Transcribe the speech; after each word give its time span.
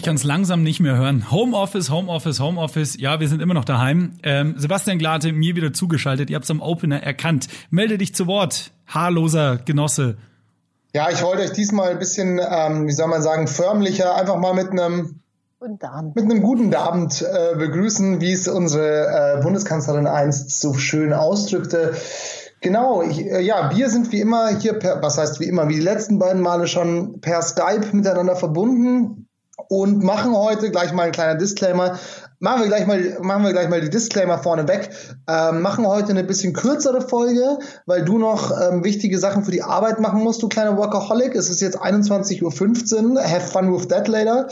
Ich 0.00 0.06
kann 0.06 0.16
es 0.16 0.24
langsam 0.24 0.62
nicht 0.62 0.80
mehr 0.80 0.96
hören. 0.96 1.30
Homeoffice, 1.30 1.90
Homeoffice, 1.90 2.40
Homeoffice. 2.40 2.98
Ja, 2.98 3.20
wir 3.20 3.28
sind 3.28 3.42
immer 3.42 3.52
noch 3.52 3.66
daheim. 3.66 4.14
Ähm, 4.22 4.54
Sebastian 4.56 4.96
Glate, 4.96 5.30
mir 5.30 5.56
wieder 5.56 5.74
zugeschaltet. 5.74 6.30
Ihr 6.30 6.36
habt 6.36 6.44
es 6.44 6.50
am 6.50 6.62
Opener 6.62 7.02
erkannt. 7.02 7.48
Melde 7.68 7.98
dich 7.98 8.14
zu 8.14 8.26
Wort, 8.26 8.72
haarloser 8.86 9.58
Genosse. 9.58 10.16
Ja, 10.94 11.10
ich 11.10 11.22
wollte 11.22 11.42
euch 11.42 11.52
diesmal 11.52 11.90
ein 11.90 11.98
bisschen, 11.98 12.40
ähm, 12.40 12.86
wie 12.86 12.92
soll 12.92 13.08
man 13.08 13.20
sagen, 13.20 13.46
förmlicher, 13.46 14.16
einfach 14.16 14.38
mal 14.38 14.54
mit 14.54 14.70
einem 14.70 15.20
mit 15.60 16.24
einem 16.24 16.40
guten 16.40 16.74
Abend 16.74 17.20
äh, 17.20 17.56
begrüßen, 17.56 18.22
wie 18.22 18.32
es 18.32 18.48
unsere 18.48 19.36
äh, 19.36 19.42
Bundeskanzlerin 19.42 20.06
einst 20.06 20.62
so 20.62 20.72
schön 20.72 21.12
ausdrückte. 21.12 21.94
Genau, 22.62 23.02
ich, 23.02 23.26
äh, 23.26 23.42
ja, 23.42 23.70
wir 23.76 23.90
sind 23.90 24.12
wie 24.12 24.22
immer 24.22 24.48
hier, 24.48 24.78
per, 24.78 25.02
was 25.02 25.18
heißt 25.18 25.40
wie 25.40 25.44
immer, 25.44 25.68
wie 25.68 25.74
die 25.74 25.80
letzten 25.80 26.18
beiden 26.18 26.40
Male 26.40 26.68
schon 26.68 27.20
per 27.20 27.42
Skype 27.42 27.88
miteinander 27.92 28.34
verbunden 28.34 29.26
und 29.70 30.02
machen 30.02 30.36
heute 30.36 30.72
gleich 30.72 30.92
mal 30.92 31.04
ein 31.04 31.12
kleiner 31.12 31.36
Disclaimer. 31.36 31.96
Machen 32.40 32.62
wir 32.62 32.68
gleich 32.68 32.88
mal, 32.88 33.18
machen 33.20 33.44
wir 33.44 33.52
gleich 33.52 33.68
mal 33.68 33.80
die 33.80 33.88
Disclaimer 33.88 34.38
vorne 34.38 34.66
weg. 34.66 34.90
Ähm, 35.28 35.62
machen 35.62 35.86
heute 35.86 36.10
eine 36.10 36.24
bisschen 36.24 36.54
kürzere 36.54 37.02
Folge, 37.02 37.60
weil 37.86 38.04
du 38.04 38.18
noch 38.18 38.50
ähm, 38.50 38.82
wichtige 38.82 39.16
Sachen 39.20 39.44
für 39.44 39.52
die 39.52 39.62
Arbeit 39.62 40.00
machen 40.00 40.24
musst, 40.24 40.42
du 40.42 40.48
kleiner 40.48 40.76
Workaholic. 40.76 41.36
Es 41.36 41.48
ist 41.48 41.60
jetzt 41.60 41.80
21.15 41.80 43.12
Uhr. 43.12 43.22
Have 43.22 43.46
fun 43.46 43.72
with 43.72 43.86
that 43.86 44.08
later. 44.08 44.48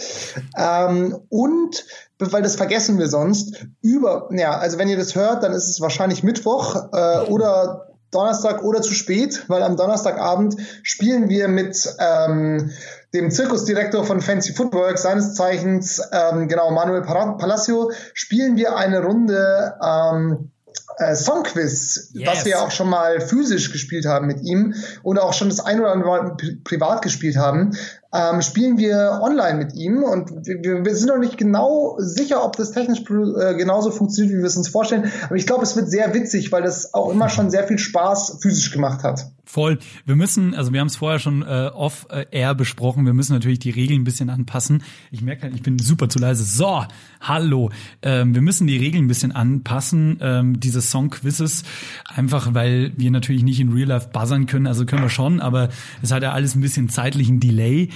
Ähm, 0.57 1.19
und 1.31 1.85
weil 2.21 2.43
das 2.43 2.55
vergessen 2.55 3.01
wir 3.01 3.09
sonst, 3.09 3.67
über, 3.83 4.29
ja, 4.31 4.57
also 4.57 4.79
wenn 4.79 4.89
ihr 4.89 4.97
das 4.97 5.17
hört, 5.17 5.43
dann 5.43 5.53
ist 5.53 5.69
es 5.69 5.81
wahrscheinlich 5.81 6.23
Mittwoch 6.23 6.77
äh, 6.93 7.29
oder 7.29 7.89
Donnerstag 8.11 8.63
oder 8.63 8.83
zu 8.83 8.95
spät, 8.95 9.45
weil 9.49 9.63
am 9.63 9.77
Donnerstagabend 9.77 10.57
spielen 10.83 11.29
wir 11.29 11.49
mit 11.49 11.95
ähm, 11.99 12.71
dem 13.15 13.31
Zirkusdirektor 13.31 14.05
von 14.05 14.21
Fancy 14.21 14.53
Footwork, 14.53 14.99
seines 14.99 15.35
Zeichens, 15.35 16.03
ähm, 16.13 16.49
genau, 16.49 16.71
Manuel 16.71 17.03
Palacio, 17.03 17.91
spielen 18.13 18.57
wir 18.57 18.77
eine 18.77 19.03
Runde 19.03 19.75
ähm, 19.83 20.51
äh, 20.99 21.15
Songquiz, 21.15 22.11
yes. 22.13 22.29
was 22.29 22.45
wir 22.45 22.61
auch 22.61 22.71
schon 22.71 22.91
mal 22.91 23.21
physisch 23.21 23.73
gespielt 23.73 24.05
haben 24.05 24.27
mit 24.27 24.43
ihm 24.43 24.75
und 25.03 25.19
auch 25.19 25.33
schon 25.33 25.49
das 25.49 25.61
ein 25.61 25.81
oder 25.81 25.93
andere 25.93 26.09
Mal 26.11 26.37
privat 26.65 27.03
gespielt 27.03 27.37
haben 27.37 27.77
ähm, 28.13 28.41
spielen 28.41 28.79
wir 28.79 29.21
online 29.23 29.59
mit 29.59 29.75
ihm 29.75 30.03
und 30.03 30.31
wir, 30.47 30.85
wir, 30.85 30.97
sind 30.97 31.09
noch 31.09 31.19
nicht 31.19 31.37
genau 31.37 31.97
sicher, 31.99 32.43
ob 32.43 32.57
das 32.57 32.71
technisch 32.71 33.01
äh, 33.01 33.55
genauso 33.55 33.91
funktioniert, 33.91 34.35
wie 34.35 34.39
wir 34.39 34.47
es 34.47 34.57
uns 34.57 34.69
vorstellen. 34.69 35.13
Aber 35.25 35.37
ich 35.37 35.47
glaube, 35.47 35.63
es 35.63 35.77
wird 35.77 35.91
sehr 35.91 36.15
witzig, 36.15 36.51
weil 36.51 36.63
das 36.63 36.95
auch 36.95 37.11
immer 37.11 37.29
schon 37.29 37.51
sehr 37.51 37.65
viel 37.65 37.79
Spaß 37.79 38.39
physisch 38.41 38.73
gemacht 38.73 39.03
hat. 39.03 39.31
Voll. 39.45 39.79
Wir 40.05 40.15
müssen, 40.15 40.55
also 40.55 40.75
wir 40.75 40.81
haben 40.81 40.89
es 40.89 40.97
vorher 40.97 41.19
schon 41.19 41.41
äh, 41.41 41.71
off-air 41.73 42.55
besprochen, 42.55 43.07
wir 43.07 43.15
müssen 43.15 43.33
natürlich 43.33 43.59
die 43.59 43.71
Regeln 43.71 44.03
ein 44.03 44.05
bisschen 44.05 44.29
anpassen. 44.29 44.83
Ich 45.11 45.23
merke, 45.23 45.45
halt, 45.45 45.55
ich 45.55 45.63
bin 45.63 45.79
super 45.79 46.11
zu 46.11 46.19
leise. 46.19 46.45
So, 46.45 46.85
hallo. 47.23 47.71
Ähm, 48.03 48.35
wir 48.35 48.43
müssen 48.43 48.67
die 48.67 48.77
Regeln 48.77 49.05
ein 49.05 49.09
bisschen 49.09 49.33
anpassen, 49.33 50.19
ähm, 50.21 50.61
diese 50.61 50.83
Song-Quizzes, 50.83 51.63
einfach 52.05 52.53
weil 52.53 52.93
wir 52.99 53.11
natürlich 53.11 53.43
nicht 53.43 53.59
in 53.59 53.73
Real 53.73 53.89
Life 53.89 54.11
buzzern 54.13 54.45
können, 54.45 54.67
also 54.67 54.85
können 54.85 55.01
wir 55.01 55.09
schon, 55.09 55.41
aber 55.41 55.71
es 56.03 56.13
hat 56.13 56.23
ja 56.23 56.33
alles 56.33 56.55
ein 56.55 56.61
bisschen 56.61 56.91
zeitlichen 56.91 57.41
Delay. 57.41 57.89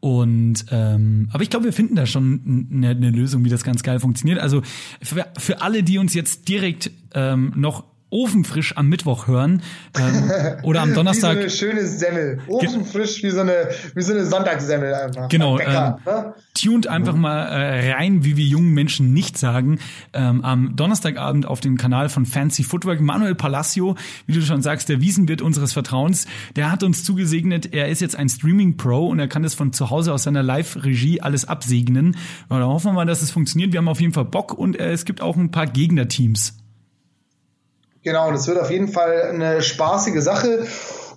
Und 0.00 0.64
ähm, 0.70 1.28
aber 1.30 1.42
ich 1.42 1.50
glaube, 1.50 1.66
wir 1.66 1.72
finden 1.74 1.94
da 1.94 2.06
schon 2.06 2.68
eine, 2.72 2.88
eine 2.88 3.10
Lösung, 3.10 3.44
wie 3.44 3.50
das 3.50 3.64
ganz 3.64 3.82
geil 3.82 4.00
funktioniert. 4.00 4.38
Also 4.38 4.62
für, 5.02 5.26
für 5.38 5.60
alle, 5.60 5.82
die 5.82 5.98
uns 5.98 6.14
jetzt 6.14 6.48
direkt 6.48 6.90
ähm, 7.14 7.52
noch 7.54 7.84
ofenfrisch 8.10 8.76
am 8.76 8.88
Mittwoch 8.88 9.26
hören 9.26 9.62
ähm, 9.98 10.30
oder 10.62 10.82
am 10.82 10.94
Donnerstag. 10.94 11.30
wie 11.30 11.34
so 11.36 11.40
eine 11.40 11.50
schöne 11.50 11.86
Semmel. 11.86 12.40
Ofenfrisch 12.48 13.22
wie 13.22 13.30
so 13.30 13.40
eine, 13.40 13.68
wie 13.94 14.02
so 14.02 14.12
eine 14.12 14.26
Sonntagssemmel 14.26 14.92
einfach. 14.94 15.28
Genau. 15.28 15.56
Bäcker, 15.56 15.98
ähm, 16.06 16.12
ne? 16.12 16.34
Tuned 16.54 16.86
einfach 16.88 17.14
mal 17.14 17.46
äh, 17.46 17.92
rein, 17.92 18.24
wie 18.24 18.36
wir 18.36 18.44
jungen 18.44 18.72
Menschen 18.72 19.12
nicht 19.12 19.38
sagen. 19.38 19.78
Ähm, 20.12 20.44
am 20.44 20.76
Donnerstagabend 20.76 21.46
auf 21.46 21.60
dem 21.60 21.76
Kanal 21.76 22.08
von 22.08 22.26
Fancy 22.26 22.64
Footwork. 22.64 23.00
Manuel 23.00 23.34
Palacio, 23.34 23.96
wie 24.26 24.32
du 24.34 24.42
schon 24.42 24.62
sagst, 24.62 24.88
der 24.88 25.00
Wiesenwirt 25.00 25.42
unseres 25.42 25.72
Vertrauens, 25.72 26.26
der 26.56 26.70
hat 26.70 26.82
uns 26.82 27.04
zugesegnet, 27.04 27.72
er 27.72 27.88
ist 27.88 28.00
jetzt 28.00 28.16
ein 28.16 28.28
Streaming-Pro 28.28 29.08
und 29.08 29.18
er 29.18 29.28
kann 29.28 29.42
das 29.42 29.54
von 29.54 29.72
zu 29.72 29.90
Hause 29.90 30.12
aus 30.12 30.24
seiner 30.24 30.42
Live-Regie 30.42 31.20
alles 31.20 31.46
absegnen. 31.46 32.16
Da 32.48 32.60
hoffen 32.60 32.88
wir 32.88 32.92
mal, 32.92 33.06
dass 33.06 33.22
es 33.22 33.30
funktioniert. 33.30 33.72
Wir 33.72 33.78
haben 33.78 33.88
auf 33.88 34.00
jeden 34.00 34.12
Fall 34.12 34.24
Bock 34.24 34.52
und 34.52 34.78
äh, 34.78 34.92
es 34.92 35.04
gibt 35.04 35.20
auch 35.20 35.36
ein 35.36 35.50
paar 35.50 35.66
Gegnerteams. 35.66 36.56
Genau, 38.02 38.32
das 38.32 38.46
wird 38.46 38.58
auf 38.58 38.70
jeden 38.70 38.88
Fall 38.88 39.22
eine 39.22 39.62
spaßige 39.62 40.22
Sache. 40.22 40.66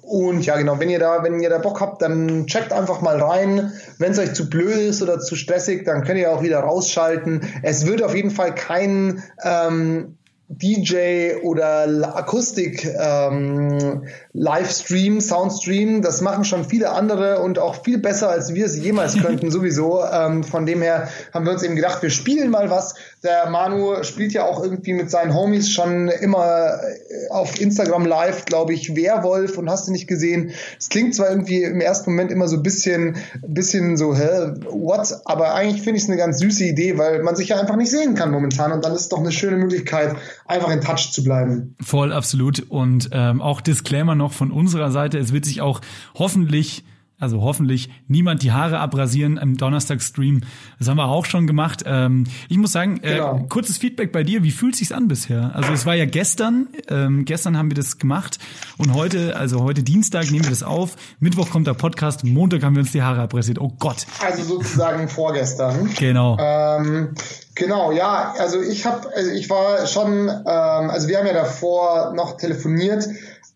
Und 0.02 0.46
ja, 0.46 0.58
genau, 0.58 0.80
wenn 0.80 0.90
ihr 0.90 1.00
da, 1.00 1.24
wenn 1.24 1.40
ihr 1.40 1.50
da 1.50 1.60
Bock 1.60 1.80
habt, 1.80 2.02
dann 2.02 2.46
checkt 2.46 2.74
einfach 2.74 3.02
mal 3.02 3.22
rein. 3.22 3.72
Wenn 4.00 4.12
es 4.12 4.20
euch 4.20 4.34
zu 4.34 4.50
blöd 4.50 4.76
ist 4.76 5.02
oder 5.02 5.20
zu 5.20 5.36
stressig, 5.36 5.86
dann 5.86 6.04
könnt 6.04 6.20
ihr 6.20 6.32
auch 6.32 6.44
wieder 6.44 6.60
rausschalten. 6.60 7.42
Es 7.62 7.86
wird 7.86 8.04
auf 8.04 8.14
jeden 8.14 8.32
Fall 8.32 8.54
kein 8.54 9.24
ähm, 9.44 10.18
DJ 10.50 11.36
oder 11.42 12.16
Akustik 12.16 12.86
ähm, 12.86 14.04
Livestream, 14.36 15.22
Soundstream, 15.22 16.02
das 16.02 16.22
machen 16.22 16.44
schon 16.44 16.66
viele 16.66 16.90
andere 16.90 17.40
und 17.40 17.60
auch 17.60 17.84
viel 17.84 18.00
besser, 18.00 18.30
als 18.30 18.56
wir 18.56 18.66
es 18.66 18.76
jemals 18.76 19.16
könnten, 19.22 19.52
sowieso. 19.52 20.04
Ähm, 20.04 20.44
von 20.44 20.66
dem 20.66 20.82
her 20.82 21.08
haben 21.32 21.46
wir 21.46 21.54
uns 21.54 21.62
eben 21.62 21.76
gedacht, 21.76 22.02
wir 22.02 22.10
spielen 22.10 22.50
mal 22.50 22.72
was. 22.72 22.96
Der 23.24 23.50
Manu 23.52 24.04
spielt 24.04 24.34
ja 24.34 24.46
auch 24.46 24.64
irgendwie 24.64 24.94
mit 24.94 25.12
seinen 25.12 25.36
Homies 25.36 25.70
schon 25.70 26.08
immer 26.08 26.80
äh, 26.80 27.30
auf 27.30 27.62
Instagram 27.62 28.08
live, 28.08 28.46
glaube 28.46 28.74
ich, 28.74 28.96
Werwolf 28.96 29.60
und 29.60 29.70
hast 29.70 29.88
du 29.88 29.92
nicht 29.92 30.08
gesehen. 30.08 30.52
Es 30.80 30.90
klingt 30.90 31.14
zwar 31.14 31.30
irgendwie 31.30 31.62
im 31.62 31.80
ersten 31.80 32.10
Moment 32.10 32.32
immer 32.32 32.48
so 32.48 32.58
ein 32.58 32.64
bisschen, 32.64 33.18
bisschen 33.48 33.98
so, 33.98 34.16
hä, 34.16 34.54
what? 34.68 35.16
Aber 35.26 35.54
eigentlich 35.54 35.84
finde 35.84 35.98
ich 35.98 36.04
es 36.04 36.10
eine 36.10 36.18
ganz 36.18 36.40
süße 36.40 36.66
Idee, 36.66 36.98
weil 36.98 37.22
man 37.22 37.36
sich 37.36 37.50
ja 37.50 37.60
einfach 37.60 37.76
nicht 37.76 37.92
sehen 37.92 38.16
kann 38.16 38.32
momentan 38.32 38.72
und 38.72 38.84
dann 38.84 38.94
ist 38.94 39.02
es 39.02 39.10
doch 39.10 39.20
eine 39.20 39.32
schöne 39.32 39.58
Möglichkeit, 39.58 40.16
einfach 40.48 40.72
in 40.72 40.82
Touch 40.82 41.12
zu 41.12 41.24
bleiben. 41.24 41.76
Voll, 41.82 42.12
absolut. 42.12 42.66
Und 42.70 43.10
ähm, 43.12 43.40
auch 43.40 43.62
Disclaimer 43.62 44.16
noch 44.16 44.23
von 44.32 44.52
unserer 44.52 44.92
Seite, 44.92 45.18
es 45.18 45.34
wird 45.34 45.46
sich 45.46 45.62
auch 45.62 45.82
hoffentlich 46.16 46.84
also 47.24 47.42
hoffentlich 47.42 47.90
niemand 48.10 48.44
die 48.44 48.52
Haare 48.52 48.80
abrasieren 48.80 49.38
im 49.38 49.56
Donnerstag-Stream. 49.56 50.42
Das 50.78 50.90
haben 50.90 50.98
wir 50.98 51.08
auch 51.08 51.26
schon 51.26 51.48
gemacht. 51.48 51.84
Ähm, 51.86 52.26
ich 52.50 52.58
muss 52.58 52.74
sagen, 52.74 53.00
äh, 53.02 53.14
genau. 53.14 53.46
kurzes 53.48 53.78
Feedback 53.78 54.12
bei 54.12 54.24
dir. 54.24 54.44
Wie 54.44 54.52
fühlt 54.52 54.76
sich's 54.76 54.92
an 54.92 55.08
bisher? 55.08 55.52
Also 55.56 55.72
es 55.72 55.86
war 55.86 55.96
ja 55.96 56.06
gestern. 56.06 56.68
Ähm, 56.90 57.24
gestern 57.24 57.58
haben 57.58 57.72
wir 57.72 57.76
das 57.76 57.98
gemacht 57.98 58.40
und 58.78 58.94
heute, 58.94 59.38
also 59.38 59.64
heute 59.64 59.84
Dienstag 59.84 60.32
nehmen 60.32 60.44
wir 60.44 60.50
das 60.50 60.64
auf. 60.64 60.98
Mittwoch 61.20 61.50
kommt 61.50 61.66
der 61.66 61.76
Podcast. 61.76 62.26
Montag 62.26 62.62
haben 62.64 62.76
wir 62.76 62.82
uns 62.82 62.92
die 62.92 63.02
Haare 63.02 63.22
abrasiert. 63.22 63.58
Oh 63.60 63.72
Gott. 63.80 64.06
Also 64.22 64.44
sozusagen 64.44 65.08
vorgestern. 65.08 65.90
Genau. 65.98 66.38
Ähm, 66.40 67.14
Genau, 67.56 67.92
ja, 67.92 68.34
also 68.40 68.62
ich 68.62 68.84
habe, 68.88 69.08
also 69.16 69.30
ich 69.30 69.48
war 69.48 69.86
schon, 69.86 70.28
ähm, 70.28 70.44
also 70.46 71.08
wir 71.08 71.20
haben 71.20 71.28
ja 71.28 71.34
davor 71.34 72.14
noch 72.16 72.38
telefoniert 72.38 73.08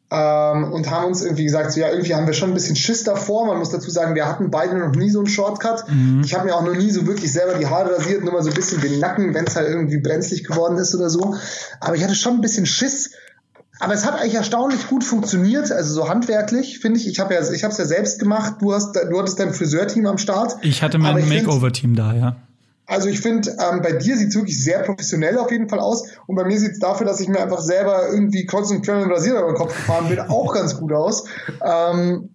ähm, 0.09 0.71
und 0.71 0.89
haben 0.89 1.05
uns 1.05 1.21
irgendwie 1.21 1.43
gesagt, 1.43 1.71
so 1.71 1.81
ja, 1.81 1.89
irgendwie 1.89 2.15
haben 2.15 2.27
wir 2.27 2.33
schon 2.33 2.51
ein 2.51 2.53
bisschen 2.53 2.77
Schiss 2.77 3.03
davor. 3.03 3.45
Man 3.45 3.57
muss 3.57 3.71
dazu 3.71 3.91
sagen, 3.91 4.15
wir 4.15 4.25
hatten 4.25 4.49
beide 4.49 4.77
noch 4.77 4.95
nie 4.95 5.09
so 5.09 5.19
einen 5.19 5.27
Shortcut. 5.27 5.83
Mhm. 5.89 6.21
Ich 6.23 6.33
habe 6.33 6.45
mir 6.45 6.55
auch 6.55 6.63
noch 6.63 6.75
nie 6.75 6.89
so 6.91 7.05
wirklich 7.05 7.31
selber 7.31 7.57
die 7.57 7.67
Haare 7.67 7.95
rasiert, 7.95 8.23
nur 8.23 8.33
mal 8.33 8.43
so 8.43 8.49
ein 8.49 8.55
bisschen 8.55 8.79
den 8.79 8.99
Nacken, 8.99 9.33
wenn 9.33 9.45
es 9.45 9.55
halt 9.55 9.67
irgendwie 9.67 9.97
brenzlig 9.97 10.45
geworden 10.45 10.77
ist 10.77 10.95
oder 10.95 11.09
so. 11.09 11.35
Aber 11.81 11.95
ich 11.95 12.03
hatte 12.03 12.15
schon 12.15 12.35
ein 12.35 12.41
bisschen 12.41 12.65
Schiss. 12.65 13.11
Aber 13.79 13.93
es 13.93 14.05
hat 14.05 14.15
eigentlich 14.19 14.33
erstaunlich 14.33 14.87
gut 14.87 15.03
funktioniert, 15.03 15.71
also 15.71 15.93
so 15.93 16.09
handwerklich, 16.09 16.79
finde 16.79 16.99
ich. 16.99 17.07
Ich 17.07 17.19
habe 17.19 17.35
ja, 17.35 17.41
ich 17.51 17.63
habe 17.63 17.71
es 17.71 17.77
ja 17.77 17.85
selbst 17.85 18.17
gemacht. 18.17 18.55
Du 18.59 18.73
hast, 18.73 18.95
du 18.95 19.19
hattest 19.19 19.39
dein 19.39 19.53
Friseurteam 19.53 20.07
am 20.07 20.17
Start. 20.17 20.57
Ich 20.61 20.81
hatte 20.81 20.97
mein 20.97 21.27
Makeover-Team 21.27 21.95
da, 21.95 22.13
ja. 22.13 22.35
Also 22.87 23.09
ich 23.09 23.19
finde, 23.19 23.55
ähm, 23.59 23.81
bei 23.81 23.91
dir 23.91 24.15
sieht 24.15 24.29
es 24.29 24.35
wirklich 24.35 24.63
sehr 24.63 24.79
professionell 24.79 25.37
auf 25.37 25.51
jeden 25.51 25.67
Fall 25.67 25.79
aus. 25.79 26.07
Und 26.25 26.37
bei 26.37 26.45
mir 26.45 26.57
sieht 26.57 26.71
es 26.71 26.79
dafür, 26.79 27.05
dass 27.05 27.19
ich 27.19 27.27
mir 27.27 27.41
einfach 27.41 27.59
selber 27.59 28.07
irgendwie 28.09 28.45
kreuz 28.45 28.71
und 28.71 28.81
quer 28.81 29.05
mit 29.05 29.13
Rasierer 29.13 29.39
über 29.39 29.51
den 29.51 29.57
Kopf 29.57 29.75
gefahren 29.75 30.07
bin, 30.07 30.19
auch 30.29 30.53
ganz 30.53 30.79
gut 30.79 30.93
aus. 30.93 31.25
Ähm, 31.61 32.29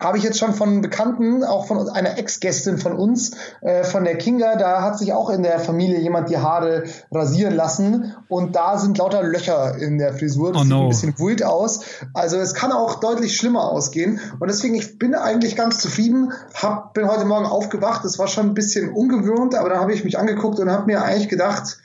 habe 0.00 0.16
ich 0.16 0.24
jetzt 0.24 0.38
schon 0.38 0.54
von 0.54 0.80
Bekannten, 0.80 1.42
auch 1.42 1.66
von 1.66 1.88
einer 1.88 2.18
Ex-Gästin 2.18 2.78
von 2.78 2.92
uns, 2.92 3.32
äh, 3.62 3.82
von 3.82 4.04
der 4.04 4.16
Kinga, 4.16 4.56
da 4.56 4.82
hat 4.82 4.98
sich 4.98 5.12
auch 5.12 5.28
in 5.28 5.42
der 5.42 5.58
Familie 5.58 5.98
jemand 5.98 6.30
die 6.30 6.38
Haare 6.38 6.84
rasieren 7.10 7.54
lassen 7.54 8.14
und 8.28 8.54
da 8.54 8.78
sind 8.78 8.98
lauter 8.98 9.22
Löcher 9.22 9.76
in 9.76 9.98
der 9.98 10.14
Frisur. 10.14 10.52
Das 10.52 10.62
oh 10.62 10.64
no. 10.64 10.76
sieht 10.76 10.82
ein 10.82 10.88
bisschen 11.14 11.26
wild 11.26 11.42
aus. 11.42 11.80
Also 12.14 12.36
es 12.36 12.54
kann 12.54 12.70
auch 12.70 13.00
deutlich 13.00 13.36
schlimmer 13.36 13.64
ausgehen 13.64 14.20
und 14.38 14.48
deswegen, 14.48 14.76
ich 14.76 14.98
bin 14.98 15.14
eigentlich 15.14 15.56
ganz 15.56 15.80
zufrieden, 15.80 16.32
hab, 16.54 16.94
bin 16.94 17.08
heute 17.08 17.24
Morgen 17.24 17.46
aufgewacht, 17.46 18.04
es 18.04 18.18
war 18.18 18.28
schon 18.28 18.46
ein 18.46 18.54
bisschen 18.54 18.90
ungewöhnt, 18.92 19.56
aber 19.56 19.68
dann 19.68 19.80
habe 19.80 19.92
ich 19.92 20.04
mich 20.04 20.18
angeguckt 20.18 20.60
und 20.60 20.70
habe 20.70 20.86
mir 20.86 21.02
eigentlich 21.02 21.28
gedacht, 21.28 21.78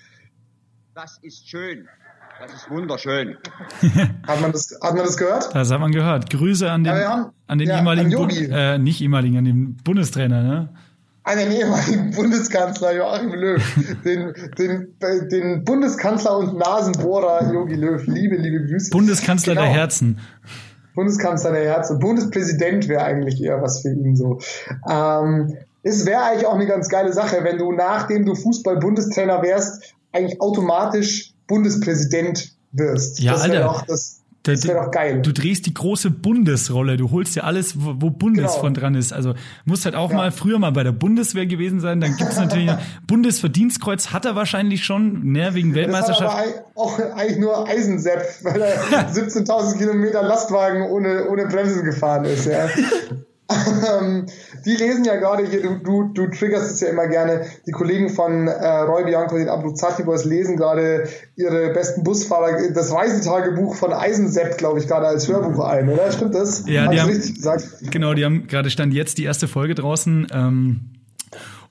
das 0.93 1.17
ist 1.23 1.49
schön. 1.49 1.87
Das 2.43 2.53
ist 2.55 2.69
wunderschön. 2.69 3.37
hat, 4.27 4.41
man 4.41 4.51
das, 4.51 4.77
hat 4.81 4.95
man 4.95 5.05
das 5.05 5.15
gehört? 5.15 5.55
Das 5.55 5.71
hat 5.71 5.79
man 5.79 5.93
gehört. 5.93 6.29
Grüße 6.29 6.69
an 6.69 6.83
den, 6.83 6.93
ja, 6.93 7.31
an 7.47 7.57
den 7.57 7.69
ja, 7.69 7.77
ehemaligen, 7.77 8.13
an 8.13 8.29
äh, 8.29 8.77
nicht 8.79 8.99
ehemaligen, 9.01 9.37
an 9.37 9.45
den 9.45 9.77
Bundestrainer, 9.77 10.43
ne? 10.43 10.69
An 11.23 11.37
den 11.37 11.51
ehemaligen 11.53 12.11
Bundeskanzler 12.11 12.95
Joachim 12.97 13.33
Löw, 13.33 13.63
den, 14.03 14.33
den, 14.57 14.93
den 15.29 15.63
Bundeskanzler 15.63 16.37
und 16.37 16.57
Nasenbohrer 16.57 17.49
Jogi 17.53 17.75
Löw. 17.75 18.05
Liebe, 18.07 18.35
liebe 18.35 18.65
Grüße. 18.65 18.89
Bundeskanzler 18.91 19.53
genau. 19.53 19.65
der 19.65 19.73
Herzen. 19.73 20.19
Bundeskanzler 20.95 21.53
der 21.53 21.63
Herzen. 21.63 21.99
Bundespräsident 21.99 22.89
wäre 22.89 23.05
eigentlich 23.05 23.41
eher 23.41 23.61
was 23.61 23.83
für 23.83 23.93
ihn 23.93 24.17
so. 24.17 24.41
Ähm, 24.89 25.55
es 25.81 26.05
wäre 26.05 26.23
eigentlich 26.23 26.45
auch 26.45 26.55
eine 26.55 26.67
ganz 26.67 26.89
geile 26.89 27.13
Sache, 27.13 27.37
wenn 27.43 27.57
du 27.57 27.71
nachdem 27.71 28.25
du 28.25 28.35
Fußball-Bundestrainer 28.35 29.41
wärst, 29.41 29.95
eigentlich 30.11 30.41
automatisch 30.41 31.32
Bundespräsident 31.47 32.51
wirst. 32.71 33.19
Ja, 33.19 33.33
das 33.33 33.41
Alter. 33.41 33.61
Doch, 33.63 33.81
das, 33.85 34.19
das 34.43 34.67
wäre 34.67 34.83
doch 34.83 34.91
geil. 34.91 35.21
Du 35.21 35.31
drehst 35.31 35.65
die 35.67 35.73
große 35.73 36.09
Bundesrolle. 36.11 36.97
Du 36.97 37.11
holst 37.11 37.33
dir 37.35 37.45
alles, 37.45 37.79
wo, 37.81 37.93
wo 37.99 38.09
Bundes 38.09 38.51
Genau. 38.51 38.59
von 38.59 38.73
dran 38.73 38.93
ist. 38.95 39.13
Also 39.13 39.35
musst 39.63 39.85
halt 39.85 39.95
auch 39.95 40.09
Ja. 40.11 40.17
mal 40.17 40.31
früher 40.31 40.59
mal 40.59 40.71
bei 40.71 40.83
der 40.83 40.91
Bundeswehr 40.91 41.45
gewesen 41.45 41.79
sein. 41.79 42.01
Dann 42.01 42.17
gibt's 42.17 42.35
natürlich 42.35 42.65
noch 42.65 42.79
Bundesverdienstkreuz 43.07 44.07
hat 44.11 44.25
er 44.25 44.35
wahrscheinlich 44.35 44.83
schon, 44.83 45.31
ne, 45.31 45.53
wegen 45.53 45.73
das 45.73 45.83
hat 45.83 45.89
aber 45.89 45.93
Weltmeisterschaft. 45.93 46.63
auch 46.75 46.99
eigentlich 47.15 47.37
nur 47.37 47.67
Eisensepp, 47.67 48.21
weil 48.43 48.61
er 48.61 48.73
17.000 49.13 49.77
Kilometer 49.77 50.21
Lastwagen 50.23 50.81
ohne, 50.83 51.29
ohne 51.29 51.47
Bremsen 51.47 51.85
gefahren 51.85 52.25
ist. 52.25 52.45
Ja. 52.45 52.67
Ähm, 53.49 54.25
die 54.65 54.75
lesen 54.75 55.03
ja 55.03 55.17
gerade 55.17 55.45
hier, 55.45 55.61
du, 55.61 55.75
du, 55.83 56.03
du 56.13 56.27
triggerst 56.27 56.71
es 56.71 56.79
ja 56.79 56.87
immer 56.87 57.07
gerne, 57.07 57.45
die 57.67 57.71
Kollegen 57.71 58.09
von 58.09 58.47
äh, 58.47 58.67
Roy 58.79 59.03
Bianco, 59.03 59.37
den 59.37 59.49
Abruzzati-Boys, 59.49 60.25
lesen 60.25 60.55
gerade 60.57 61.07
ihre 61.35 61.73
besten 61.73 62.03
Busfahrer, 62.03 62.71
das 62.73 62.91
Reisetagebuch 62.93 63.75
von 63.75 63.91
Eisensepp, 63.93 64.57
glaube 64.57 64.79
ich, 64.79 64.87
gerade 64.87 65.07
als 65.07 65.27
Hörbuch 65.27 65.63
ein, 65.65 65.89
oder? 65.89 66.11
Stimmt 66.11 66.35
das? 66.35 66.63
Ja, 66.67 66.87
die 66.87 66.99
haben- 67.01 67.09
richtig 67.09 67.35
gesagt? 67.35 67.65
Genau, 67.91 68.13
die 68.13 68.23
haben 68.25 68.47
gerade 68.47 68.69
stand 68.69 68.93
jetzt 68.93 69.17
die 69.17 69.25
erste 69.25 69.47
Folge 69.47 69.75
draußen. 69.75 70.27
Ähm, 70.33 70.79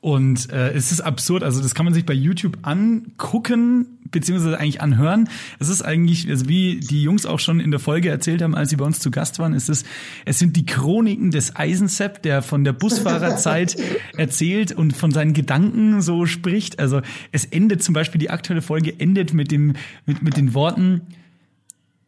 und 0.03 0.51
äh, 0.51 0.73
es 0.73 0.91
ist 0.91 1.01
absurd, 1.01 1.45
also 1.45 1.63
das 1.63 1.77
kann 1.77 1.85
man 1.85 1.95
sich 1.95 2.05
bei 2.05 2.13
YouTube 2.13 2.59
angucken, 2.63 3.87
beziehungsweise 4.11 4.59
eigentlich 4.59 4.81
anhören. 4.81 5.29
Es 5.61 5.69
ist 5.69 5.81
eigentlich, 5.83 6.29
also 6.29 6.49
wie 6.49 6.81
die 6.81 7.05
Jungs 7.05 7.25
auch 7.25 7.39
schon 7.39 7.61
in 7.61 7.71
der 7.71 7.79
Folge 7.79 8.09
erzählt 8.09 8.43
haben, 8.43 8.57
als 8.57 8.71
sie 8.71 8.77
bei 8.77 8.85
uns 8.85 8.99
zu 8.99 9.13
Gast 9.13 9.39
waren, 9.39 9.55
ist 9.55 9.71
es, 9.71 9.85
es 10.25 10.41
sind 10.41 10.57
die 10.57 10.67
Chroniken 10.67 11.31
des 11.31 11.55
Eisensepp, 11.55 12.21
der 12.21 12.43
von 12.43 12.65
der 12.65 12.73
Busfahrerzeit 12.73 13.77
erzählt 14.17 14.73
und 14.73 14.93
von 14.93 15.13
seinen 15.13 15.35
Gedanken 15.35 16.03
so 16.03 16.27
spricht. 16.27 16.81
Also 16.81 17.01
es 17.31 17.45
endet 17.45 17.85
zum 17.85 17.95
Beispiel, 17.95 18.19
die 18.19 18.31
aktuelle 18.31 18.61
Folge 18.61 18.99
endet 18.99 19.35
mit 19.35 19.53
dem, 19.53 19.75
mit, 20.05 20.21
mit 20.21 20.37
den 20.37 20.53
Worten, 20.53 21.03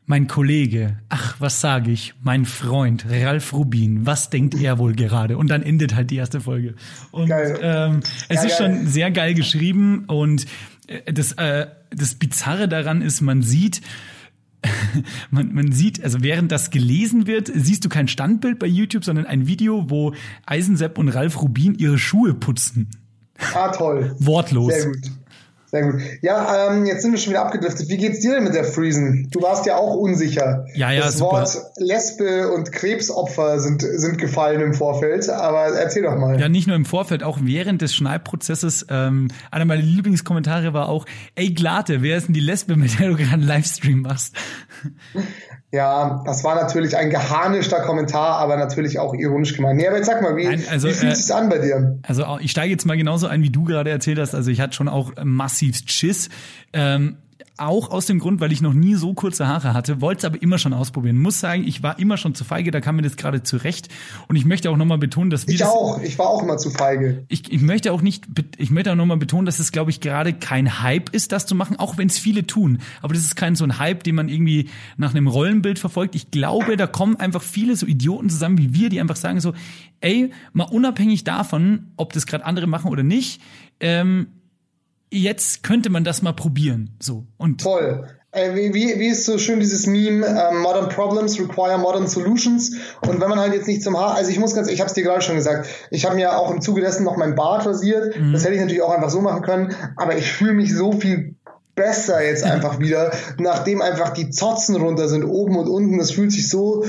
mein 0.07 0.27
Kollege, 0.29 0.99
ach, 1.09 1.37
was 1.39 1.61
sage 1.61 1.91
ich? 1.91 2.15
Mein 2.23 2.45
Freund, 2.45 3.07
Ralf 3.09 3.53
Rubin, 3.55 4.05
was 4.05 4.29
denkt 4.31 4.55
er 4.55 4.79
wohl 4.79 4.95
gerade? 4.95 5.39
Und 5.39 5.49
dann 5.49 5.63
endet 5.63 5.95
halt 5.95 6.11
die 6.11 6.17
erste 6.17 6.41
Folge. 6.43 6.75
Und 7.11 7.29
Geil. 7.29 7.59
ähm, 7.63 8.01
es 8.29 8.43
Ja, 8.43 8.49
ist 8.49 8.59
geil. 8.59 8.77
schon 8.77 8.87
sehr 8.87 9.11
geil 9.11 9.35
geschrieben 9.35 10.05
und 10.07 10.45
äh, 10.89 11.13
das, 11.13 11.33
äh, 11.33 11.67
das 11.91 12.15
Bizarre 12.17 12.69
daran 12.69 13.01
ist, 13.01 13.23
man 13.23 13.41
sieht, 13.43 13.81
man, 15.31 15.53
man 15.55 15.73
sieht, 15.73 16.03
also 16.05 16.23
während 16.23 16.53
das 16.53 16.71
gelesen 16.71 17.27
wird, 17.27 17.51
siehst 17.55 17.85
du 17.85 17.89
kein 17.89 18.09
Standbild 18.09 18.59
bei 18.59 18.67
YouTube, 18.67 19.05
sondern 19.05 19.27
ein 19.27 19.47
Video, 19.47 19.89
wo 19.91 20.15
Eisensepp 20.47 20.99
und 20.99 21.09
Ralf 21.09 21.41
Rubin 21.41 21.75
ihre 21.77 21.99
Schuhe 21.99 22.35
putzen. 22.35 22.89
Ah, 23.55 23.69
toll. 23.73 24.15
Wortlos. 24.21 24.73
Sehr 24.75 24.87
gut. 24.87 24.99
Sehr 25.75 25.91
gut. 25.91 26.01
Ja, 26.23 26.71
ähm, 26.71 26.87
jetzt 26.87 27.03
sind 27.03 27.11
wir 27.11 27.19
schon 27.19 27.33
wieder 27.33 27.45
abgedriftet. 27.45 27.89
Wie 27.89 27.97
geht's 27.97 28.21
dir 28.21 28.35
denn 28.35 28.45
mit 28.45 28.55
der 28.55 28.63
Friesen? 28.63 29.29
Du 29.33 29.43
warst 29.43 29.67
ja 29.67 29.75
auch 29.75 29.97
unsicher. 29.97 30.67
Ja, 30.77 30.93
ja, 30.93 31.03
Das 31.03 31.19
super. 31.19 31.33
Wort 31.33 31.63
Lesbe 31.79 32.53
und 32.53 32.71
Krebsopfer 32.71 33.59
sind, 33.59 33.83
sind 33.83 34.19
gefallen 34.19 34.61
im 34.61 34.73
Vorfeld. 34.73 35.29
Aber 35.29 35.77
erzähl 35.77 36.05
doch 36.05 36.15
mal. 36.15 36.39
Ja, 36.39 36.49
nicht 36.49 36.69
nur 36.69 36.77
im 36.77 36.85
Vorfeld, 36.85 37.25
auch 37.25 37.39
während 37.43 37.83
des 37.83 37.93
Schneidprozesses. 37.93 38.87
Ähm, 38.89 39.33
einer 39.51 39.65
meiner 39.65 39.83
Lieblingskommentare 39.83 40.75
war 40.75 40.89
auch, 40.89 41.07
ey 41.35 41.53
Glate, 41.53 42.03
wer 42.03 42.19
ist 42.19 42.29
denn 42.29 42.35
die 42.35 42.41
Lesbe, 42.41 42.77
mit 42.77 43.01
der 43.01 43.09
du 43.09 43.17
gerade 43.17 43.33
einen 43.33 43.43
Livestream 43.43 44.03
machst? 44.03 44.37
Ja, 45.75 46.23
das 46.25 46.45
war 46.45 46.55
natürlich 46.55 46.97
ein 46.97 47.11
geharnischter 47.11 47.81
Kommentar, 47.81 48.39
aber 48.39 48.57
natürlich 48.57 49.01
auch 49.01 49.13
ironisch 49.13 49.57
gemeint. 49.57 49.77
Nee, 49.77 49.89
aber 49.89 49.97
jetzt 49.97 50.07
sag 50.07 50.23
mal, 50.23 50.37
wie, 50.37 50.45
Nein, 50.45 50.63
also, 50.71 50.87
wie 50.87 50.93
fühlt 50.93 51.11
äh, 51.11 51.17
es 51.17 51.29
an 51.33 51.49
bei 51.49 51.59
dir? 51.59 51.99
Also 52.05 52.25
ich 52.41 52.53
steige 52.53 52.71
jetzt 52.71 52.87
mal 52.87 52.97
genauso 52.97 53.27
ein, 53.27 53.43
wie 53.43 53.51
du 53.51 53.65
gerade 53.65 53.91
erzählt 53.91 54.21
hast. 54.21 54.37
Also 54.37 54.53
ich 54.53 54.61
hatte 54.61 54.75
schon 54.75 54.89
auch 54.89 55.11
massiv 55.25 55.81
Schiss. 55.87 56.29
Ähm, 56.73 57.17
auch 57.57 57.91
aus 57.91 58.07
dem 58.07 58.19
Grund, 58.19 58.41
weil 58.41 58.51
ich 58.51 58.61
noch 58.61 58.73
nie 58.73 58.97
so 58.97 59.15
kurze 59.15 59.47
Haare 59.47 59.75
hatte, 59.75 60.01
wollte 60.01 60.19
es 60.19 60.25
aber 60.25 60.43
immer 60.43 60.59
schon 60.59 60.73
ausprobieren. 60.73 61.19
Muss 61.19 61.39
sagen, 61.39 61.65
ich 61.67 61.83
war 61.83 61.99
immer 62.01 62.17
schon 62.17 62.35
zu 62.35 62.43
feige, 62.45 62.73
da 62.73 62.81
kam 62.81 62.97
mir 62.97 63.03
das 63.03 63.17
gerade 63.17 63.45
zurecht. 63.45 63.89
Und 64.27 64.35
ich 64.35 64.45
möchte 64.45 64.71
auch 64.71 64.77
nochmal 64.77 64.99
betonen, 64.99 65.31
dass 65.31 65.47
wir 65.47 65.55
Ich 65.55 65.61
das, 65.61 65.69
auch. 65.69 66.01
Ich 66.01 66.19
war 66.19 66.29
auch 66.29 66.43
immer 66.43 66.57
zu 66.57 66.71
feige. 66.71 67.25
ich, 67.29 67.53
ich 67.53 67.63
möchte 67.63 67.93
auch 67.93 68.03
nicht, 68.03 68.25
ich 68.57 68.71
möchte 68.71 68.91
auch 68.91 68.97
nochmal 68.97 69.19
betonen, 69.19 69.47
dass 69.47 69.61
es, 69.61 69.71
glaube 69.71 69.91
ich, 69.91 70.01
gerade 70.01 70.33
kein 70.33 70.83
Hype 70.83 71.11
ist, 71.11 71.31
das 71.31 71.47
zu 71.47 71.55
machen, 71.55 71.79
auch 71.79 71.97
wenn 71.97 72.09
es 72.09 72.19
viele 72.19 72.47
tun. 72.47 72.79
Aber 73.03 73.15
das 73.15 73.23
ist 73.23 73.37
kein 73.37 73.55
so 73.55 73.65
ein 73.65 73.79
Hype, 73.79 74.03
den 74.03 74.17
man 74.17 74.29
irgendwie 74.29 74.69
nach 74.97 75.15
einem 75.15 75.29
Rollenbild 75.29 75.79
verfolgt. 75.79 76.17
Ich 76.17 76.33
glaube, 76.33 76.77
da 76.77 76.89
kommen 76.89 77.17
einfach 77.17 77.43
viele 77.43 77.77
so 77.77 77.87
Idioten 77.87 78.31
zusammen 78.31 78.59
wie 78.59 78.75
wir, 78.75 78.89
die 78.89 79.01
einfach 79.01 79.17
sagen 79.17 79.41
so, 79.41 79.55
ey, 80.01 80.33
mal 80.53 80.65
unabhängig 80.65 81.23
davon, 81.23 81.93
ob 81.97 82.13
das 82.13 82.27
gerade 82.27 82.45
andere 82.45 82.67
machen 82.67 82.91
oder 82.91 83.03
nicht, 83.05 83.41
ähm, 83.81 84.27
jetzt 85.15 85.63
könnte 85.63 85.91
man 85.91 86.05
das 86.05 86.23
mal 86.23 86.33
probieren. 86.33 86.97
So. 87.01 87.27
Und 87.37 87.61
Toll. 87.61 88.07
Äh, 88.33 88.55
wie, 88.57 88.75
wie, 88.75 88.99
wie 88.99 89.09
ist 89.09 89.27
so 89.27 89.39
schön 89.39 89.61
dieses 89.61 89.87
Meme, 89.87 90.27
ähm, 90.27 90.59
Modern 90.61 90.89
Problems 90.89 91.39
require 91.39 91.79
modern 91.79 92.09
solutions. 92.09 92.73
Und 93.07 93.21
wenn 93.21 93.29
man 93.29 93.39
halt 93.39 93.55
jetzt 93.55 93.69
nicht 93.69 93.83
zum 93.83 93.97
Haar, 93.97 94.17
also 94.17 94.31
ich 94.31 94.41
muss 94.41 94.57
ganz, 94.57 94.69
ich 94.69 94.81
habe 94.81 94.89
es 94.89 94.95
dir 94.95 95.05
gerade 95.05 95.21
schon 95.21 95.37
gesagt, 95.37 95.69
ich 95.91 96.05
habe 96.05 96.17
mir 96.17 96.37
auch 96.37 96.51
im 96.51 96.61
Zuge 96.61 96.81
dessen 96.81 97.05
noch 97.05 97.17
mein 97.17 97.37
Bart 97.37 97.65
rasiert. 97.65 98.19
Mhm. 98.19 98.33
Das 98.33 98.45
hätte 98.45 98.55
ich 98.55 98.61
natürlich 98.61 98.83
auch 98.83 98.93
einfach 98.93 99.11
so 99.11 99.21
machen 99.21 99.43
können, 99.43 99.75
aber 99.97 100.17
ich 100.17 100.33
fühle 100.33 100.53
mich 100.53 100.75
so 100.75 100.93
viel 100.93 101.37
besser 101.77 102.25
jetzt 102.25 102.43
einfach 102.45 102.81
wieder, 102.81 103.13
nachdem 103.39 103.83
einfach 103.83 104.11
die 104.11 104.31
Zotzen 104.31 104.75
runter 104.77 105.09
sind, 105.09 105.25
oben 105.25 105.57
und 105.57 105.69
unten. 105.69 105.99
Das 105.99 106.11
fühlt 106.11 106.33
sich 106.33 106.49
so 106.49 106.85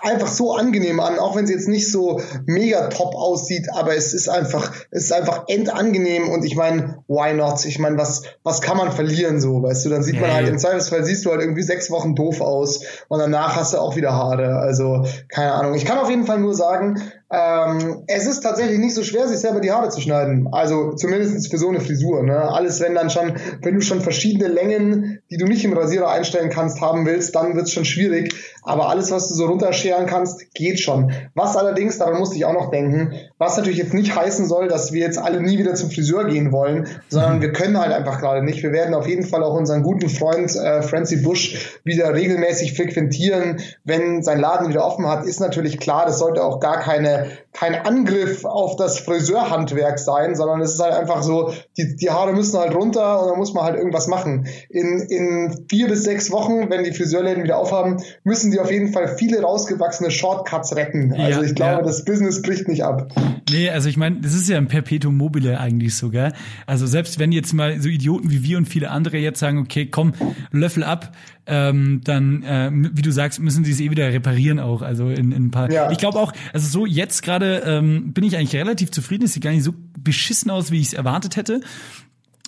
einfach 0.00 0.28
so 0.28 0.54
angenehm 0.54 1.00
an, 1.00 1.18
auch 1.18 1.36
wenn 1.36 1.44
es 1.44 1.50
jetzt 1.50 1.68
nicht 1.68 1.90
so 1.90 2.20
mega 2.46 2.88
top 2.88 3.14
aussieht, 3.14 3.68
aber 3.74 3.94
es 3.94 4.14
ist 4.14 4.28
einfach, 4.28 4.72
es 4.90 5.04
ist 5.04 5.12
einfach 5.12 5.44
endangenehm 5.48 6.28
und 6.28 6.44
ich 6.44 6.56
meine, 6.56 6.98
why 7.08 7.34
not? 7.34 7.64
Ich 7.64 7.78
meine, 7.78 7.98
was, 7.98 8.22
was 8.42 8.60
kann 8.60 8.76
man 8.76 8.92
verlieren 8.92 9.40
so, 9.40 9.62
weißt 9.62 9.84
du? 9.84 9.90
Dann 9.90 10.02
sieht 10.02 10.20
man 10.20 10.30
Ja, 10.30 10.36
halt, 10.36 10.48
im 10.48 10.58
Zweifelsfall 10.58 11.04
siehst 11.04 11.24
du 11.24 11.30
halt 11.30 11.40
irgendwie 11.40 11.62
sechs 11.62 11.90
Wochen 11.90 12.14
doof 12.14 12.40
aus 12.40 12.84
und 13.08 13.18
danach 13.18 13.56
hast 13.56 13.74
du 13.74 13.78
auch 13.78 13.96
wieder 13.96 14.12
Haare. 14.12 14.56
Also, 14.56 15.04
keine 15.28 15.52
Ahnung. 15.52 15.74
Ich 15.74 15.84
kann 15.84 15.98
auf 15.98 16.10
jeden 16.10 16.26
Fall 16.26 16.40
nur 16.40 16.54
sagen, 16.54 17.00
ähm, 17.32 18.04
es 18.08 18.26
ist 18.26 18.40
tatsächlich 18.40 18.78
nicht 18.78 18.94
so 18.94 19.02
schwer, 19.02 19.26
sich 19.26 19.38
selber 19.38 19.60
die 19.60 19.72
Haare 19.72 19.88
zu 19.88 20.02
schneiden. 20.02 20.48
Also 20.52 20.92
zumindest 20.92 21.50
für 21.50 21.56
so 21.56 21.70
eine 21.70 21.80
Frisur. 21.80 22.22
Ne? 22.22 22.38
Alles, 22.38 22.80
wenn 22.80 22.94
dann 22.94 23.08
schon, 23.08 23.32
wenn 23.62 23.74
du 23.74 23.80
schon 23.80 24.02
verschiedene 24.02 24.48
Längen, 24.48 25.22
die 25.30 25.38
du 25.38 25.46
nicht 25.46 25.64
im 25.64 25.72
Rasierer 25.72 26.10
einstellen 26.10 26.50
kannst, 26.50 26.82
haben 26.82 27.06
willst, 27.06 27.34
dann 27.34 27.56
wird's 27.56 27.72
schon 27.72 27.86
schwierig. 27.86 28.34
Aber 28.62 28.88
alles, 28.88 29.10
was 29.10 29.28
du 29.28 29.34
so 29.34 29.46
runterscheren 29.46 30.06
kannst, 30.06 30.54
geht 30.54 30.78
schon. 30.78 31.12
Was 31.34 31.56
allerdings, 31.56 31.98
daran 31.98 32.18
musste 32.18 32.36
ich 32.36 32.44
auch 32.44 32.52
noch 32.52 32.70
denken, 32.70 33.14
was 33.38 33.56
natürlich 33.56 33.78
jetzt 33.78 33.94
nicht 33.94 34.14
heißen 34.14 34.46
soll, 34.46 34.68
dass 34.68 34.92
wir 34.92 35.00
jetzt 35.00 35.18
alle 35.18 35.40
nie 35.40 35.58
wieder 35.58 35.74
zum 35.74 35.90
Friseur 35.90 36.26
gehen 36.26 36.52
wollen, 36.52 36.86
sondern 37.08 37.40
wir 37.40 37.52
können 37.52 37.78
halt 37.78 37.92
einfach 37.92 38.20
gerade 38.20 38.44
nicht. 38.44 38.62
Wir 38.62 38.72
werden 38.72 38.94
auf 38.94 39.08
jeden 39.08 39.26
Fall 39.26 39.42
auch 39.42 39.54
unseren 39.54 39.82
guten 39.82 40.08
Freund 40.08 40.54
äh, 40.54 40.82
Francie 40.82 41.16
Bush 41.16 41.80
wieder 41.84 42.14
regelmäßig 42.14 42.76
frequentieren, 42.76 43.60
wenn 43.84 44.22
sein 44.22 44.38
Laden 44.38 44.68
wieder 44.68 44.86
offen 44.86 45.08
hat. 45.08 45.26
Ist 45.26 45.40
natürlich 45.40 45.78
klar, 45.78 46.06
das 46.06 46.18
sollte 46.18 46.44
auch 46.44 46.60
gar 46.60 46.78
keine 46.78 47.26
kein 47.52 47.74
Angriff 47.74 48.44
auf 48.44 48.76
das 48.76 48.98
Friseurhandwerk 48.98 49.98
sein, 49.98 50.34
sondern 50.34 50.60
es 50.62 50.74
ist 50.74 50.80
halt 50.80 50.94
einfach 50.94 51.22
so, 51.22 51.52
die, 51.76 51.96
die 51.96 52.10
Haare 52.10 52.32
müssen 52.32 52.58
halt 52.58 52.74
runter 52.74 53.22
und 53.22 53.28
dann 53.28 53.38
muss 53.38 53.52
man 53.52 53.64
halt 53.64 53.76
irgendwas 53.76 54.08
machen. 54.08 54.46
In, 54.70 55.00
in 55.00 55.66
vier 55.68 55.88
bis 55.88 56.02
sechs 56.02 56.30
Wochen, 56.30 56.70
wenn 56.70 56.82
die 56.82 56.92
Friseurläden 56.92 57.44
wieder 57.44 57.58
aufhaben, 57.58 58.02
müssen 58.24 58.51
die 58.52 58.60
auf 58.60 58.70
jeden 58.70 58.92
Fall 58.92 59.16
viele 59.16 59.40
rausgewachsene 59.42 60.10
Shortcuts 60.10 60.76
retten. 60.76 61.12
Also 61.12 61.40
Ja, 61.40 61.42
ich 61.42 61.54
glaube, 61.54 61.72
ja. 61.72 61.82
das 61.82 62.04
Business 62.04 62.42
bricht 62.42 62.68
nicht 62.68 62.84
ab. 62.84 63.12
Nee, 63.50 63.70
also 63.70 63.88
ich 63.88 63.96
meine, 63.96 64.20
das 64.20 64.34
ist 64.34 64.48
ja 64.48 64.56
ein 64.56 64.68
Perpetuum 64.68 65.16
mobile 65.16 65.58
eigentlich 65.58 65.96
sogar. 65.96 66.32
Also 66.66 66.86
selbst 66.86 67.18
wenn 67.18 67.32
jetzt 67.32 67.52
mal 67.52 67.80
so 67.80 67.88
Idioten 67.88 68.30
wie 68.30 68.44
wir 68.44 68.58
und 68.58 68.66
viele 68.66 68.90
andere 68.90 69.18
jetzt 69.18 69.40
sagen, 69.40 69.58
okay, 69.58 69.86
komm, 69.86 70.12
Löffel 70.50 70.84
ab, 70.84 71.12
ähm, 71.46 72.00
dann, 72.04 72.42
äh, 72.44 72.70
wie 72.72 73.02
du 73.02 73.10
sagst, 73.10 73.40
müssen 73.40 73.64
sie 73.64 73.72
es 73.72 73.80
eh 73.80 73.90
wieder 73.90 74.12
reparieren 74.12 74.60
auch. 74.60 74.82
Also 74.82 75.08
in, 75.08 75.32
in 75.32 75.46
ein 75.46 75.50
paar. 75.50 75.70
Ja. 75.70 75.90
Ich 75.90 75.98
glaube 75.98 76.18
auch, 76.18 76.32
also 76.52 76.68
so 76.68 76.86
jetzt 76.86 77.22
gerade 77.22 77.62
ähm, 77.66 78.12
bin 78.12 78.24
ich 78.24 78.36
eigentlich 78.36 78.54
relativ 78.54 78.90
zufrieden. 78.90 79.24
Es 79.24 79.32
sieht 79.32 79.42
gar 79.42 79.50
nicht 79.50 79.64
so 79.64 79.74
beschissen 79.98 80.50
aus, 80.50 80.70
wie 80.70 80.80
ich 80.80 80.88
es 80.88 80.92
erwartet 80.92 81.36
hätte. 81.36 81.60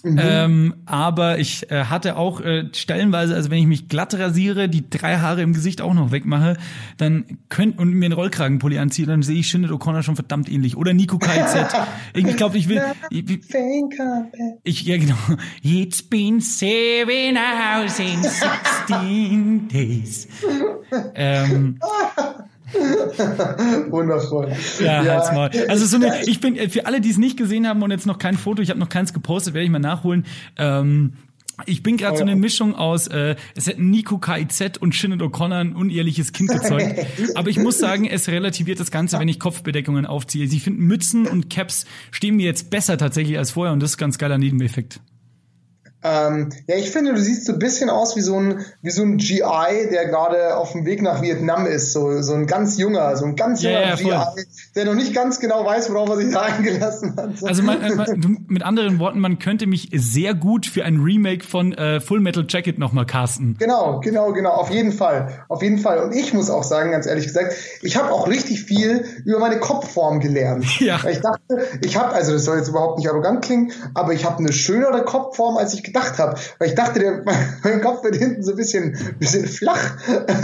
Ähm, 0.05 0.75
aber 0.87 1.39
ich 1.39 1.71
äh, 1.71 1.85
hatte 1.85 2.17
auch 2.17 2.41
äh, 2.41 2.69
stellenweise, 2.73 3.35
also 3.35 3.51
wenn 3.51 3.59
ich 3.59 3.67
mich 3.67 3.89
glatt 3.89 4.15
rasiere, 4.15 4.69
die 4.69 4.89
drei 4.89 5.17
Haare 5.17 5.43
im 5.43 5.53
Gesicht 5.53 5.81
auch 5.81 5.95
noch 5.95 6.13
wegmache, 6.13 6.57
dann 6.99 7.39
könnt 7.49 7.79
und 7.79 7.93
mir 7.93 8.07
einen 8.07 8.15
Rollkragenpulli 8.15 8.79
anziehe, 8.79 9.07
dann 9.07 9.23
sehe 9.23 9.41
ich 9.41 9.47
Shinnet 9.47 9.71
O'Connor 9.71 10.03
schon 10.03 10.17
verdammt 10.17 10.51
ähnlich. 10.51 10.77
Oder 10.77 10.93
Nico 10.93 11.19
KZ. 11.19 11.67
ich 12.15 12.37
glaube, 12.37 12.59
ich 12.59 12.69
will. 12.69 12.83
Ich, 13.11 13.25
ich, 14.63 14.83
ja 14.83 14.97
genau. 14.99 15.17
It's 15.63 16.03
been 16.03 16.41
seven 16.41 17.37
hours 17.37 17.99
and 17.99 18.25
sixteen 18.25 19.69
days. 19.69 20.29
ähm, 21.15 21.79
Wundervoll. 23.91 24.53
Ja, 24.83 25.05
halt's 25.05 25.33
mal. 25.33 25.51
Also 25.69 25.87
so 25.87 25.97
eine, 25.97 26.23
ich 26.27 26.41
bin, 26.41 26.57
für 26.71 26.87
alle, 26.87 27.01
die 27.01 27.11
es 27.11 27.19
nicht 27.19 27.37
gesehen 27.37 27.67
haben 27.67 27.83
und 27.83 27.91
jetzt 27.91 28.07
noch 28.07 28.19
kein 28.19 28.37
Foto, 28.37 28.63
ich 28.63 28.71
habe 28.71 28.81
noch 28.81 28.89
keins 28.89 29.13
gepostet, 29.13 29.55
werde 29.55 29.65
ich 29.65 29.71
mal 29.71 29.79
nachholen. 29.79 30.27
Ähm, 30.57 31.15
Ich 31.67 31.85
bin 31.85 31.97
gerade 31.97 32.15
oh, 32.15 32.17
so 32.17 32.23
eine 32.23 32.35
Mischung 32.35 32.75
aus, 32.75 33.07
äh, 33.07 33.37
es 33.55 33.69
hätten 33.69 33.89
Nico 33.91 34.19
KIZ 34.19 34.79
und 34.81 34.93
Shinnet 34.95 35.23
O'Connor 35.23 35.61
ein 35.61 35.77
unehrliches 35.77 36.33
Kind 36.33 36.51
gezeugt. 36.51 37.07
Aber 37.37 37.49
ich 37.49 37.59
muss 37.59 37.79
sagen, 37.79 38.07
es 38.07 38.27
relativiert 38.27 38.81
das 38.81 38.91
Ganze, 38.91 39.21
wenn 39.21 39.29
ich 39.29 39.39
Kopfbedeckungen 39.39 40.05
aufziehe. 40.05 40.49
Sie 40.49 40.59
finden 40.59 40.85
Mützen 40.85 41.29
und 41.29 41.51
Caps 41.51 41.87
stehen 42.11 42.35
mir 42.37 42.47
jetzt 42.47 42.71
besser 42.71 42.99
tatsächlich 42.99 43.39
als 43.39 43.53
vorher 43.53 43.73
und 43.73 43.81
das 43.81 43.91
ist 43.91 43.99
ganz 43.99 44.19
geiler 44.19 44.37
Nebeneffekt. 44.37 45.01
Ähm, 46.07 46.51
ja, 46.67 46.77
ich 46.77 46.91
finde, 46.91 47.15
du 47.15 47.21
siehst 47.21 47.47
so 47.47 47.55
ein 47.55 47.59
bisschen 47.59 47.89
aus 47.89 48.15
wie 48.15 48.21
so 48.21 48.39
ein, 48.39 48.65
wie 48.83 48.91
so 48.91 49.03
ein 49.03 49.17
GI, 49.17 49.41
der 49.91 50.07
gerade 50.07 50.55
auf 50.55 50.73
dem 50.73 50.85
Weg 50.85 51.01
nach 51.01 51.23
Vietnam 51.23 51.67
ist. 51.67 51.95
So, 51.95 52.21
so 52.21 52.35
ein 52.35 52.47
ganz 52.47 52.77
junger, 52.77 53.17
so 53.17 53.25
ein 53.25 53.37
ganz 53.37 53.63
junger 53.63 53.81
ja, 53.81 53.95
ja, 53.97 54.35
GI, 54.35 54.45
der 54.77 54.85
noch 54.85 54.95
nicht 54.95 55.15
ganz 55.15 55.41
genau 55.41 55.65
weiß, 55.65 55.91
worauf 55.91 56.11
er 56.11 56.17
sich 56.19 56.31
da 56.31 56.43
eingelassen 56.43 57.17
hat. 57.17 57.43
Also 57.43 57.63
man, 57.63 57.81
äh, 57.81 57.95
man, 57.95 58.45
mit 58.49 58.63
anderen 58.63 58.99
Worten, 58.99 59.19
man 59.19 59.39
könnte 59.39 59.67
mich 59.67 59.89
sehr 59.95 60.35
gut 60.35 60.67
für 60.67 60.85
ein 60.85 61.01
Remake 61.01 61.43
von 61.43 61.73
äh, 61.73 62.01
Full 62.01 62.21
Metal 62.21 62.45
Jacket 62.47 62.79
nochmal 62.79 63.07
casten. 63.07 63.57
Genau, 63.59 64.01
genau, 64.01 64.33
genau, 64.35 64.51
auf 64.51 64.69
jeden 64.69 64.93
Fall. 64.93 65.45
Auf 65.49 65.63
jeden 65.63 65.79
Fall. 65.79 66.01
Und 66.01 66.15
ich 66.15 66.35
muss 66.35 66.51
auch 66.51 66.65
sagen, 66.65 66.91
ganz 66.91 67.07
ehrlich 67.07 67.27
gesagt, 67.27 67.55
ich 67.81 67.97
habe 67.97 68.13
auch 68.13 68.29
richtig 68.29 68.65
viel 68.65 69.07
über 69.25 69.39
meine 69.39 69.59
Kopfform 69.59 70.21
gelernt. 70.21 70.67
Ja. 70.85 71.01
Ich 71.09 71.21
dachte, 71.21 71.67
ich 71.83 71.97
habe, 71.97 72.13
also 72.13 72.33
das 72.33 72.45
soll 72.45 72.59
jetzt 72.59 72.69
überhaupt 72.69 72.99
nicht 72.99 73.09
arrogant 73.09 73.43
klingen, 73.43 73.73
aber 73.95 74.13
ich 74.13 74.27
habe 74.27 74.39
eine 74.39 74.53
schönere 74.53 75.03
Kopfform, 75.05 75.57
als 75.57 75.73
ich 75.73 75.94
gedacht 75.95 76.19
habe. 76.19 76.39
Weil 76.59 76.69
ich 76.69 76.75
dachte, 76.75 76.99
der, 76.99 77.23
mein 77.63 77.81
Kopf 77.81 78.05
wird 78.05 78.17
hinten 78.17 78.43
so 78.43 78.51
ein 78.53 78.57
bisschen, 78.57 79.17
bisschen 79.19 79.47
flach. 79.47 79.97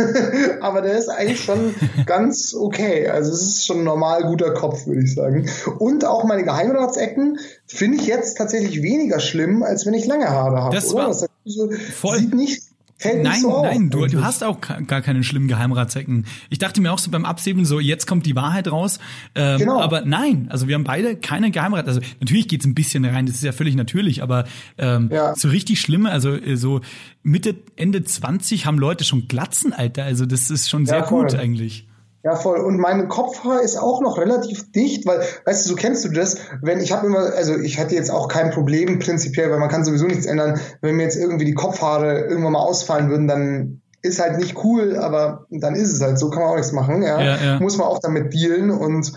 Aber 0.60 0.80
der 0.80 0.96
ist 0.96 1.08
eigentlich 1.08 1.44
schon 1.44 1.74
ganz 2.06 2.54
okay. 2.54 3.08
Also 3.08 3.32
es 3.32 3.42
ist 3.42 3.66
schon 3.66 3.78
ein 3.78 3.84
normal 3.84 4.22
guter 4.22 4.54
Kopf, 4.54 4.86
würde 4.86 5.02
ich 5.02 5.14
sagen. 5.14 5.48
Und 5.78 6.04
auch 6.04 6.24
meine 6.24 6.44
Geheimratsecken 6.44 7.38
finde 7.66 7.98
ich 7.98 8.06
jetzt 8.06 8.38
tatsächlich 8.38 8.82
weniger 8.82 9.20
schlimm, 9.20 9.62
als 9.62 9.86
wenn 9.86 9.94
ich 9.94 10.06
lange 10.06 10.28
Haare 10.28 10.62
habe. 10.62 10.74
Das 10.74 10.92
oder? 10.92 11.02
war 11.02 11.08
das 11.08 11.26
voll. 11.94 12.18
Sieht 12.18 12.34
nicht 12.34 12.69
Fällt 13.00 13.22
nein, 13.22 13.40
so 13.40 13.62
nein, 13.62 13.88
du, 13.88 14.04
du 14.06 14.22
hast 14.22 14.44
auch 14.44 14.60
gar 14.60 15.00
keine 15.00 15.24
schlimmen 15.24 15.48
Geheimratsecken. 15.48 16.26
Ich 16.50 16.58
dachte 16.58 16.82
mir 16.82 16.92
auch 16.92 16.98
so 16.98 17.10
beim 17.10 17.24
Abseben 17.24 17.64
so, 17.64 17.80
jetzt 17.80 18.06
kommt 18.06 18.26
die 18.26 18.36
Wahrheit 18.36 18.70
raus. 18.70 18.98
Ähm, 19.34 19.58
genau. 19.58 19.80
Aber 19.80 20.02
nein, 20.02 20.48
also 20.50 20.68
wir 20.68 20.74
haben 20.74 20.84
beide 20.84 21.16
keine 21.16 21.50
Geheimrat. 21.50 21.88
Also 21.88 22.02
natürlich 22.20 22.46
geht's 22.46 22.66
ein 22.66 22.74
bisschen 22.74 23.06
rein, 23.06 23.24
das 23.24 23.36
ist 23.36 23.42
ja 23.42 23.52
völlig 23.52 23.74
natürlich, 23.74 24.22
aber 24.22 24.44
ähm, 24.76 25.08
ja. 25.10 25.34
so 25.34 25.48
richtig 25.48 25.80
schlimme, 25.80 26.10
also 26.10 26.34
äh, 26.34 26.58
so 26.58 26.82
Mitte, 27.22 27.56
Ende 27.76 28.04
20 28.04 28.66
haben 28.66 28.78
Leute 28.78 29.04
schon 29.04 29.28
Glatzen, 29.28 29.72
Alter. 29.72 30.04
Also 30.04 30.26
das 30.26 30.50
ist 30.50 30.68
schon 30.68 30.84
sehr 30.84 30.98
ja, 30.98 31.06
gut 31.06 31.34
eigentlich. 31.34 31.86
Ja, 32.22 32.36
voll. 32.36 32.58
Und 32.58 32.78
mein 32.78 33.08
Kopfhaar 33.08 33.62
ist 33.62 33.78
auch 33.78 34.02
noch 34.02 34.18
relativ 34.18 34.70
dicht, 34.72 35.06
weil, 35.06 35.22
weißt 35.46 35.64
du, 35.64 35.70
so 35.70 35.74
kennst 35.74 36.04
du 36.04 36.10
das, 36.10 36.36
wenn 36.60 36.80
ich 36.80 36.92
habe 36.92 37.06
immer, 37.06 37.32
also 37.34 37.56
ich 37.56 37.78
hatte 37.78 37.94
jetzt 37.94 38.10
auch 38.10 38.28
kein 38.28 38.50
Problem 38.50 38.98
prinzipiell, 38.98 39.50
weil 39.50 39.58
man 39.58 39.70
kann 39.70 39.84
sowieso 39.84 40.06
nichts 40.06 40.26
ändern. 40.26 40.60
Wenn 40.82 40.96
mir 40.96 41.04
jetzt 41.04 41.16
irgendwie 41.16 41.46
die 41.46 41.54
Kopfhaare 41.54 42.20
irgendwann 42.20 42.52
mal 42.52 42.60
ausfallen 42.60 43.08
würden, 43.08 43.26
dann 43.26 43.80
ist 44.02 44.20
halt 44.20 44.38
nicht 44.38 44.62
cool, 44.64 44.96
aber 44.96 45.46
dann 45.50 45.74
ist 45.74 45.92
es 45.92 46.00
halt 46.00 46.18
so, 46.18 46.30
kann 46.30 46.42
man 46.42 46.52
auch 46.52 46.56
nichts 46.56 46.72
machen. 46.72 47.02
Ja, 47.02 47.20
ja, 47.20 47.36
ja. 47.36 47.60
muss 47.60 47.78
man 47.78 47.86
auch 47.86 48.00
damit 48.00 48.34
dealen 48.34 48.70
und 48.70 49.12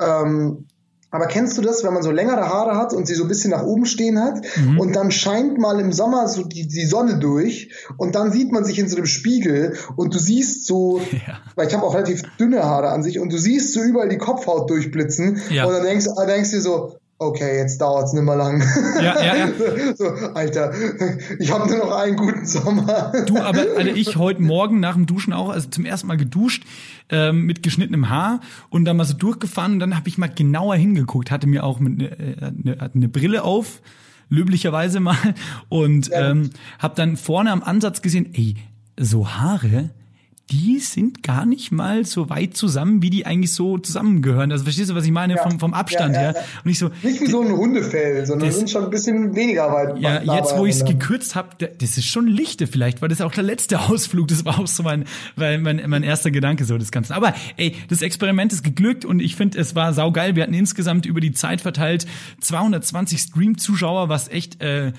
ähm, 0.00 0.65
aber 1.10 1.26
kennst 1.26 1.56
du 1.56 1.62
das, 1.62 1.84
wenn 1.84 1.94
man 1.94 2.02
so 2.02 2.10
längere 2.10 2.48
Haare 2.48 2.76
hat 2.76 2.92
und 2.92 3.06
sie 3.06 3.14
so 3.14 3.24
ein 3.24 3.28
bisschen 3.28 3.50
nach 3.50 3.62
oben 3.62 3.86
stehen 3.86 4.20
hat 4.20 4.40
mhm. 4.56 4.80
und 4.80 4.96
dann 4.96 5.10
scheint 5.10 5.56
mal 5.58 5.78
im 5.80 5.92
Sommer 5.92 6.28
so 6.28 6.42
die, 6.42 6.66
die 6.66 6.84
Sonne 6.84 7.18
durch 7.18 7.70
und 7.96 8.14
dann 8.14 8.32
sieht 8.32 8.52
man 8.52 8.64
sich 8.64 8.78
in 8.78 8.88
so 8.88 8.96
einem 8.96 9.06
Spiegel 9.06 9.76
und 9.96 10.14
du 10.14 10.18
siehst 10.18 10.66
so, 10.66 11.00
ja. 11.12 11.38
weil 11.54 11.68
ich 11.68 11.74
habe 11.74 11.84
auch 11.84 11.94
relativ 11.94 12.22
dünne 12.38 12.64
Haare 12.64 12.90
an 12.90 13.02
sich 13.02 13.18
und 13.20 13.32
du 13.32 13.38
siehst 13.38 13.72
so 13.72 13.82
überall 13.82 14.08
die 14.08 14.18
Kopfhaut 14.18 14.68
durchblitzen 14.68 15.40
ja. 15.50 15.64
und 15.64 15.72
dann 15.72 15.84
denkst, 15.84 16.06
denkst 16.26 16.50
du 16.50 16.56
dir 16.56 16.62
so, 16.62 16.96
okay, 17.18 17.58
jetzt 17.58 17.80
dauert's 17.80 18.12
nicht 18.12 18.24
mehr 18.24 18.36
lang. 18.36 18.62
Ja, 18.96 19.22
ja, 19.22 19.36
ja. 19.36 19.48
so, 19.96 20.04
Alter, 20.34 20.72
ich 21.38 21.50
habe 21.50 21.68
nur 21.68 21.78
noch 21.78 21.92
einen 21.92 22.16
guten 22.16 22.46
Sommer. 22.46 23.12
Du, 23.26 23.38
aber 23.38 23.60
also 23.76 23.90
ich 23.90 24.16
heute 24.16 24.42
Morgen 24.42 24.80
nach 24.80 24.94
dem 24.94 25.06
Duschen 25.06 25.32
auch, 25.32 25.48
also 25.48 25.68
zum 25.68 25.84
ersten 25.84 26.06
Mal 26.08 26.16
geduscht 26.16 26.64
ähm, 27.08 27.42
mit 27.42 27.62
geschnittenem 27.62 28.08
Haar 28.08 28.40
und 28.70 28.84
dann 28.84 28.96
mal 28.96 29.04
so 29.04 29.14
durchgefahren 29.14 29.74
und 29.74 29.78
dann 29.80 29.96
habe 29.96 30.08
ich 30.08 30.18
mal 30.18 30.28
genauer 30.28 30.76
hingeguckt, 30.76 31.30
hatte 31.30 31.46
mir 31.46 31.64
auch 31.64 31.80
mit 31.80 31.98
ne, 31.98 32.18
äh, 32.18 32.52
ne, 32.54 32.90
eine 32.94 33.08
Brille 33.08 33.42
auf, 33.42 33.80
löblicherweise 34.28 35.00
mal 35.00 35.16
und 35.68 36.08
ja. 36.08 36.30
ähm, 36.30 36.50
habe 36.78 36.94
dann 36.96 37.16
vorne 37.16 37.52
am 37.52 37.62
Ansatz 37.62 38.02
gesehen, 38.02 38.30
ey, 38.34 38.56
so 38.98 39.28
Haare, 39.28 39.90
die 40.50 40.78
sind 40.78 41.24
gar 41.24 41.44
nicht 41.44 41.72
mal 41.72 42.04
so 42.04 42.30
weit 42.30 42.56
zusammen, 42.56 43.02
wie 43.02 43.10
die 43.10 43.26
eigentlich 43.26 43.52
so 43.52 43.78
zusammengehören. 43.78 44.52
Also 44.52 44.62
verstehst 44.62 44.90
du, 44.90 44.94
was 44.94 45.04
ich 45.04 45.10
meine 45.10 45.34
ja, 45.34 45.42
vom, 45.42 45.58
vom 45.58 45.74
Abstand 45.74 46.14
ja, 46.14 46.22
ja, 46.22 46.32
her? 46.32 46.44
Und 46.64 46.70
ich 46.70 46.78
so 46.78 46.90
nicht 47.02 47.20
wie 47.20 47.26
so 47.26 47.40
ein 47.40 47.50
Hundefell, 47.50 48.24
sondern 48.24 48.48
das, 48.48 48.56
sind 48.56 48.70
schon 48.70 48.84
ein 48.84 48.90
bisschen 48.90 49.34
weniger 49.34 49.72
weit. 49.72 49.98
Ja, 49.98 50.22
jetzt 50.22 50.56
wo 50.56 50.64
ich 50.64 50.76
es 50.76 50.84
gekürzt 50.84 51.34
habe, 51.34 51.48
das 51.56 51.98
ist 51.98 52.04
schon 52.04 52.28
Lichte 52.28 52.68
vielleicht, 52.68 53.02
weil 53.02 53.08
das 53.08 53.20
auch 53.20 53.32
der 53.32 53.42
letzte 53.42 53.80
Ausflug. 53.88 54.28
Das 54.28 54.44
war 54.44 54.60
auch 54.60 54.68
so 54.68 54.84
mein, 54.84 55.04
weil 55.34 55.58
mein, 55.58 55.82
mein 55.88 56.04
erster 56.04 56.30
Gedanke 56.30 56.64
so 56.64 56.78
des 56.78 56.92
Ganzen. 56.92 57.14
Aber 57.14 57.34
ey, 57.56 57.74
das 57.88 58.02
Experiment 58.02 58.52
ist 58.52 58.62
geglückt 58.62 59.04
und 59.04 59.20
ich 59.20 59.34
finde, 59.34 59.58
es 59.58 59.74
war 59.74 59.92
saugeil. 59.94 60.36
Wir 60.36 60.44
hatten 60.44 60.54
insgesamt 60.54 61.06
über 61.06 61.20
die 61.20 61.32
Zeit 61.32 61.60
verteilt 61.60 62.06
220 62.40 63.18
Stream-Zuschauer, 63.20 64.08
was 64.08 64.28
echt 64.28 64.62
äh, 64.62 64.92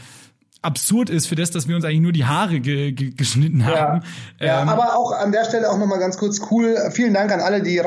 absurd 0.62 1.10
ist 1.10 1.28
für 1.28 1.36
das, 1.36 1.52
dass 1.52 1.68
wir 1.68 1.76
uns 1.76 1.86
eigentlich 1.86 2.02
nur 2.02 2.12
die 2.12 2.26
Haare 2.26 2.60
ge 2.60 2.92
ge 2.92 3.12
geschnitten 3.12 3.66
haben. 3.66 4.02
Ja, 4.40 4.46
ja 4.48 4.62
ähm, 4.62 4.70
aber 4.70 4.98
auch 4.98 5.12
an 5.12 5.32
der 5.32 5.46
Stelle 5.46 5.70
auch 5.70 5.78
nochmal 5.78 6.00
ganz 6.00 6.18
kurz 6.18 6.42
cool. 6.52 6.78
Vielen 6.92 7.14
Dank 7.14 7.32
an 7.32 7.40
alle, 7.40 7.62
die, 7.62 7.82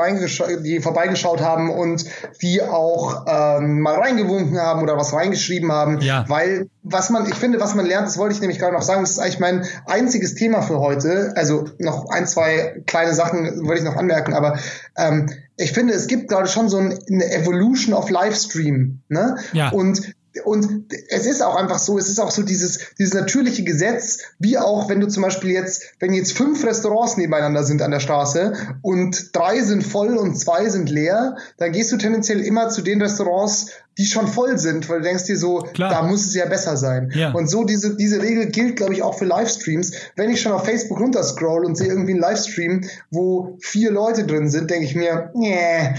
die 0.63 0.79
vorbeigeschaut 0.79 1.41
haben 1.41 1.69
und 1.69 2.05
die 2.41 2.61
auch 2.61 3.25
ähm, 3.27 3.81
mal 3.81 3.95
reingewunken 3.95 4.57
haben 4.59 4.81
oder 4.81 4.97
was 4.97 5.13
reingeschrieben 5.13 5.71
haben. 5.71 5.99
Ja. 6.01 6.25
Weil 6.27 6.69
was 6.83 7.09
man, 7.09 7.27
ich 7.27 7.35
finde, 7.35 7.59
was 7.59 7.75
man 7.75 7.85
lernt, 7.85 8.07
das 8.07 8.17
wollte 8.17 8.35
ich 8.35 8.41
nämlich 8.41 8.59
gerade 8.59 8.73
noch 8.73 8.81
sagen, 8.81 9.01
das 9.01 9.11
ist 9.11 9.19
eigentlich 9.19 9.39
mein 9.39 9.65
einziges 9.85 10.35
Thema 10.35 10.61
für 10.61 10.79
heute. 10.79 11.33
Also 11.35 11.65
noch 11.77 12.09
ein, 12.09 12.25
zwei 12.25 12.81
kleine 12.87 13.13
Sachen 13.13 13.67
wollte 13.67 13.83
ich 13.83 13.85
noch 13.85 13.97
anmerken, 13.97 14.33
aber 14.33 14.57
ähm, 14.97 15.29
ich 15.57 15.73
finde, 15.73 15.93
es 15.93 16.07
gibt 16.07 16.29
gerade 16.29 16.47
schon 16.47 16.69
so 16.69 16.77
eine 16.77 17.31
Evolution 17.31 17.93
of 17.93 18.09
Livestream. 18.09 19.01
Ne? 19.09 19.35
Ja. 19.53 19.69
Und 19.69 20.13
und 20.45 20.93
es 21.09 21.25
ist 21.25 21.41
auch 21.41 21.55
einfach 21.55 21.79
so, 21.79 21.97
es 21.97 22.07
ist 22.07 22.19
auch 22.19 22.31
so 22.31 22.43
dieses, 22.43 22.79
dieses 22.97 23.13
natürliche 23.13 23.63
Gesetz, 23.63 24.19
wie 24.39 24.57
auch 24.57 24.87
wenn 24.87 25.01
du 25.01 25.07
zum 25.07 25.23
Beispiel 25.23 25.51
jetzt, 25.51 25.83
wenn 25.99 26.13
jetzt 26.13 26.33
fünf 26.33 26.63
Restaurants 26.65 27.17
nebeneinander 27.17 27.63
sind 27.63 27.81
an 27.81 27.91
der 27.91 27.99
Straße 27.99 28.53
und 28.81 29.35
drei 29.35 29.61
sind 29.61 29.83
voll 29.83 30.17
und 30.17 30.35
zwei 30.37 30.69
sind 30.69 30.89
leer, 30.89 31.35
dann 31.57 31.73
gehst 31.73 31.91
du 31.91 31.97
tendenziell 31.97 32.39
immer 32.39 32.69
zu 32.69 32.81
den 32.81 33.01
Restaurants, 33.01 33.71
die 33.97 34.05
schon 34.05 34.27
voll 34.27 34.57
sind, 34.57 34.87
weil 34.89 34.99
du 34.99 35.03
denkst 35.03 35.25
dir 35.25 35.37
so, 35.37 35.59
Klar. 35.73 35.89
da 35.89 36.03
muss 36.03 36.25
es 36.25 36.33
ja 36.33 36.45
besser 36.45 36.77
sein. 36.77 37.11
Ja. 37.13 37.33
Und 37.33 37.49
so 37.49 37.65
diese, 37.65 37.97
diese 37.97 38.21
Regel 38.21 38.47
gilt, 38.47 38.77
glaube 38.77 38.93
ich, 38.93 39.03
auch 39.03 39.17
für 39.17 39.25
Livestreams. 39.25 39.91
Wenn 40.15 40.29
ich 40.29 40.41
schon 40.41 40.53
auf 40.53 40.63
Facebook 40.63 40.99
runterscroll 40.99 41.65
und 41.65 41.75
sehe 41.75 41.89
irgendwie 41.89 42.11
einen 42.11 42.21
Livestream, 42.21 42.85
wo 43.09 43.57
vier 43.59 43.91
Leute 43.91 44.25
drin 44.25 44.49
sind, 44.49 44.69
denke 44.69 44.85
ich 44.85 44.95
mir, 44.95 45.31
nee, 45.35 45.93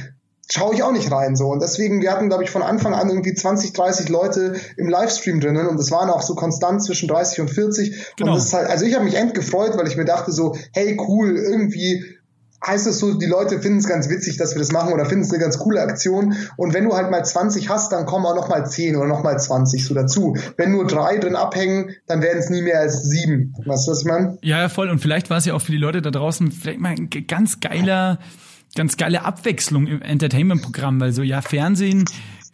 schaue 0.53 0.75
ich 0.75 0.83
auch 0.83 0.93
nicht 0.93 1.11
rein 1.11 1.35
so. 1.35 1.49
Und 1.49 1.63
deswegen, 1.63 2.03
wir 2.03 2.13
hatten, 2.13 2.29
glaube 2.29 2.45
ich, 2.45 2.51
von 2.51 2.63
Anfang 2.63 2.95
an 2.95 3.09
irgendwie 3.09 3.35
20, 3.35 3.73
30 3.73 4.09
Leute 4.11 4.55
im 4.77 4.89
Livestream 4.89 5.41
drinnen 5.41 5.67
und 5.67 5.81
es 5.81 5.91
waren 5.91 6.11
auch 6.11 6.23
so 6.23 6.35
konstant 6.35 6.83
zwischen 6.83 7.09
30 7.09 7.41
und 7.41 7.51
40. 7.51 8.15
Genau. 8.17 8.33
Und 8.33 8.37
das 8.37 8.47
ist 8.47 8.53
halt, 8.53 8.69
also 8.69 8.85
ich 8.85 8.95
habe 8.95 9.05
mich 9.05 9.15
endgefreut, 9.15 9.79
weil 9.79 9.87
ich 9.87 9.97
mir 9.97 10.05
dachte 10.05 10.31
so, 10.31 10.55
hey 10.73 10.99
cool, 11.09 11.37
irgendwie 11.37 12.05
heißt 12.65 12.87
es 12.87 12.99
so, 12.99 13.15
die 13.15 13.27
Leute 13.27 13.61
finden 13.61 13.79
es 13.79 13.89
ganz 13.89 14.09
witzig, 14.09 14.37
dass 14.37 14.55
wir 14.55 14.61
das 14.61 14.71
machen 14.73 14.93
oder 14.93 15.07
finden 15.07 15.25
es 15.25 15.31
eine 15.31 15.43
ganz 15.43 15.59
coole 15.59 15.81
Aktion. 15.81 16.37
Und 16.57 16.75
wenn 16.75 16.85
du 16.85 16.95
halt 16.95 17.11
mal 17.11 17.25
20 17.25 17.69
hast, 17.69 17.91
dann 17.91 18.07
kommen 18.07 18.27
auch 18.27 18.37
noch 18.37 18.49
mal 18.49 18.65
10 18.65 18.95
oder 18.95 19.07
noch 19.07 19.23
mal 19.23 19.39
20 19.39 19.85
so 19.85 19.95
dazu. 19.95 20.37
Wenn 20.59 20.71
nur 20.71 20.87
drei 20.87 21.17
drin 21.17 21.35
abhängen, 21.35 21.97
dann 22.07 22.23
werden 22.23 22.39
es 22.39 22.51
nie 22.51 22.63
mehr 22.63 22.79
als 22.79 23.03
sieben. 23.03 23.55
Weißt 23.65 23.89
du, 23.89 23.93
was 23.93 24.01
ich 24.01 24.07
meine? 24.07 24.39
Ja, 24.43 24.61
ja, 24.61 24.69
voll. 24.69 24.91
Und 24.91 25.01
vielleicht 25.01 25.31
war 25.31 25.39
es 25.39 25.47
ja 25.47 25.55
auch 25.55 25.63
für 25.63 25.73
die 25.73 25.79
Leute 25.79 26.03
da 26.03 26.11
draußen 26.11 26.53
vielleicht 26.53 26.79
mal 26.79 26.91
ein 26.91 27.09
ganz 27.27 27.59
geiler 27.61 28.19
ganz 28.75 28.97
geile 28.97 29.25
Abwechslung 29.25 29.87
im 29.87 30.03
Entertainment-Programm, 30.03 31.01
weil 31.01 31.13
so, 31.13 31.23
ja, 31.23 31.43
Fernsehen 31.43 32.05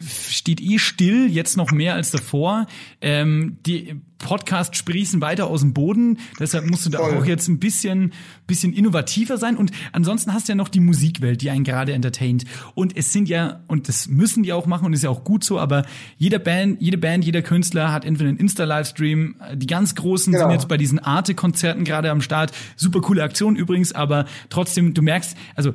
steht 0.01 0.61
eh 0.61 0.79
still, 0.79 1.29
jetzt 1.29 1.57
noch 1.57 1.71
mehr 1.71 1.93
als 1.95 2.11
davor. 2.11 2.67
Ähm, 3.01 3.57
die 3.65 3.95
Podcasts 4.17 4.77
sprießen 4.77 5.19
weiter 5.21 5.47
aus 5.47 5.61
dem 5.61 5.73
Boden, 5.73 6.19
deshalb 6.39 6.69
musst 6.69 6.85
du 6.85 6.89
da 6.89 6.99
Voll. 6.99 7.17
auch 7.17 7.25
jetzt 7.25 7.47
ein 7.47 7.59
bisschen, 7.59 8.13
bisschen 8.47 8.71
innovativer 8.73 9.37
sein. 9.37 9.57
Und 9.57 9.71
ansonsten 9.91 10.33
hast 10.33 10.47
du 10.47 10.53
ja 10.53 10.55
noch 10.55 10.69
die 10.69 10.79
Musikwelt, 10.79 11.41
die 11.41 11.49
einen 11.49 11.65
gerade 11.65 11.93
entertaint. 11.93 12.45
Und 12.75 12.95
es 12.95 13.11
sind 13.11 13.27
ja, 13.27 13.61
und 13.67 13.89
das 13.89 14.07
müssen 14.07 14.43
die 14.43 14.53
auch 14.53 14.67
machen 14.67 14.85
und 14.85 14.93
ist 14.93 15.03
ja 15.03 15.09
auch 15.09 15.25
gut 15.25 15.43
so, 15.43 15.59
aber 15.59 15.85
jeder 16.17 16.39
Band, 16.39 16.81
jede 16.81 16.97
Band, 16.97 17.25
jeder 17.25 17.41
Künstler 17.41 17.91
hat 17.91 18.05
entweder 18.05 18.29
einen 18.29 18.39
Insta-Livestream. 18.39 19.35
Die 19.55 19.67
ganz 19.67 19.95
großen 19.95 20.31
genau. 20.31 20.45
sind 20.45 20.53
jetzt 20.53 20.67
bei 20.69 20.77
diesen 20.77 20.99
Arte-Konzerten 20.99 21.83
gerade 21.83 22.09
am 22.09 22.21
Start. 22.21 22.51
Super 22.77 23.01
coole 23.01 23.23
Aktion 23.23 23.57
übrigens, 23.57 23.91
aber 23.91 24.25
trotzdem, 24.49 24.93
du 24.93 25.01
merkst, 25.01 25.35
also 25.55 25.73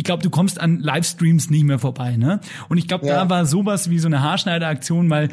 ich 0.00 0.04
glaube, 0.04 0.22
du 0.22 0.30
kommst 0.30 0.58
an 0.58 0.80
Livestreams 0.80 1.50
nicht 1.50 1.64
mehr 1.64 1.78
vorbei, 1.78 2.16
ne? 2.16 2.40
Und 2.70 2.78
ich 2.78 2.88
glaube, 2.88 3.06
ja. 3.06 3.16
da 3.16 3.28
war 3.28 3.44
sowas 3.44 3.90
wie 3.90 3.98
so 3.98 4.08
eine 4.08 4.22
Haarschneideraktion 4.22 5.06
mal 5.06 5.28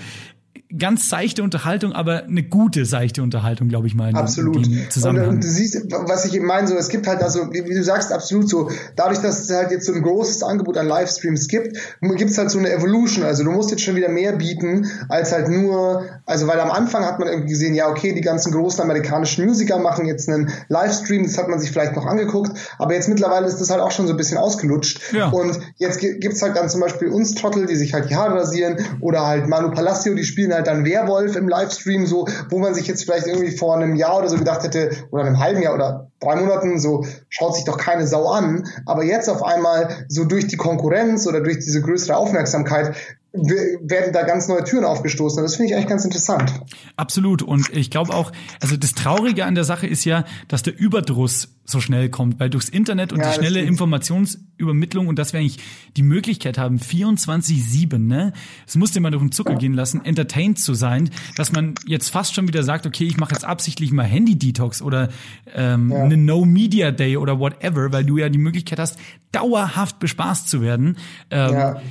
ganz 0.78 1.10
seichte 1.10 1.44
Unterhaltung, 1.44 1.94
aber 1.94 2.24
eine 2.24 2.44
gute 2.44 2.86
seichte 2.86 3.24
Unterhaltung, 3.24 3.68
glaube 3.68 3.88
ich 3.88 3.96
mal. 3.96 4.14
Absolut. 4.14 4.58
Und, 4.58 5.20
und, 5.20 5.44
du 5.44 5.48
siehst, 5.48 5.92
was 5.92 6.26
ich 6.26 6.36
eben 6.36 6.46
meine, 6.46 6.68
so 6.68 6.76
es 6.76 6.90
gibt 6.90 7.08
halt 7.08 7.22
also, 7.22 7.52
wie, 7.52 7.66
wie, 7.66 7.74
du 7.74 7.84
sagst, 7.84 8.12
absolut 8.12 8.50
so. 8.50 8.70
Dadurch, 8.96 9.20
dass 9.20 9.44
es 9.44 9.56
halt 9.56 9.72
jetzt 9.72 9.86
so 9.86 9.94
ein 9.94 10.02
großes 10.02 10.44
Angebot 10.44 10.78
an 10.78 10.88
Livestreams 10.88 11.48
gibt, 11.48 11.78
gibt 12.02 12.32
es 12.32 12.38
halt 12.38 12.52
so 12.52 12.60
eine 12.60 12.72
Evolution. 12.72 13.24
Also 13.24 13.44
du 13.44 13.52
musst 13.52 13.72
jetzt 13.72 13.84
schon 13.84 13.96
wieder 13.96 14.10
mehr 14.10 14.34
bieten 14.34 14.88
als 15.10 15.32
halt 15.32 15.50
nur, 15.50 16.06
also 16.26 16.48
weil 16.48 16.60
am 16.60 16.72
Anfang 16.72 17.06
hat 17.06 17.20
man 17.20 17.28
irgendwie 17.28 17.50
gesehen, 17.50 17.76
ja 17.76 17.90
okay, 17.90 18.14
die 18.14 18.22
ganzen 18.22 18.52
großen 18.52 18.82
amerikanischen 18.82 19.46
Musiker 19.46 19.80
machen 19.80 20.06
jetzt 20.06 20.30
einen 20.30 20.52
Livestream, 20.70 21.24
das 21.24 21.38
hat 21.38 21.48
man 21.48 21.60
sich 21.60 21.72
vielleicht 21.72 21.96
noch 21.96 22.06
angeguckt, 22.06 22.52
aber 22.80 22.94
jetzt 22.94 23.10
mittlerweile 23.10 23.48
ist 23.48 23.58
das 23.58 23.70
halt 23.70 23.82
auch 23.82 23.92
schon 23.92 24.08
so 24.08 24.14
ein 24.14 24.18
bisschen 24.18 24.38
ausgelutscht. 24.38 25.14
Ja. 25.14 25.30
Und 25.30 25.60
jetzt 25.78 26.00
gibt's 26.00 26.42
halt 26.42 26.56
dann 26.56 26.70
zum 26.70 26.82
Beispiel 26.82 27.10
uns 27.10 27.36
Trottel, 27.36 27.66
die 27.66 27.76
sich 27.76 27.94
halt 27.94 28.10
die 28.10 28.16
Haare 28.16 28.36
rasieren 28.36 28.78
oder 29.00 29.26
halt 29.26 29.48
Manu 29.48 29.72
Palacio, 29.72 30.14
die 30.14 30.24
spielen 30.24 30.47
halt 30.54 30.68
dann 30.68 30.86
Werwolf 30.86 31.36
im 31.36 31.48
Livestream, 31.48 32.06
so, 32.06 32.28
wo 32.50 32.60
man 32.60 32.74
sich 32.74 32.88
jetzt 32.88 33.04
vielleicht 33.04 33.28
irgendwie 33.28 33.56
vor 33.56 33.76
einem 33.76 33.96
Jahr 33.96 34.20
oder 34.20 34.30
so 34.30 34.38
gedacht 34.38 34.64
hätte, 34.64 34.92
oder 35.12 35.24
einem 35.24 35.40
halben 35.40 35.62
Jahr 35.62 35.74
oder 35.74 36.12
drei 36.20 36.36
Monaten, 36.36 36.80
so 36.80 37.06
schaut 37.30 37.56
sich 37.56 37.66
doch 37.66 37.78
keine 37.78 38.08
Sau 38.08 38.30
an. 38.30 38.68
Aber 38.86 39.04
jetzt 39.04 39.30
auf 39.30 39.44
einmal, 39.44 40.06
so 40.08 40.26
durch 40.26 40.48
die 40.48 40.58
Konkurrenz 40.58 41.28
oder 41.28 41.42
durch 41.42 41.60
diese 41.60 41.82
größere 41.82 42.18
Aufmerksamkeit, 42.18 42.96
werden 43.34 44.14
da 44.14 44.24
ganz 44.24 44.48
neue 44.48 44.64
Türen 44.64 44.86
aufgestoßen. 44.86 45.44
Das 45.44 45.56
finde 45.56 45.70
ich 45.70 45.76
eigentlich 45.76 45.90
ganz 45.90 46.06
interessant. 46.06 46.54
Absolut. 46.96 47.42
Und 47.42 47.70
ich 47.76 47.92
glaube 47.92 48.14
auch, 48.14 48.32
also 48.62 48.78
das 48.78 48.94
Traurige 48.94 49.46
an 49.46 49.56
der 49.56 49.64
Sache 49.64 49.86
ist 49.88 50.06
ja, 50.06 50.26
dass 50.48 50.64
der 50.64 50.78
Überdruss 50.78 51.50
so 51.70 51.82
schnell 51.82 52.10
kommt, 52.10 52.40
weil 52.40 52.50
durchs 52.50 52.70
Internet 52.70 53.12
und 53.12 53.20
ja, 53.20 53.30
die 53.30 53.36
schnelle 53.36 53.62
Informationsübermittlung 53.62 55.08
und 55.08 55.20
dass 55.20 55.34
wir 55.34 55.42
eigentlich 55.42 55.60
die 55.98 56.04
Möglichkeit 56.04 56.58
haben, 56.58 56.78
24-7, 56.78 57.98
ne? 57.98 58.32
Es 58.66 58.92
dir 58.92 59.02
mal 59.02 59.12
durch 59.12 59.22
den 59.22 59.34
Zucker 59.34 59.56
gehen 59.56 59.74
lassen, 59.74 60.04
entertained 60.06 60.58
zu 60.58 60.74
sein, 60.74 61.10
dass 61.36 61.52
man 61.52 61.76
jetzt 61.86 62.10
fast 62.10 62.34
schon 62.34 62.48
wieder 62.48 62.64
sagt, 62.64 62.86
okay, 62.86 63.04
ich 63.04 63.18
mache 63.18 63.34
jetzt 63.34 63.44
absichtlich 63.44 63.92
mal 63.92 64.06
Handy-Detox 64.06 64.82
oder 64.82 65.10
ähm, 65.54 65.92
ja. 65.92 66.07
Eine 66.08 66.18
No-Media-Day 66.18 67.18
oder 67.18 67.40
whatever, 67.40 67.92
weil 67.92 68.06
du 68.06 68.18
ja 68.18 68.30
die 68.30 68.38
Möglichkeit 68.38 68.80
hast, 68.80 69.00
dauerhaft 69.32 70.00
bespaßt 70.00 70.50
zu 70.50 70.62
werden. 70.62 70.98
Ähm, 71.30 71.54
ja 71.54 71.82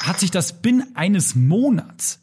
hat 0.00 0.18
sich 0.18 0.30
das 0.30 0.62
binnen 0.62 0.96
eines 0.96 1.34
Monats 1.34 2.20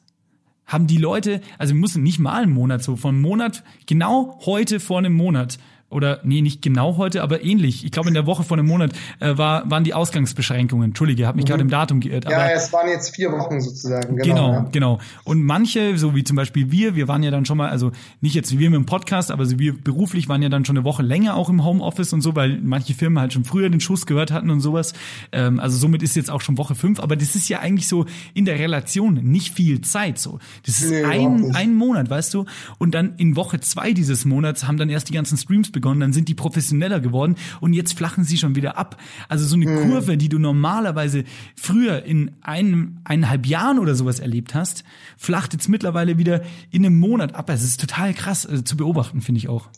haben 0.66 0.86
die 0.86 0.98
Leute, 0.98 1.42
also 1.58 1.74
wir 1.74 1.80
müssen 1.80 2.04
nicht 2.04 2.20
mal 2.20 2.44
einen 2.44 2.52
Monat 2.52 2.84
so, 2.84 2.98
von 2.98 3.22
Monat, 3.22 3.64
genau 3.86 4.38
heute 4.46 4.82
vor 4.82 4.98
einem 4.98 5.14
Monat 5.14 5.60
oder 5.90 6.20
nee, 6.24 6.42
nicht 6.42 6.62
genau 6.62 6.98
heute, 6.98 7.24
aber 7.24 7.44
ähnlich. 7.44 7.86
Ich 7.86 7.92
glaube, 7.92 8.10
in 8.10 8.14
der 8.14 8.26
Woche 8.26 8.44
vor 8.44 8.58
einem 8.58 8.68
Monat 8.68 8.92
äh, 9.20 9.38
war, 9.38 9.70
waren 9.72 9.86
die 9.86 9.94
Ausgangsbeschränkungen. 9.94 10.90
Entschuldige, 10.90 11.26
habe 11.26 11.38
mich 11.38 11.46
mhm. 11.46 11.50
gerade 11.50 11.62
im 11.62 11.70
Datum 11.70 12.02
geirrt. 12.02 12.30
Ja, 12.30 12.38
aber, 12.38 12.54
es 12.54 12.74
waren 12.74 12.90
jetzt 12.90 13.16
vier 13.16 13.32
Wochen 13.32 13.62
sozusagen. 13.62 14.18
Genau, 14.18 14.24
genau. 14.24 14.52
Ja. 14.52 14.70
genau. 14.72 15.00
Und 15.24 15.44
manche, 15.44 15.98
so 15.98 16.14
wie 16.14 16.26
zum 16.26 16.36
Beispiel 16.36 16.72
wir, 16.72 16.96
wir 16.96 17.08
waren 17.08 17.24
ja 17.24 17.32
dann 17.32 17.46
schon 17.46 17.58
mal, 17.58 17.70
also 17.70 17.94
nicht 18.20 18.36
jetzt 18.36 18.52
wie 18.52 18.60
wir 18.60 18.70
mit 18.70 18.78
dem 18.78 18.86
Podcast, 18.86 19.32
aber 19.32 19.46
so 19.46 19.60
wir 19.60 19.82
beruflich 19.82 20.28
waren 20.28 20.42
ja 20.42 20.50
dann 20.50 20.66
schon 20.66 20.76
eine 20.76 20.84
Woche 20.84 21.04
länger 21.04 21.36
auch 21.36 21.50
im 21.50 21.64
Homeoffice 21.64 22.12
und 22.12 22.22
so, 22.22 22.36
weil 22.36 22.60
manche 22.62 22.94
Firmen 22.94 23.20
halt 23.20 23.32
schon 23.32 23.46
früher 23.46 23.70
den 23.70 23.80
Schuss 23.80 24.06
gehört 24.06 24.32
hatten 24.32 24.50
und 24.50 24.60
sowas. 24.60 24.94
Ähm, 25.32 25.60
also 25.62 25.78
somit 25.78 26.04
ist 26.04 26.18
jetzt 26.18 26.30
auch 26.30 26.42
schon 26.42 26.58
Woche 26.58 26.76
fünf, 26.76 27.00
aber 27.00 27.16
das 27.16 27.36
ist 27.36 27.48
ja 27.48 27.60
eigentlich 27.60 27.88
so 27.88 28.06
in 28.34 28.44
der 28.44 28.60
Relation 28.60 29.14
nicht 29.14 29.54
viel 29.54 29.80
Zeit. 29.82 30.20
So, 30.20 30.40
das 30.66 30.82
ist 30.82 30.92
nee, 30.92 31.06
ein, 31.06 31.56
ein 31.56 31.76
Monat, 31.76 32.10
weißt 32.10 32.34
du. 32.34 32.46
Und 32.78 32.94
dann 32.94 33.14
in 33.16 33.38
Woche 33.38 33.62
zwei 33.62 33.94
dieses 33.94 34.26
Monats 34.26 34.68
haben 34.68 34.76
dann 34.76 34.90
erst 34.90 35.08
die 35.08 35.14
ganzen 35.14 35.38
Streams 35.38 35.72
begonnen, 35.78 36.00
dann 36.00 36.14
sind 36.14 36.28
die 36.28 36.36
professioneller 36.36 37.00
geworden 37.00 37.36
und 37.62 37.74
jetzt 37.74 37.94
flachen 37.98 38.24
sie 38.24 38.38
schon 38.38 38.56
wieder 38.56 38.78
ab. 38.78 38.98
Also 39.30 39.46
so 39.46 39.56
eine 39.56 39.68
mhm. 39.68 39.92
Kurve, 39.92 40.18
die 40.18 40.30
du 40.30 40.40
normalerweise 40.40 41.24
früher 41.56 42.04
in 42.04 42.32
einem, 42.42 43.00
eineinhalb 43.04 43.46
Jahren 43.46 43.78
oder 43.80 43.96
sowas 43.96 44.20
erlebt 44.20 44.56
hast, 44.56 44.84
flacht 45.18 45.54
jetzt 45.54 45.70
mittlerweile 45.70 46.18
wieder 46.18 46.42
in 46.72 46.86
einem 46.86 47.00
Monat 47.00 47.36
ab. 47.36 47.50
Es 47.50 47.64
ist 47.64 47.80
total 47.80 48.14
krass 48.14 48.46
also 48.46 48.64
zu 48.64 48.76
beobachten, 48.76 49.22
finde 49.22 49.40
ich 49.40 49.50
auch. 49.50 49.70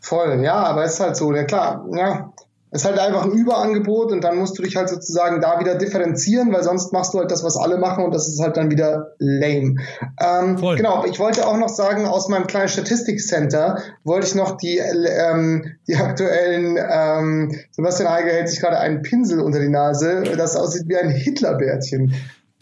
Voll, 0.00 0.40
ja, 0.42 0.54
aber 0.54 0.84
es 0.84 0.94
ist 0.94 1.00
halt 1.00 1.16
so, 1.16 1.34
ja 1.34 1.44
klar, 1.44 1.86
ja, 1.92 2.32
ist 2.74 2.84
halt 2.84 2.98
einfach 2.98 3.24
ein 3.24 3.30
Überangebot 3.30 4.10
und 4.10 4.24
dann 4.24 4.36
musst 4.36 4.58
du 4.58 4.62
dich 4.62 4.74
halt 4.74 4.88
sozusagen 4.88 5.40
da 5.40 5.60
wieder 5.60 5.76
differenzieren, 5.76 6.52
weil 6.52 6.64
sonst 6.64 6.92
machst 6.92 7.14
du 7.14 7.20
halt 7.20 7.30
das, 7.30 7.44
was 7.44 7.56
alle 7.56 7.78
machen 7.78 8.04
und 8.04 8.12
das 8.12 8.26
ist 8.26 8.40
halt 8.40 8.56
dann 8.56 8.68
wieder 8.68 9.12
lame. 9.18 9.76
Ähm, 10.20 10.56
genau, 10.56 11.04
ich 11.04 11.20
wollte 11.20 11.46
auch 11.46 11.56
noch 11.56 11.68
sagen, 11.68 12.04
aus 12.04 12.28
meinem 12.28 12.48
kleinen 12.48 12.68
Statistikcenter 12.68 13.78
wollte 14.02 14.26
ich 14.26 14.34
noch 14.34 14.56
die, 14.56 14.78
ähm, 14.78 15.76
die 15.86 15.94
aktuellen, 15.94 16.76
ähm, 16.76 17.54
Sebastian 17.70 18.10
Heige 18.10 18.30
hält 18.30 18.48
sich 18.48 18.60
gerade 18.60 18.78
einen 18.78 19.02
Pinsel 19.02 19.38
unter 19.38 19.60
die 19.60 19.68
Nase, 19.68 20.24
das 20.36 20.56
aussieht 20.56 20.88
wie 20.88 20.96
ein 20.96 21.10
Hitlerbärtchen. 21.10 22.12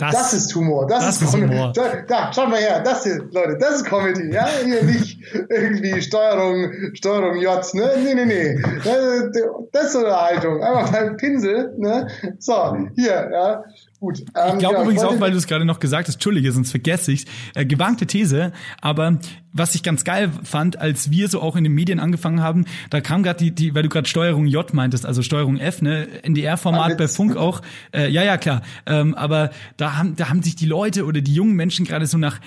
Das, 0.02 0.12
das, 0.12 0.32
ist 0.34 0.54
Humor. 0.54 0.86
Das, 0.86 1.04
das 1.04 1.22
ist, 1.22 1.34
Humor. 1.34 1.72
Da, 1.74 2.02
da, 2.06 2.32
schaut 2.32 2.48
mal 2.48 2.60
her. 2.60 2.80
Das 2.80 3.04
hier, 3.04 3.22
Leute, 3.30 3.56
das 3.58 3.76
ist 3.76 3.84
Comedy. 3.84 4.32
Ja, 4.32 4.48
hier 4.64 4.82
nicht 4.82 5.20
irgendwie 5.48 6.02
Steuerung, 6.02 6.72
Steuerung 6.94 7.36
J, 7.36 7.74
ne? 7.74 7.90
Nee, 8.02 8.14
nee, 8.14 8.24
nee. 8.24 8.62
Das, 8.84 8.98
das 9.72 9.84
ist 9.86 9.92
so 9.92 10.04
eine 10.04 10.20
Haltung. 10.20 10.62
Einfach 10.62 10.90
mal 10.90 11.14
Pinsel, 11.14 11.74
ne? 11.78 12.08
So, 12.38 12.76
hier, 12.96 13.30
ja. 13.32 13.64
Gut. 14.02 14.18
Ähm, 14.34 14.54
ich 14.54 14.58
glaube 14.58 14.74
ja, 14.74 14.82
übrigens 14.82 15.04
auch, 15.04 15.20
weil 15.20 15.30
du 15.30 15.36
es 15.36 15.46
gerade 15.46 15.64
noch 15.64 15.78
gesagt 15.78 16.08
hast, 16.08 16.16
Entschuldige, 16.16 16.50
sonst 16.50 16.72
vergesse 16.72 17.12
ich 17.12 17.24
äh, 17.54 17.64
gewagte 17.64 18.04
These, 18.04 18.50
aber 18.80 19.20
was 19.52 19.76
ich 19.76 19.84
ganz 19.84 20.02
geil 20.02 20.32
fand, 20.42 20.76
als 20.80 21.12
wir 21.12 21.28
so 21.28 21.40
auch 21.40 21.54
in 21.54 21.62
den 21.62 21.72
Medien 21.72 22.00
angefangen 22.00 22.42
haben, 22.42 22.64
da 22.90 23.00
kam 23.00 23.22
gerade 23.22 23.38
die, 23.38 23.52
die, 23.52 23.76
weil 23.76 23.84
du 23.84 23.88
gerade 23.88 24.08
Steuerung 24.08 24.46
J 24.46 24.74
meintest, 24.74 25.06
also 25.06 25.22
Steuerung 25.22 25.56
F, 25.56 25.82
ne, 25.82 26.08
NDR-Format 26.24 26.98
bei 26.98 27.06
Funk 27.06 27.36
auch, 27.36 27.62
äh, 27.94 28.08
ja, 28.08 28.24
ja, 28.24 28.38
klar, 28.38 28.62
ähm, 28.86 29.14
aber 29.14 29.50
da 29.76 29.96
haben, 29.96 30.16
da 30.16 30.28
haben 30.28 30.42
sich 30.42 30.56
die 30.56 30.66
Leute 30.66 31.04
oder 31.06 31.20
die 31.20 31.34
jungen 31.34 31.54
Menschen 31.54 31.86
gerade 31.86 32.06
so 32.06 32.18
nach 32.18 32.40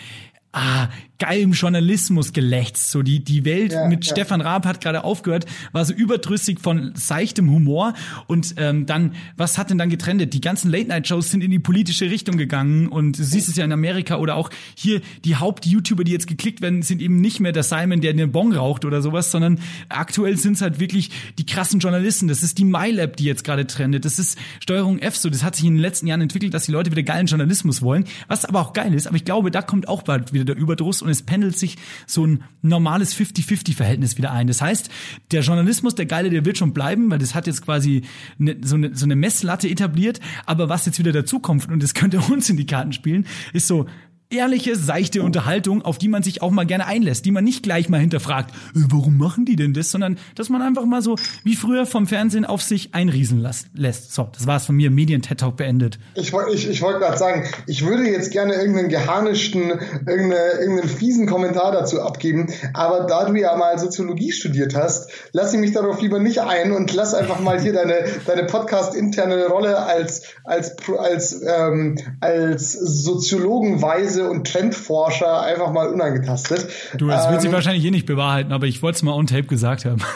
ah, 0.51 0.89
geilem 1.17 1.53
Journalismus 1.53 2.33
gelächzt. 2.33 2.91
So 2.91 3.01
die, 3.01 3.23
die 3.23 3.45
Welt 3.45 3.73
ja, 3.73 3.87
mit 3.87 4.05
ja. 4.05 4.11
Stefan 4.11 4.41
Raab 4.41 4.65
hat 4.65 4.81
gerade 4.81 5.03
aufgehört, 5.03 5.45
war 5.71 5.85
so 5.85 5.93
überdrüssig 5.93 6.59
von 6.59 6.91
seichtem 6.95 7.49
Humor. 7.49 7.93
Und 8.27 8.55
ähm, 8.57 8.85
dann, 8.85 9.13
was 9.37 9.57
hat 9.57 9.69
denn 9.69 9.77
dann 9.77 9.89
getrennt? 9.89 10.33
Die 10.33 10.41
ganzen 10.41 10.71
Late-Night-Shows 10.71 11.31
sind 11.31 11.43
in 11.43 11.51
die 11.51 11.59
politische 11.59 12.09
Richtung 12.09 12.37
gegangen. 12.37 12.87
Und 12.87 13.17
du 13.17 13.23
siehst 13.23 13.47
es 13.47 13.55
ja 13.55 13.65
in 13.65 13.71
Amerika 13.71 14.17
oder 14.17 14.35
auch 14.35 14.49
hier, 14.75 15.01
die 15.23 15.35
Haupt-YouTuber, 15.35 16.03
die 16.03 16.11
jetzt 16.11 16.27
geklickt 16.27 16.61
werden, 16.61 16.81
sind 16.81 17.01
eben 17.01 17.21
nicht 17.21 17.39
mehr 17.39 17.51
der 17.51 17.63
Simon, 17.63 18.01
der 18.01 18.11
eine 18.11 18.27
Bon 18.27 18.53
raucht 18.53 18.85
oder 18.85 19.01
sowas, 19.01 19.31
sondern 19.31 19.59
aktuell 19.89 20.37
sind 20.37 20.53
es 20.53 20.61
halt 20.61 20.79
wirklich 20.79 21.11
die 21.37 21.45
krassen 21.45 21.79
Journalisten. 21.79 22.27
Das 22.27 22.43
ist 22.43 22.57
die 22.57 22.65
MyLab, 22.65 23.15
die 23.15 23.25
jetzt 23.25 23.43
gerade 23.43 23.65
trendet. 23.67 24.05
Das 24.05 24.19
ist 24.19 24.37
Steuerung 24.59 24.99
F 24.99 25.15
so. 25.15 25.29
Das 25.29 25.43
hat 25.43 25.55
sich 25.55 25.65
in 25.65 25.75
den 25.75 25.81
letzten 25.81 26.07
Jahren 26.07 26.21
entwickelt, 26.21 26.53
dass 26.53 26.65
die 26.65 26.71
Leute 26.71 26.91
wieder 26.91 27.03
geilen 27.03 27.27
Journalismus 27.27 27.81
wollen. 27.81 28.05
Was 28.27 28.45
aber 28.45 28.59
auch 28.59 28.73
geil 28.73 28.93
ist. 28.93 29.07
Aber 29.07 29.15
ich 29.15 29.25
glaube, 29.25 29.51
da 29.51 29.61
kommt 29.61 29.87
auch 29.87 30.03
bald 30.03 30.33
wieder 30.33 30.45
der 30.45 30.57
Überdruss 30.57 31.04
und 31.05 31.11
es 31.11 31.21
pendelt 31.21 31.57
sich 31.57 31.77
so 32.05 32.25
ein 32.25 32.43
normales 32.61 33.15
50-50-Verhältnis 33.15 34.17
wieder 34.17 34.31
ein. 34.31 34.47
Das 34.47 34.61
heißt, 34.61 34.89
der 35.31 35.41
Journalismus, 35.41 35.95
der 35.95 36.05
Geile, 36.05 36.29
der 36.29 36.45
wird 36.45 36.57
schon 36.57 36.73
bleiben, 36.73 37.09
weil 37.09 37.19
das 37.19 37.35
hat 37.35 37.47
jetzt 37.47 37.63
quasi 37.63 38.03
ne, 38.37 38.57
so, 38.61 38.75
eine, 38.75 38.95
so 38.95 39.05
eine 39.05 39.15
Messlatte 39.15 39.69
etabliert. 39.69 40.19
Aber 40.45 40.69
was 40.69 40.85
jetzt 40.85 40.99
wieder 40.99 41.11
dazukommt, 41.11 41.69
und 41.69 41.81
das 41.81 41.93
könnte 41.95 42.19
uns 42.19 42.49
in 42.49 42.57
die 42.57 42.65
Karten 42.65 42.93
spielen, 42.93 43.25
ist 43.53 43.67
so, 43.67 43.87
ehrliche, 44.35 44.75
seichte 44.75 45.23
Unterhaltung, 45.23 45.81
auf 45.81 45.97
die 45.97 46.07
man 46.07 46.23
sich 46.23 46.41
auch 46.41 46.51
mal 46.51 46.65
gerne 46.65 46.85
einlässt, 46.85 47.25
die 47.25 47.31
man 47.31 47.43
nicht 47.43 47.63
gleich 47.63 47.89
mal 47.89 47.99
hinterfragt, 47.99 48.51
äh, 48.51 48.79
warum 48.89 49.17
machen 49.17 49.45
die 49.45 49.55
denn 49.55 49.73
das, 49.73 49.91
sondern 49.91 50.17
dass 50.35 50.49
man 50.49 50.61
einfach 50.61 50.85
mal 50.85 51.01
so 51.01 51.15
wie 51.43 51.55
früher 51.55 51.85
vom 51.85 52.07
Fernsehen 52.07 52.45
auf 52.45 52.61
sich 52.61 52.93
einriesen 52.93 53.45
lässt. 53.73 54.13
So, 54.13 54.29
das 54.33 54.47
war's 54.47 54.65
von 54.65 54.75
mir, 54.75 54.91
Medien-TED 54.91 55.39
Talk 55.39 55.57
beendet. 55.57 55.99
Ich, 56.15 56.33
ich, 56.53 56.69
ich 56.69 56.81
wollte 56.81 56.99
gerade 56.99 57.17
sagen, 57.17 57.47
ich 57.67 57.85
würde 57.85 58.03
jetzt 58.09 58.31
gerne 58.31 58.53
irgendeinen 58.55 58.89
geharnischten, 58.89 59.69
irgendeine, 60.05 60.59
irgendeinen 60.59 60.89
fiesen 60.89 61.27
Kommentar 61.27 61.71
dazu 61.71 62.01
abgeben, 62.01 62.47
aber 62.73 63.05
da 63.07 63.25
du 63.25 63.35
ja 63.35 63.55
mal 63.55 63.77
Soziologie 63.79 64.31
studiert 64.31 64.75
hast, 64.75 65.09
lass 65.31 65.53
ich 65.53 65.59
mich 65.59 65.73
darauf 65.73 66.01
lieber 66.01 66.19
nicht 66.19 66.39
ein 66.39 66.71
und 66.71 66.93
lass 66.93 67.13
einfach 67.13 67.39
mal 67.39 67.59
hier 67.59 67.73
deine, 67.73 68.05
deine 68.25 68.43
Podcast-interne 68.43 69.47
Rolle 69.47 69.77
als, 69.77 70.23
als, 70.43 70.75
als, 70.97 71.41
ähm, 71.45 71.97
als 72.21 72.73
Soziologenweise 72.73 74.24
und 74.29 74.47
Trendforscher 74.51 75.41
einfach 75.41 75.71
mal 75.71 75.87
unangetastet. 75.87 76.67
Du, 76.97 77.07
das 77.07 77.25
ähm, 77.25 77.31
wird 77.31 77.41
sich 77.41 77.51
wahrscheinlich 77.51 77.85
eh 77.85 77.91
nicht 77.91 78.05
bewahrheiten, 78.05 78.51
aber 78.51 78.65
ich 78.65 78.81
wollte 78.81 78.97
es 78.97 79.03
mal 79.03 79.13
on 79.13 79.27
tape 79.27 79.43
gesagt 79.43 79.85
haben. 79.85 80.01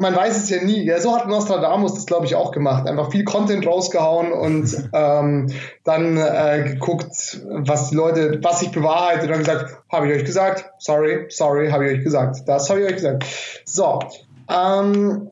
Man 0.00 0.14
weiß 0.14 0.44
es 0.44 0.50
ja 0.50 0.62
nie. 0.62 0.84
Ja, 0.84 1.00
so 1.00 1.16
hat 1.16 1.26
Nostradamus 1.28 1.94
das, 1.94 2.06
glaube 2.06 2.26
ich, 2.26 2.34
auch 2.34 2.52
gemacht. 2.52 2.86
Einfach 2.86 3.10
viel 3.10 3.24
Content 3.24 3.66
rausgehauen 3.66 4.32
und 4.32 4.88
ähm, 4.92 5.52
dann 5.84 6.16
äh, 6.16 6.62
geguckt, 6.72 7.40
was 7.46 7.90
die 7.90 7.96
Leute, 7.96 8.38
was 8.42 8.60
sich 8.60 8.70
bewahrheitet 8.70 9.24
und 9.24 9.30
dann 9.30 9.38
gesagt, 9.38 9.82
habe 9.90 10.08
ich 10.08 10.14
euch 10.14 10.24
gesagt, 10.24 10.70
sorry, 10.78 11.26
sorry, 11.30 11.70
habe 11.70 11.86
ich 11.88 11.98
euch 11.98 12.04
gesagt. 12.04 12.42
Das 12.46 12.70
habe 12.70 12.80
ich 12.80 12.86
euch 12.86 12.94
gesagt. 12.94 13.24
So, 13.64 14.00
ähm, 14.48 15.30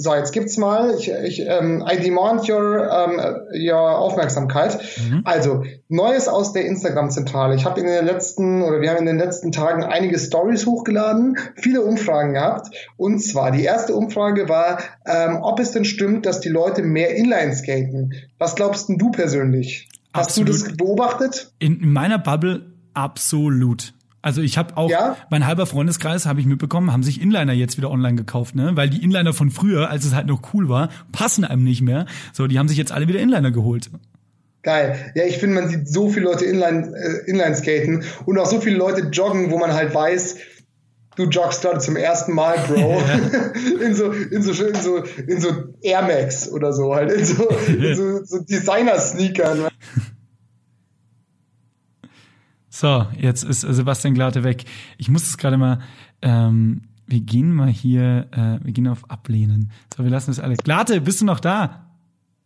so, 0.00 0.14
jetzt 0.14 0.32
gibt's 0.32 0.56
mal, 0.56 0.94
ich, 0.98 1.10
ich, 1.10 1.46
ähm, 1.46 1.84
I 1.86 2.00
demand 2.00 2.48
your, 2.48 2.88
ähm, 2.90 3.20
your 3.52 3.98
Aufmerksamkeit. 3.98 4.78
Mhm. 4.96 5.20
Also, 5.24 5.64
Neues 5.88 6.26
aus 6.26 6.54
der 6.54 6.64
Instagram-Zentrale. 6.64 7.54
Ich 7.54 7.66
habe 7.66 7.80
in 7.80 7.86
den 7.86 8.06
letzten, 8.06 8.62
oder 8.62 8.80
wir 8.80 8.88
haben 8.88 9.00
in 9.00 9.04
den 9.04 9.18
letzten 9.18 9.52
Tagen 9.52 9.84
einige 9.84 10.18
Stories 10.18 10.64
hochgeladen, 10.64 11.36
viele 11.54 11.82
Umfragen 11.82 12.32
gehabt. 12.32 12.74
Und 12.96 13.18
zwar, 13.18 13.50
die 13.50 13.62
erste 13.62 13.94
Umfrage 13.94 14.48
war, 14.48 14.78
ähm, 15.04 15.36
ob 15.42 15.60
es 15.60 15.72
denn 15.72 15.84
stimmt, 15.84 16.24
dass 16.24 16.40
die 16.40 16.48
Leute 16.48 16.82
mehr 16.82 17.14
Inline 17.14 17.54
skaten. 17.54 18.14
Was 18.38 18.54
glaubst 18.54 18.88
denn 18.88 18.96
du 18.96 19.10
persönlich? 19.10 19.86
Hast 20.14 20.28
Absolut. 20.28 20.48
du 20.48 20.52
das 20.52 20.76
beobachtet? 20.78 21.52
In, 21.58 21.82
in 21.82 21.92
meiner 21.92 22.18
Bubble 22.18 22.72
absolut. 22.94 23.92
Also 24.22 24.42
ich 24.42 24.58
habe 24.58 24.76
auch, 24.76 24.90
ja? 24.90 25.16
mein 25.30 25.46
halber 25.46 25.64
Freundeskreis, 25.64 26.26
habe 26.26 26.40
ich 26.40 26.46
mitbekommen, 26.46 26.92
haben 26.92 27.02
sich 27.02 27.22
Inliner 27.22 27.54
jetzt 27.54 27.78
wieder 27.78 27.90
online 27.90 28.16
gekauft, 28.16 28.54
ne? 28.54 28.72
Weil 28.74 28.90
die 28.90 29.02
Inliner 29.02 29.32
von 29.32 29.50
früher, 29.50 29.90
als 29.90 30.04
es 30.04 30.14
halt 30.14 30.26
noch 30.26 30.52
cool 30.52 30.68
war, 30.68 30.90
passen 31.10 31.44
einem 31.44 31.64
nicht 31.64 31.80
mehr. 31.80 32.04
So, 32.32 32.46
die 32.46 32.58
haben 32.58 32.68
sich 32.68 32.76
jetzt 32.76 32.92
alle 32.92 33.08
wieder 33.08 33.20
Inliner 33.20 33.50
geholt. 33.50 33.90
Geil. 34.62 35.12
Ja, 35.14 35.24
ich 35.24 35.38
finde, 35.38 35.54
man 35.54 35.70
sieht 35.70 35.88
so 35.88 36.10
viele 36.10 36.26
Leute 36.26 36.44
Inline, 36.44 36.92
äh, 36.94 37.30
Inline 37.30 37.54
skaten 37.54 38.04
und 38.26 38.38
auch 38.38 38.46
so 38.46 38.60
viele 38.60 38.76
Leute 38.76 39.06
joggen, 39.06 39.50
wo 39.50 39.58
man 39.58 39.72
halt 39.72 39.94
weiß, 39.94 40.36
du 41.16 41.24
joggst 41.24 41.62
gerade 41.62 41.78
zum 41.78 41.96
ersten 41.96 42.34
Mal, 42.34 42.58
Bro. 42.66 43.02
in 43.82 43.94
so, 43.94 44.12
in 44.12 44.42
so, 44.42 44.52
in 44.64 44.74
so, 44.74 45.02
in 45.26 45.40
so 45.40 45.48
Air 45.80 46.02
Max 46.02 46.50
oder 46.50 46.74
so, 46.74 46.94
halt, 46.94 47.10
in 47.10 47.24
so, 47.24 47.48
in 47.48 47.96
so, 47.96 48.24
so 48.24 48.44
Designer-Sneakern. 48.44 49.68
So, 52.80 53.04
jetzt 53.18 53.44
ist 53.44 53.60
Sebastian 53.60 54.14
Glate 54.14 54.42
weg. 54.42 54.64
Ich 54.96 55.10
muss 55.10 55.24
es 55.24 55.36
gerade 55.36 55.58
mal, 55.58 55.80
ähm, 56.22 56.80
wir 57.06 57.20
gehen 57.20 57.52
mal 57.52 57.68
hier, 57.68 58.28
äh, 58.32 58.64
wir 58.64 58.72
gehen 58.72 58.88
auf 58.88 59.10
Ablehnen. 59.10 59.70
So, 59.94 60.02
wir 60.02 60.10
lassen 60.10 60.30
es 60.30 60.40
alle. 60.40 60.56
Glate, 60.56 61.02
bist 61.02 61.20
du 61.20 61.26
noch 61.26 61.40
da? 61.40 61.84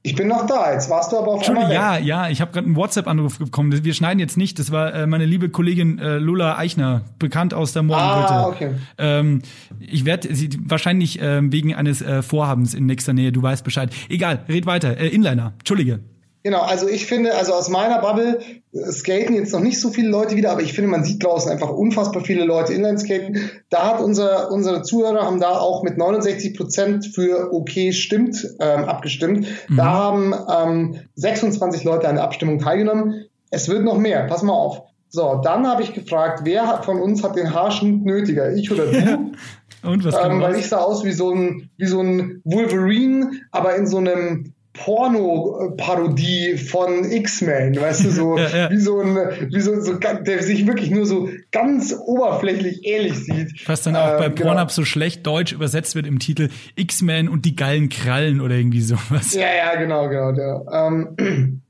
Ich 0.02 0.16
bin 0.16 0.26
noch 0.26 0.44
da, 0.44 0.72
jetzt 0.72 0.90
warst 0.90 1.12
du 1.12 1.18
aber 1.18 1.28
auf 1.28 1.48
weg. 1.48 1.56
Ja, 1.70 1.98
ja, 1.98 2.28
ich 2.30 2.40
habe 2.40 2.50
gerade 2.50 2.66
einen 2.66 2.74
WhatsApp-Anruf 2.74 3.38
bekommen. 3.38 3.84
Wir 3.84 3.94
schneiden 3.94 4.18
jetzt 4.18 4.36
nicht. 4.36 4.58
Das 4.58 4.72
war 4.72 4.92
äh, 4.92 5.06
meine 5.06 5.24
liebe 5.24 5.50
Kollegin 5.50 6.00
äh, 6.00 6.18
Lola 6.18 6.58
Eichner, 6.58 7.02
bekannt 7.20 7.54
aus 7.54 7.72
der 7.72 7.84
Morgenröte. 7.84 8.34
Ah, 8.34 8.48
okay. 8.48 8.70
Ähm, 8.98 9.42
ich 9.78 10.04
werde 10.04 10.34
sie 10.34 10.50
wahrscheinlich 10.64 11.22
äh, 11.22 11.40
wegen 11.52 11.76
eines 11.76 12.02
äh, 12.02 12.22
Vorhabens 12.22 12.74
in 12.74 12.86
nächster 12.86 13.12
Nähe, 13.12 13.30
du 13.30 13.40
weißt 13.40 13.62
Bescheid. 13.62 13.94
Egal, 14.08 14.44
red 14.48 14.66
weiter. 14.66 14.98
Äh, 14.98 15.10
Inliner, 15.10 15.52
Entschuldige. 15.60 16.00
Genau, 16.44 16.60
also 16.60 16.86
ich 16.86 17.06
finde, 17.06 17.34
also 17.34 17.54
aus 17.54 17.70
meiner 17.70 18.02
Bubble 18.02 18.38
äh, 18.74 18.92
skaten 18.92 19.34
jetzt 19.34 19.54
noch 19.54 19.60
nicht 19.60 19.80
so 19.80 19.88
viele 19.88 20.10
Leute 20.10 20.36
wieder, 20.36 20.52
aber 20.52 20.60
ich 20.60 20.74
finde, 20.74 20.90
man 20.90 21.02
sieht 21.02 21.24
draußen 21.24 21.50
einfach 21.50 21.70
unfassbar 21.70 22.22
viele 22.22 22.44
Leute 22.44 22.74
Inline 22.74 22.98
skaten. 22.98 23.50
Da 23.70 23.86
hat 23.86 24.02
unser, 24.02 24.52
unsere 24.52 24.82
Zuhörer 24.82 25.22
haben 25.22 25.40
da 25.40 25.58
auch 25.58 25.82
mit 25.82 25.96
69 25.96 26.54
Prozent 26.54 27.06
für 27.06 27.50
okay 27.54 27.94
stimmt 27.94 28.46
ähm, 28.60 28.84
abgestimmt. 28.84 29.46
Mhm. 29.68 29.76
Da 29.76 29.84
haben 29.86 30.34
ähm, 30.54 31.00
26 31.14 31.82
Leute 31.82 32.08
an 32.08 32.16
der 32.16 32.24
Abstimmung 32.24 32.58
teilgenommen. 32.58 33.24
Es 33.50 33.70
wird 33.70 33.82
noch 33.82 33.96
mehr, 33.96 34.24
pass 34.24 34.42
mal 34.42 34.52
auf. 34.52 34.82
So, 35.08 35.40
dann 35.42 35.66
habe 35.66 35.82
ich 35.82 35.94
gefragt, 35.94 36.40
wer 36.44 36.82
von 36.82 37.00
uns 37.00 37.22
hat 37.24 37.36
den 37.36 37.54
Haarschnitt 37.54 38.04
nötiger, 38.04 38.52
ich 38.52 38.70
oder 38.70 38.84
du? 38.86 39.32
Und 39.82 40.04
was 40.04 40.14
ähm, 40.22 40.40
Weil 40.40 40.56
ich 40.56 40.68
sah 40.68 40.78
aus 40.78 41.04
wie 41.04 41.12
so 41.12 41.30
ein 41.30 41.70
wie 41.76 41.86
so 41.86 42.00
ein 42.00 42.40
Wolverine, 42.44 43.30
aber 43.50 43.76
in 43.76 43.86
so 43.86 43.98
einem 43.98 44.53
Porno-Parodie 44.74 46.58
von 46.58 47.10
X-Men, 47.10 47.80
weißt 47.80 48.04
du, 48.04 48.10
so, 48.10 48.36
ja, 48.38 48.48
ja. 48.48 48.70
wie 48.70 48.78
so 48.78 49.00
ein, 49.00 49.16
wie 49.50 49.60
so, 49.60 49.80
so, 49.80 49.94
der 49.94 50.42
sich 50.42 50.66
wirklich 50.66 50.90
nur 50.90 51.06
so 51.06 51.28
ganz 51.52 51.94
oberflächlich 52.04 52.84
ähnlich 52.84 53.14
sieht. 53.14 53.68
Was 53.68 53.82
dann 53.82 53.94
auch 53.96 54.14
ähm, 54.14 54.18
bei 54.18 54.28
genau. 54.30 54.50
Pornhub 54.50 54.70
so 54.72 54.84
schlecht 54.84 55.26
deutsch 55.26 55.52
übersetzt 55.52 55.94
wird 55.94 56.06
im 56.06 56.18
Titel 56.18 56.50
X-Men 56.74 57.28
und 57.28 57.44
die 57.44 57.54
geilen 57.54 57.88
Krallen 57.88 58.40
oder 58.40 58.56
irgendwie 58.56 58.82
sowas. 58.82 59.32
Ja, 59.32 59.54
ja, 59.54 59.76
genau, 59.76 60.08
genau, 60.08 60.32
genau. 60.32 60.66
Ähm, 60.72 61.62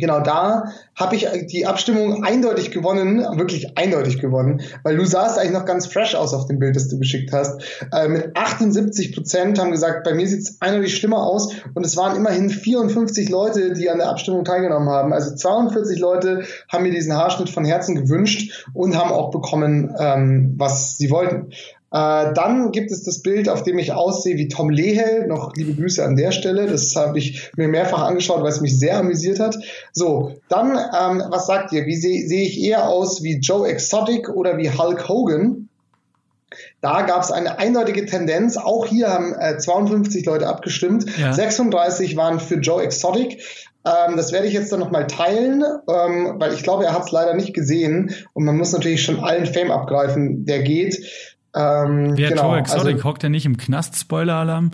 genau 0.00 0.20
da 0.20 0.72
habe 0.96 1.16
ich 1.16 1.28
die 1.46 1.66
Abstimmung 1.66 2.24
eindeutig 2.24 2.70
gewonnen, 2.70 3.18
wirklich 3.38 3.78
eindeutig 3.78 4.18
gewonnen, 4.20 4.62
weil 4.82 4.96
du 4.96 5.04
sahst 5.04 5.38
eigentlich 5.38 5.52
noch 5.52 5.64
ganz 5.64 5.86
fresh 5.86 6.14
aus 6.14 6.34
auf 6.34 6.46
dem 6.46 6.58
Bild, 6.58 6.76
das 6.76 6.88
du 6.88 6.98
geschickt 6.98 7.32
hast. 7.32 7.62
Äh, 7.92 8.08
mit 8.08 8.36
78 8.36 9.14
Prozent 9.14 9.58
haben 9.58 9.70
gesagt, 9.70 10.04
bei 10.04 10.14
mir 10.14 10.26
sieht 10.26 10.40
es 10.40 10.60
eindeutig 10.60 10.96
schlimmer 10.96 11.22
aus 11.22 11.52
und 11.74 11.84
es 11.84 11.96
waren 11.96 12.16
immerhin 12.16 12.50
54 12.50 13.28
Leute, 13.28 13.72
die 13.72 13.90
an 13.90 13.98
der 13.98 14.08
Abstimmung 14.08 14.44
teilgenommen 14.44 14.88
haben. 14.88 15.12
Also 15.12 15.34
42 15.34 15.98
Leute 15.98 16.44
haben 16.68 16.82
mir 16.82 16.92
diesen 16.92 17.14
Haarschnitt 17.14 17.50
von 17.50 17.64
Herzen 17.64 17.94
gewünscht 17.94 18.66
und 18.74 18.96
haben 18.96 19.12
auch 19.12 19.30
bekommen, 19.30 19.94
ähm, 19.98 20.54
was 20.56 20.98
sie 20.98 21.10
wollten. 21.10 21.52
Äh, 21.92 22.32
dann 22.34 22.70
gibt 22.70 22.92
es 22.92 23.02
das 23.02 23.20
Bild, 23.20 23.48
auf 23.48 23.62
dem 23.64 23.78
ich 23.78 23.92
aussehe 23.92 24.36
wie 24.36 24.48
Tom 24.48 24.70
Lehel. 24.70 25.26
Noch 25.26 25.54
liebe 25.56 25.74
Grüße 25.74 26.04
an 26.04 26.16
der 26.16 26.30
Stelle. 26.30 26.66
Das 26.66 26.94
habe 26.94 27.18
ich 27.18 27.50
mir 27.56 27.68
mehrfach 27.68 28.02
angeschaut, 28.02 28.42
weil 28.42 28.52
es 28.52 28.60
mich 28.60 28.78
sehr 28.78 28.98
amüsiert 28.98 29.40
hat. 29.40 29.56
So, 29.92 30.36
dann, 30.48 30.70
ähm, 30.70 31.24
was 31.30 31.46
sagt 31.46 31.72
ihr? 31.72 31.86
Wie 31.86 31.96
sehe 31.96 32.26
seh 32.28 32.42
ich 32.42 32.62
eher 32.62 32.88
aus 32.88 33.22
wie 33.22 33.38
Joe 33.38 33.68
Exotic 33.68 34.28
oder 34.28 34.56
wie 34.56 34.70
Hulk 34.70 35.08
Hogan? 35.08 35.68
Da 36.80 37.02
gab 37.02 37.22
es 37.22 37.30
eine 37.30 37.58
eindeutige 37.58 38.06
Tendenz. 38.06 38.56
Auch 38.56 38.86
hier 38.86 39.08
haben 39.08 39.34
äh, 39.34 39.58
52 39.58 40.24
Leute 40.26 40.46
abgestimmt. 40.46 41.06
Ja. 41.18 41.32
36 41.32 42.16
waren 42.16 42.40
für 42.40 42.56
Joe 42.56 42.82
Exotic. 42.82 43.42
Ähm, 43.84 44.16
das 44.16 44.32
werde 44.32 44.46
ich 44.46 44.52
jetzt 44.52 44.72
dann 44.72 44.80
nochmal 44.80 45.06
teilen, 45.06 45.62
ähm, 45.88 46.34
weil 46.36 46.52
ich 46.52 46.62
glaube, 46.62 46.84
er 46.84 46.92
hat 46.92 47.04
es 47.04 47.12
leider 47.12 47.34
nicht 47.34 47.54
gesehen. 47.54 48.14
Und 48.32 48.44
man 48.44 48.56
muss 48.56 48.72
natürlich 48.72 49.02
schon 49.02 49.20
allen 49.20 49.46
Fame 49.46 49.70
abgreifen, 49.70 50.44
der 50.44 50.62
geht. 50.62 51.02
Ähm, 51.54 52.16
Wer 52.16 52.30
genau, 52.30 52.50
Joe 52.50 52.58
Exotic 52.58 52.94
also, 52.94 53.04
hockt 53.04 53.24
er 53.24 53.30
nicht 53.30 53.46
im 53.46 53.56
Knast? 53.56 53.96
Spoiler-Alarm? 53.96 54.70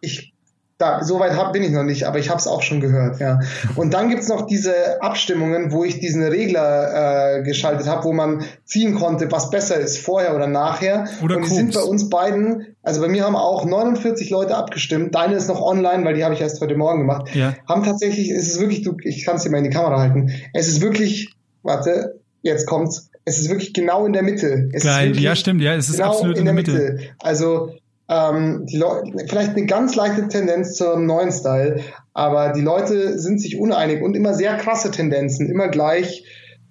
Ich 0.00 0.34
da, 0.78 1.04
so 1.04 1.20
weit 1.20 1.36
hab, 1.36 1.52
bin 1.52 1.62
ich 1.62 1.70
noch 1.70 1.84
nicht, 1.84 2.04
aber 2.04 2.18
ich 2.18 2.30
habe 2.30 2.40
es 2.40 2.48
auch 2.48 2.62
schon 2.62 2.80
gehört, 2.80 3.20
ja. 3.20 3.38
Und 3.76 3.94
dann 3.94 4.08
gibt's 4.08 4.28
noch 4.28 4.46
diese 4.46 5.00
Abstimmungen, 5.00 5.70
wo 5.70 5.84
ich 5.84 6.00
diesen 6.00 6.22
Regler 6.24 7.38
äh, 7.38 7.42
geschaltet 7.44 7.86
habe, 7.86 8.02
wo 8.04 8.12
man 8.12 8.42
ziehen 8.64 8.96
konnte, 8.96 9.30
was 9.30 9.50
besser 9.50 9.76
ist, 9.76 9.98
vorher 9.98 10.34
oder 10.34 10.48
nachher. 10.48 11.06
Oder 11.22 11.36
Und 11.36 11.44
die 11.44 11.50
sind 11.50 11.74
bei 11.74 11.80
uns 11.80 12.10
beiden, 12.10 12.74
also 12.82 13.00
bei 13.00 13.08
mir 13.08 13.24
haben 13.24 13.36
auch 13.36 13.64
49 13.64 14.30
Leute 14.30 14.56
abgestimmt. 14.56 15.14
Deine 15.14 15.36
ist 15.36 15.48
noch 15.48 15.62
online, 15.62 16.04
weil 16.04 16.14
die 16.14 16.24
habe 16.24 16.34
ich 16.34 16.40
erst 16.40 16.60
heute 16.60 16.76
Morgen 16.76 17.00
gemacht. 17.00 17.32
Ja. 17.34 17.54
Haben 17.68 17.84
tatsächlich, 17.84 18.30
es 18.30 18.48
ist 18.48 18.60
wirklich, 18.60 18.82
du, 18.82 18.96
ich 19.04 19.24
kann 19.24 19.36
es 19.36 19.44
dir 19.44 19.50
mal 19.50 19.58
in 19.58 19.64
die 19.64 19.70
Kamera 19.70 20.00
halten. 20.00 20.32
Es 20.52 20.66
ist 20.66 20.80
wirklich, 20.80 21.34
warte, 21.62 22.20
jetzt 22.42 22.66
kommt's 22.66 23.10
es 23.24 23.38
ist 23.38 23.48
wirklich 23.48 23.72
genau 23.72 24.06
in 24.06 24.12
der 24.12 24.22
Mitte. 24.22 24.68
Es 24.72 24.82
Geil, 24.84 25.18
ja 25.18 25.34
stimmt, 25.34 25.62
ja, 25.62 25.74
es 25.74 25.88
ist 25.88 25.96
genau 25.96 26.10
absolut 26.10 26.38
in 26.38 26.44
der, 26.44 26.54
Mitte. 26.54 26.72
Mitte. 26.72 26.98
Also 27.20 27.74
ähm, 28.08 28.66
die 28.66 28.82
vielleicht 29.28 29.50
eine 29.50 29.66
ganz 29.66 29.94
leichte 29.94 30.28
Tendenz 30.28 30.74
zum 30.74 31.06
neuen 31.06 31.32
Style, 31.32 31.80
aber 32.12 32.52
die 32.52 32.60
Leute 32.60 33.18
sind 33.18 33.40
sich 33.40 33.58
uneinig 33.58 34.02
und 34.02 34.14
immer 34.14 34.34
sehr 34.34 34.56
krasse 34.56 34.90
Tendenzen, 34.90 35.50
immer 35.50 35.68
gleich 35.68 36.24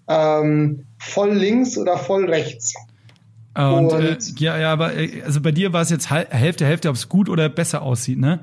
ähm, 0.07 0.85
voll 0.99 1.33
links 1.33 1.77
oder 1.77 1.97
voll 1.97 2.25
rechts. 2.25 2.75
Und, 3.55 3.87
und 3.87 4.03
äh, 4.03 4.17
ja, 4.37 4.57
ja, 4.57 4.71
aber 4.71 4.95
äh, 4.95 5.21
also 5.25 5.41
bei 5.41 5.51
dir 5.51 5.73
war 5.73 5.81
es 5.81 5.89
jetzt 5.89 6.09
Hälfte, 6.09 6.65
Hälfte, 6.65 6.89
ob 6.89 6.95
es 6.95 7.09
gut 7.09 7.29
oder 7.29 7.49
besser 7.49 7.81
aussieht, 7.81 8.19
ne? 8.19 8.39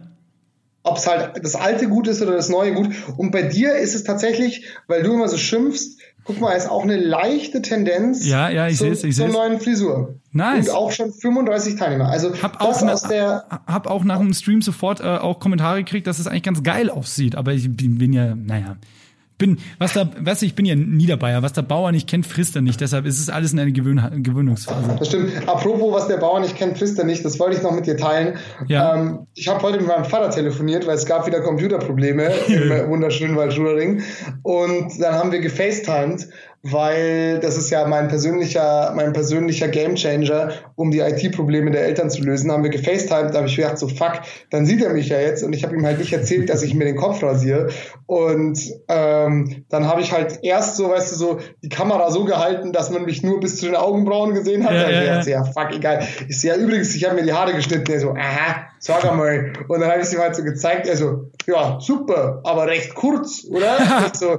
Ob 0.82 0.96
es 0.96 1.06
halt 1.06 1.32
das 1.42 1.56
alte 1.56 1.88
gut 1.88 2.08
ist 2.08 2.22
oder 2.22 2.32
das 2.32 2.48
neue 2.48 2.72
gut. 2.72 2.88
Und 3.16 3.32
bei 3.32 3.42
dir 3.42 3.74
ist 3.74 3.94
es 3.94 4.04
tatsächlich, 4.04 4.64
weil 4.86 5.02
du 5.02 5.12
immer 5.12 5.28
so 5.28 5.36
schimpfst, 5.36 5.99
Guck 6.24 6.40
mal, 6.40 6.52
ist 6.52 6.68
auch 6.68 6.83
eine 6.83 6.96
leichte 6.96 7.62
Tendenz 7.62 8.26
ja, 8.26 8.50
ja, 8.50 8.68
ich 8.68 8.78
zu, 8.78 8.90
ich 8.90 9.16
zur 9.16 9.28
neuen 9.28 9.61
Frisur. 9.61 10.16
Nice. 10.33 10.68
Und 10.68 10.74
auch 10.74 10.92
schon 10.92 11.12
35 11.12 11.76
Teilnehmer. 11.76 12.09
Also 12.09 12.35
hab 12.42 12.61
auch, 12.61 12.83
aus 12.83 13.02
der 13.02 13.46
hab 13.66 13.87
auch 13.88 14.04
nach 14.04 14.18
dem 14.18 14.33
Stream 14.33 14.62
sofort 14.62 15.00
äh, 15.00 15.04
auch 15.04 15.40
Kommentare 15.40 15.83
gekriegt, 15.83 16.06
dass 16.06 16.18
es 16.18 16.26
eigentlich 16.26 16.42
ganz 16.42 16.62
geil 16.62 16.90
aussieht. 16.90 17.35
Aber 17.35 17.52
ich 17.52 17.74
bin, 17.74 17.98
bin 17.98 18.12
ja, 18.12 18.35
naja, 18.35 18.76
bin, 19.40 19.59
was 19.79 19.94
da, 19.94 20.05
du, 20.05 20.46
ich 20.46 20.55
bin 20.55 20.66
ja 20.66 20.76
Niederbayer, 20.76 21.42
was 21.42 21.53
der 21.53 21.62
Bauer 21.62 21.90
nicht 21.90 22.09
kennt, 22.09 22.26
frisst 22.26 22.55
er 22.55 22.62
nicht. 22.62 22.81
Deshalb 22.81 23.07
ist 23.07 23.18
es 23.18 23.29
alles 23.29 23.53
in 23.53 23.59
einer 23.59 23.72
Gewöhn 23.72 24.22
Gewöhnungsphase. 24.22 24.96
Das 24.98 25.09
stimmt. 25.09 25.48
Apropos, 25.48 25.92
was 25.92 26.07
der 26.07 26.18
Bauer 26.18 26.38
nicht 26.38 26.55
kennt, 26.57 26.79
frisst 26.79 26.98
er 26.98 27.05
nicht, 27.05 27.24
das 27.24 27.40
wollte 27.40 27.57
ich 27.57 27.62
noch 27.62 27.72
mit 27.72 27.87
dir 27.87 27.96
teilen. 27.96 28.38
Ja. 28.68 28.94
Ähm, 28.94 29.26
ich 29.35 29.48
habe 29.48 29.61
heute 29.62 29.79
mit 29.79 29.88
meinem 29.88 30.05
Vater 30.05 30.31
telefoniert, 30.31 30.87
weil 30.87 30.94
es 30.94 31.07
gab 31.07 31.26
wieder 31.26 31.40
Computerprobleme 31.40 32.24
im 32.48 32.90
wunderschönen 32.90 33.35
Waldschulering. 33.35 34.03
Und 34.42 35.00
dann 35.00 35.14
haben 35.14 35.33
wir 35.33 35.40
gefacetimed 35.40 36.29
weil 36.62 37.38
das 37.40 37.56
ist 37.56 37.70
ja 37.70 37.86
mein 37.86 38.08
persönlicher, 38.08 38.92
mein 38.94 39.14
persönlicher 39.14 39.68
Gamechanger, 39.68 40.52
um 40.74 40.90
die 40.90 40.98
IT-Probleme 40.98 41.70
der 41.70 41.84
Eltern 41.84 42.10
zu 42.10 42.22
lösen. 42.22 42.52
Haben 42.52 42.62
wir 42.62 42.70
gefacetimed, 42.70 43.32
da 43.32 43.38
habe 43.38 43.46
ich 43.46 43.56
gedacht, 43.56 43.78
so 43.78 43.88
fuck, 43.88 44.20
dann 44.50 44.66
sieht 44.66 44.82
er 44.82 44.92
mich 44.92 45.08
ja 45.08 45.18
jetzt 45.18 45.42
und 45.42 45.54
ich 45.54 45.64
habe 45.64 45.74
ihm 45.74 45.86
halt 45.86 45.98
nicht 45.98 46.12
erzählt, 46.12 46.50
dass 46.50 46.62
ich 46.62 46.74
mir 46.74 46.84
den 46.84 46.96
Kopf 46.96 47.22
rasiere. 47.22 47.70
Und 48.06 48.60
ähm, 48.88 49.64
dann 49.70 49.86
habe 49.86 50.02
ich 50.02 50.12
halt 50.12 50.40
erst 50.42 50.76
so, 50.76 50.90
weißt 50.90 51.12
du, 51.12 51.16
so 51.16 51.38
die 51.62 51.70
Kamera 51.70 52.10
so 52.10 52.24
gehalten, 52.24 52.72
dass 52.72 52.90
man 52.90 53.04
mich 53.04 53.22
nur 53.22 53.40
bis 53.40 53.56
zu 53.56 53.66
den 53.66 53.76
Augenbrauen 53.76 54.34
gesehen 54.34 54.64
hat. 54.64 54.72
Ja, 54.72 54.90
ja, 54.90 54.90
ich 54.90 55.00
gedacht, 55.00 55.26
ja. 55.26 55.44
fuck, 55.44 55.74
egal. 55.74 56.06
Ich 56.28 56.40
sehe 56.40 56.54
ja 56.54 56.58
übrigens, 56.58 56.94
ich 56.94 57.04
habe 57.04 57.14
mir 57.14 57.22
die 57.22 57.32
Haare 57.32 57.54
geschnitten. 57.54 57.90
Er 57.90 58.00
so, 58.00 58.10
aha, 58.10 58.66
sag 58.80 59.04
einmal. 59.04 59.52
Und 59.68 59.80
dann 59.80 59.90
habe 59.90 60.00
ich 60.00 60.06
es 60.06 60.12
ihm 60.12 60.20
halt 60.20 60.34
so 60.34 60.42
gezeigt. 60.42 60.88
Er 60.88 60.96
so, 60.96 61.30
ja, 61.46 61.78
super, 61.80 62.40
aber 62.44 62.66
recht 62.66 62.94
kurz, 62.94 63.44
oder? 63.48 63.76
so, 64.14 64.38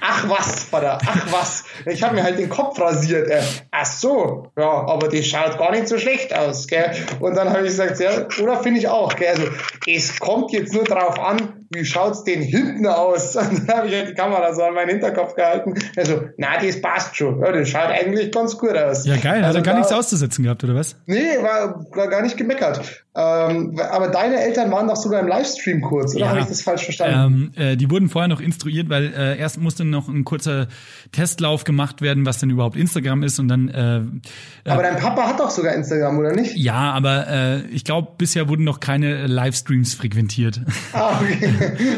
ach 0.00 0.28
was, 0.28 0.64
Vater, 0.64 0.98
ach 1.06 1.32
was. 1.32 1.64
Ich 1.86 2.02
habe 2.02 2.14
mir 2.14 2.24
halt 2.24 2.38
den 2.38 2.48
Kopf 2.48 2.80
rasiert. 2.80 3.28
Äh. 3.28 3.42
Ach 3.70 3.86
so, 3.86 4.48
ja, 4.58 4.86
aber 4.86 5.08
die 5.08 5.22
schaut 5.22 5.58
gar 5.58 5.70
nicht 5.70 5.88
so 5.88 5.98
schlecht 5.98 6.34
aus. 6.34 6.66
Gell? 6.66 6.92
Und 7.20 7.36
dann 7.36 7.50
habe 7.50 7.60
ich 7.60 7.68
gesagt, 7.68 8.00
ja, 8.00 8.26
oder 8.42 8.62
finde 8.62 8.80
ich 8.80 8.88
auch. 8.88 9.14
Gell? 9.14 9.28
Also 9.28 9.44
es 9.86 10.18
kommt 10.18 10.52
jetzt 10.52 10.72
nur 10.72 10.84
darauf 10.84 11.18
an, 11.18 11.62
wie 11.74 11.84
schaut's 11.84 12.24
denn 12.24 12.42
hinten 12.42 12.86
aus? 12.86 13.34
Und 13.36 13.68
dann 13.68 13.76
habe 13.76 13.88
ich 13.88 13.94
halt 13.94 14.10
die 14.10 14.14
Kamera 14.14 14.52
so 14.52 14.62
an 14.62 14.74
meinen 14.74 14.90
Hinterkopf 14.90 15.34
gehalten. 15.34 15.74
Also, 15.96 16.22
na, 16.36 16.58
das 16.60 16.80
passt 16.80 17.16
schon. 17.16 17.40
Ja, 17.40 17.52
das 17.52 17.68
schaut 17.68 17.88
eigentlich 17.88 18.30
ganz 18.30 18.58
gut 18.58 18.76
aus. 18.76 19.06
Ja, 19.06 19.16
geil. 19.16 19.42
Also, 19.44 19.48
Hat 19.48 19.54
er 19.56 19.62
gar 19.62 19.74
da, 19.74 19.78
nichts 19.80 19.92
auszusetzen 19.92 20.44
gehabt, 20.44 20.62
oder 20.64 20.74
was? 20.74 20.96
Nee, 21.06 21.38
war, 21.40 21.84
war 21.90 22.08
gar 22.08 22.22
nicht 22.22 22.36
gemeckert. 22.36 23.04
Ähm, 23.14 23.80
aber 23.90 24.08
deine 24.08 24.40
Eltern 24.40 24.70
waren 24.70 24.88
doch 24.88 24.96
sogar 24.96 25.20
im 25.20 25.28
Livestream 25.28 25.80
kurz, 25.80 26.14
oder 26.14 26.24
ja, 26.24 26.30
habe 26.30 26.40
ich 26.40 26.46
das 26.46 26.62
falsch 26.62 26.84
verstanden? 26.84 27.52
Ähm, 27.56 27.64
äh, 27.64 27.76
die 27.76 27.90
wurden 27.90 28.08
vorher 28.08 28.28
noch 28.28 28.40
instruiert, 28.40 28.88
weil 28.88 29.12
äh, 29.12 29.38
erst 29.38 29.60
musste 29.60 29.84
noch 29.84 30.08
ein 30.08 30.24
kurzer 30.24 30.68
Testlauf 31.12 31.64
gemacht 31.64 32.02
werden, 32.02 32.26
was 32.26 32.38
denn 32.38 32.50
überhaupt 32.50 32.76
Instagram 32.76 33.22
ist 33.22 33.38
und 33.38 33.48
dann. 33.48 33.68
Äh, 33.68 33.98
äh 33.98 34.70
aber 34.70 34.82
dein 34.82 34.96
Papa 34.96 35.26
hat 35.26 35.40
doch 35.40 35.50
sogar 35.50 35.74
Instagram, 35.74 36.18
oder 36.18 36.32
nicht? 36.32 36.56
Ja, 36.56 36.92
aber 36.92 37.26
äh, 37.28 37.66
ich 37.66 37.84
glaube, 37.84 38.08
bisher 38.18 38.48
wurden 38.48 38.64
noch 38.64 38.80
keine 38.80 39.26
Livestreams 39.26 39.94
frequentiert. 39.94 40.60
Ah, 40.92 41.20
okay. 41.20 41.52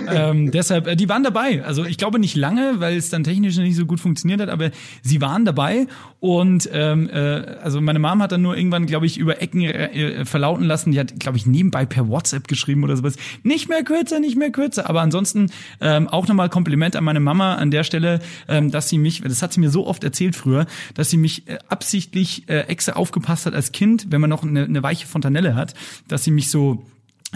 ähm, 0.15 0.51
deshalb, 0.51 0.87
äh, 0.87 0.97
die 0.97 1.09
waren 1.09 1.23
dabei. 1.23 1.65
Also 1.65 1.85
ich 1.85 1.99
glaube 1.99 2.19
nicht 2.19 2.37
lange, 2.37 2.75
weil 2.79 2.97
es 2.97 3.11
dann 3.11 3.25
technisch 3.25 3.57
nicht 3.57 3.77
so 3.77 3.87
gut 3.87 4.01
funktioniert 4.01 4.41
hat, 4.41 4.49
aber 4.49 4.71
sie 5.03 5.21
waren 5.21 5.45
dabei 5.45 5.87
und 6.21 6.69
ähm, 6.73 7.09
äh, 7.13 7.19
also 7.63 7.81
meine 7.81 7.99
Mom 7.99 8.23
hat 8.23 8.33
dann 8.33 8.43
nur 8.43 8.57
irgendwann, 8.57 8.87
glaube 8.87 9.07
ich, 9.07 9.19
über 9.19 9.43
Ecken 9.43 9.63
äh, 9.63 10.25
verlauten 10.25 10.65
lassen. 10.65 10.93
Die 10.93 10.99
hat, 10.99 11.21
glaube 11.21 11.37
ich, 11.37 11.47
nebenbei 11.75 11.87
per 11.87 12.09
WhatsApp 12.09 12.49
geschrieben 12.49 12.85
oder 12.85 12.97
sowas. 12.97 13.17
Nicht 13.43 13.69
mehr 13.69 13.83
kürzer, 13.83 14.21
nicht 14.21 14.37
mehr 14.37 14.51
kürzer. 14.51 14.89
Aber 14.89 15.03
ansonsten 15.03 15.51
ähm, 15.81 16.09
auch 16.09 16.27
nochmal 16.29 16.49
Kompliment 16.49 16.97
an 16.97 17.05
meine 17.05 17.21
Mama 17.21 17.57
an 17.57 17.71
der 17.71 17.85
Stelle, 17.85 18.21
ähm, 18.49 18.71
dass 18.71 18.89
sie 18.89 18.99
mich, 18.99 19.23
das 19.23 19.43
hat 19.43 19.53
sie 19.53 19.61
mir 19.61 19.71
so 19.71 19.87
oft 19.87 20.05
erzählt 20.05 20.37
früher, 20.37 20.67
dass 20.95 21.11
sie 21.11 21.17
mich 21.17 21.49
äh, 21.49 21.59
absichtlich 21.69 22.49
äh, 22.49 22.61
extra 22.69 22.95
aufgepasst 22.95 23.47
hat 23.47 23.55
als 23.55 23.73
Kind, 23.73 24.07
wenn 24.11 24.21
man 24.21 24.31
noch 24.31 24.43
eine, 24.43 24.65
eine 24.65 24.83
weiche 24.83 25.07
Fontanelle 25.07 25.55
hat, 25.55 25.75
dass 26.09 26.25
sie 26.25 26.31
mich 26.31 26.51
so 26.51 26.87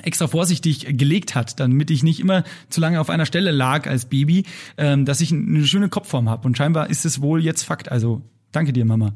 extra 0.03 0.29
vorsichtig 0.29 0.87
gelegt 0.97 1.35
hat, 1.35 1.59
damit 1.59 1.91
ich 1.91 2.05
nicht 2.05 2.21
immer 2.21 2.45
zu 2.69 2.81
lange 2.81 3.01
auf 3.01 3.11
einer 3.11 3.27
Stelle 3.27 3.51
lag 3.51 3.89
als 3.89 4.07
Baby, 4.07 4.45
ähm, 4.77 5.05
dass 5.05 5.21
ich 5.21 5.33
eine 5.33 5.67
schöne 5.67 5.89
Kopfform 5.89 6.29
habe. 6.29 6.47
Und 6.47 6.57
scheinbar 6.57 6.89
ist 6.89 7.05
es 7.05 7.21
wohl 7.21 7.43
jetzt 7.43 7.65
Fakt. 7.65 7.91
Also 7.91 8.23
danke 8.53 8.73
dir, 8.73 8.85
Mama. 8.85 9.13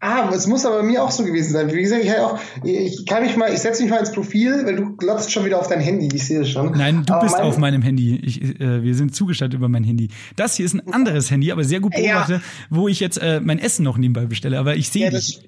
Ah, 0.00 0.30
es 0.32 0.46
muss 0.46 0.64
aber 0.64 0.76
bei 0.76 0.82
mir 0.84 1.02
auch 1.02 1.10
so 1.10 1.24
gewesen 1.24 1.52
sein. 1.52 1.72
Wie 1.72 1.82
gesagt, 1.82 2.04
ich, 2.04 2.10
halt 2.10 2.20
auch, 2.20 2.38
ich 2.62 3.04
kann 3.04 3.24
mich 3.24 3.36
mal, 3.36 3.52
ich 3.52 3.58
setze 3.58 3.82
mich 3.82 3.90
mal 3.90 3.98
ins 3.98 4.12
Profil, 4.12 4.64
weil 4.64 4.76
du 4.76 4.96
glotzt 4.96 5.32
schon 5.32 5.44
wieder 5.44 5.58
auf 5.58 5.66
dein 5.66 5.80
Handy. 5.80 6.08
Ich 6.14 6.24
sehe 6.24 6.42
es 6.42 6.50
schon. 6.50 6.70
Nein, 6.70 7.02
du 7.04 7.14
aber 7.14 7.24
bist 7.24 7.36
mein, 7.36 7.44
auf 7.44 7.58
meinem 7.58 7.82
Handy. 7.82 8.16
Ich, 8.22 8.60
äh, 8.60 8.82
wir 8.84 8.94
sind 8.94 9.14
zugestattet 9.14 9.54
über 9.54 9.68
mein 9.68 9.82
Handy. 9.82 10.08
Das 10.36 10.54
hier 10.54 10.66
ist 10.66 10.74
ein 10.74 10.92
anderes 10.92 11.32
Handy, 11.32 11.50
aber 11.50 11.64
sehr 11.64 11.80
gut 11.80 11.94
beobachtet, 11.94 12.36
ja. 12.36 12.42
wo 12.70 12.86
ich 12.86 13.00
jetzt 13.00 13.20
äh, 13.20 13.40
mein 13.40 13.58
Essen 13.58 13.82
noch 13.82 13.98
nebenbei 13.98 14.26
bestelle. 14.26 14.58
Aber 14.60 14.76
ich 14.76 14.88
sehe 14.88 15.06
ja, 15.06 15.10
dich. 15.10 15.40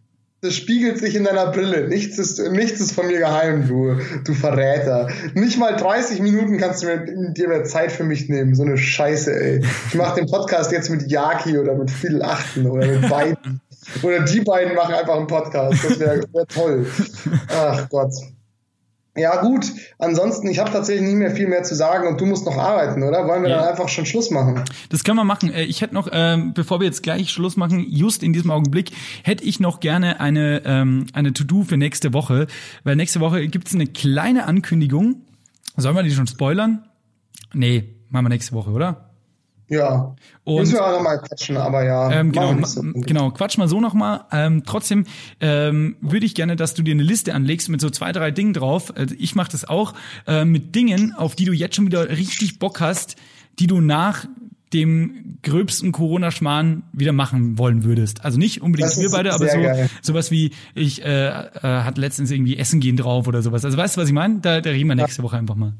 Das 0.42 0.54
spiegelt 0.54 0.98
sich 0.98 1.14
in 1.14 1.24
deiner 1.24 1.52
Brille. 1.52 1.86
Nichts 1.86 2.18
ist, 2.18 2.40
nichts 2.50 2.80
ist 2.80 2.92
von 2.92 3.06
mir 3.06 3.18
geheim, 3.18 3.68
du, 3.68 3.98
du 4.24 4.32
Verräter. 4.32 5.10
Nicht 5.34 5.58
mal 5.58 5.76
30 5.76 6.20
Minuten 6.20 6.56
kannst 6.56 6.82
du 6.82 6.86
mir, 6.86 7.32
dir 7.34 7.48
mehr 7.48 7.64
Zeit 7.64 7.92
für 7.92 8.04
mich 8.04 8.28
nehmen. 8.30 8.54
So 8.54 8.62
eine 8.62 8.78
Scheiße, 8.78 9.32
ey. 9.32 9.62
Ich 9.88 9.94
mache 9.94 10.18
den 10.18 10.30
Podcast 10.30 10.72
jetzt 10.72 10.88
mit 10.88 11.10
Yaki 11.10 11.58
oder 11.58 11.76
mit 11.76 11.90
Phil 11.90 12.22
Achten 12.22 12.66
oder 12.66 12.86
mit 12.86 13.08
beiden. 13.10 13.60
Oder 14.03 14.24
die 14.24 14.40
beiden 14.40 14.74
machen 14.74 14.94
einfach 14.94 15.16
einen 15.16 15.26
Podcast. 15.26 15.85
Das 15.85 15.98
wäre 15.98 16.22
wär 16.33 16.46
toll. 16.46 16.87
Ach 17.48 17.88
Gott. 17.88 18.12
Ja, 19.16 19.40
gut. 19.40 19.66
Ansonsten, 19.98 20.48
ich 20.48 20.61
habe 20.61 20.70
tatsächlich 20.70 21.05
nicht 21.05 21.16
mehr 21.16 21.33
viel 21.33 21.48
mehr 21.48 21.64
zu 21.64 21.74
sagen 21.74 22.07
und 22.07 22.20
du 22.20 22.26
musst 22.26 22.46
noch 22.46 22.57
arbeiten, 22.57 23.03
oder? 23.03 23.26
Wollen 23.26 23.42
wir 23.42 23.50
ja. 23.50 23.59
dann 23.59 23.68
einfach 23.68 23.88
schon 23.88 24.07
Schluss 24.07 24.31
machen? 24.31 24.64
Das 24.88 25.03
können 25.03 25.16
wir 25.16 25.24
machen. 25.24 25.53
Äh, 25.53 25.64
ich 25.64 25.83
hätte 25.83 25.94
noch, 25.94 26.09
ähm, 26.12 26.55
bevor 26.55 26.79
wir 26.81 26.87
jetzt 26.87 27.03
gleich 27.03 27.31
Schluss 27.31 27.57
machen, 27.57 27.85
just 27.88 28.22
in 28.22 28.33
diesem 28.33 28.53
Augenblick, 28.53 28.92
hätte 29.24 29.44
ich 29.44 29.59
noch 29.59 29.81
gerne 29.81 30.20
eine, 30.20 30.62
ähm, 30.64 31.07
eine 31.12 31.33
To-Do 31.33 31.64
für 31.64 31.76
nächste 31.76 32.14
Woche. 32.14 32.46
Weil 32.85 32.94
nächste 32.94 33.18
Woche 33.18 33.46
gibt's 33.48 33.74
eine 33.74 33.88
kleine 33.88 34.46
Ankündigung. 34.46 35.22
Sollen 35.76 35.96
wir 35.96 36.05
die 36.05 36.12
schon 36.12 36.29
spoilern? 36.29 36.85
Nee, 37.53 37.96
machen 38.11 38.26
wir 38.26 38.31
nächste 38.31 38.53
Woche, 38.53 38.70
oder? 38.70 39.10
Ja. 39.70 40.16
Und, 40.42 40.59
Müssen 40.59 40.74
wir 40.74 40.85
auch 40.85 40.90
nochmal 40.90 41.20
quatschen, 41.20 41.56
aber 41.56 41.85
ja. 41.85 42.11
Ähm, 42.11 42.33
genau, 42.33 42.64
so 42.64 42.83
genau, 42.83 43.30
quatsch 43.30 43.56
mal 43.56 43.68
so 43.68 43.80
nochmal. 43.80 44.24
Ähm, 44.33 44.64
trotzdem 44.66 45.06
ähm, 45.40 45.96
würde 46.00 46.26
ich 46.26 46.35
gerne, 46.35 46.56
dass 46.56 46.74
du 46.74 46.83
dir 46.83 46.92
eine 46.92 47.04
Liste 47.04 47.35
anlegst 47.35 47.68
mit 47.68 47.80
so 47.80 47.88
zwei, 47.88 48.11
drei 48.11 48.33
Dingen 48.33 48.52
drauf. 48.52 48.92
Also 48.96 49.14
ich 49.16 49.37
mache 49.37 49.52
das 49.52 49.64
auch, 49.64 49.94
äh, 50.26 50.44
mit 50.44 50.74
Dingen, 50.74 51.14
auf 51.14 51.37
die 51.37 51.44
du 51.44 51.52
jetzt 51.52 51.76
schon 51.76 51.87
wieder 51.87 52.09
richtig 52.09 52.59
Bock 52.59 52.80
hast, 52.80 53.14
die 53.61 53.68
du 53.68 53.80
nach 53.80 54.26
dem 54.72 55.38
gröbsten 55.42 55.92
Corona-Schmarrn 55.92 56.83
wieder 56.92 57.12
machen 57.12 57.56
wollen 57.56 57.85
würdest. 57.85 58.24
Also 58.24 58.38
nicht 58.38 58.62
unbedingt 58.62 58.96
wir 58.96 59.11
beide, 59.11 59.33
aber 59.33 59.48
so 59.48 59.88
sowas 60.02 60.33
wie 60.33 60.50
ich 60.74 61.04
äh, 61.04 61.28
äh, 61.28 61.61
hat 61.62 61.96
letztens 61.96 62.33
irgendwie 62.33 62.56
Essen 62.56 62.80
gehen 62.80 62.96
drauf 62.96 63.28
oder 63.28 63.42
sowas. 63.42 63.64
Also 63.64 63.78
weißt 63.78 63.96
du, 63.96 64.00
was 64.00 64.09
ich 64.09 64.14
meine? 64.14 64.40
Da, 64.40 64.61
da 64.61 64.70
reden 64.70 64.88
wir 64.88 64.96
nächste 64.96 65.22
ja. 65.22 65.24
Woche 65.24 65.37
einfach 65.37 65.56
mal 65.56 65.74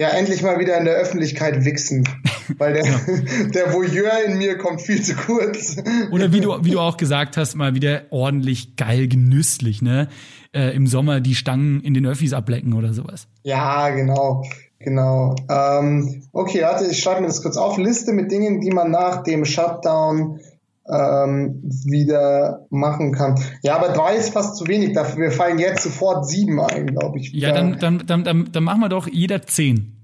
ja, 0.00 0.08
endlich 0.08 0.42
mal 0.42 0.58
wieder 0.58 0.78
in 0.78 0.86
der 0.86 0.94
Öffentlichkeit 0.94 1.62
wichsen. 1.66 2.08
Weil 2.56 2.72
der, 2.72 2.86
ja. 2.86 3.00
der 3.54 3.74
Voyeur 3.74 4.24
in 4.26 4.38
mir 4.38 4.56
kommt 4.56 4.80
viel 4.80 5.02
zu 5.02 5.14
kurz. 5.14 5.76
Oder 6.10 6.32
wie 6.32 6.40
du, 6.40 6.64
wie 6.64 6.70
du 6.70 6.80
auch 6.80 6.96
gesagt 6.96 7.36
hast, 7.36 7.54
mal 7.54 7.74
wieder 7.74 8.04
ordentlich 8.08 8.76
geil 8.76 9.08
genüsslich, 9.08 9.82
ne? 9.82 10.08
Äh, 10.52 10.74
Im 10.74 10.86
Sommer 10.86 11.20
die 11.20 11.34
Stangen 11.34 11.82
in 11.82 11.92
den 11.92 12.06
Öffis 12.06 12.32
ablecken 12.32 12.72
oder 12.72 12.94
sowas. 12.94 13.28
Ja, 13.42 13.90
genau. 13.90 14.42
Genau. 14.78 15.36
Ähm, 15.50 16.22
okay, 16.32 16.62
warte, 16.62 16.86
ich 16.86 17.02
schreibe 17.02 17.20
mir 17.20 17.26
das 17.26 17.42
kurz 17.42 17.58
auf. 17.58 17.76
Liste 17.76 18.12
mit 18.12 18.32
Dingen, 18.32 18.62
die 18.62 18.70
man 18.70 18.90
nach 18.90 19.22
dem 19.22 19.44
Shutdown 19.44 20.40
ähm, 20.88 21.60
wieder 21.62 22.66
machen 22.70 23.12
kann. 23.12 23.38
Ja, 23.62 23.76
aber 23.76 23.90
drei 23.92 24.16
ist 24.16 24.32
fast 24.32 24.56
zu 24.56 24.66
wenig. 24.66 24.94
Dafür 24.94 25.24
wir 25.24 25.32
fallen 25.32 25.58
jetzt 25.58 25.82
sofort 25.82 26.26
sieben 26.28 26.60
ein, 26.60 26.86
glaube 26.86 27.18
ich. 27.18 27.32
Ja, 27.32 27.52
dann, 27.52 27.78
dann, 27.78 28.06
dann, 28.06 28.24
dann, 28.24 28.52
dann 28.52 28.64
machen 28.64 28.80
wir 28.80 28.88
doch 28.88 29.06
jeder 29.06 29.42
zehn. 29.42 29.96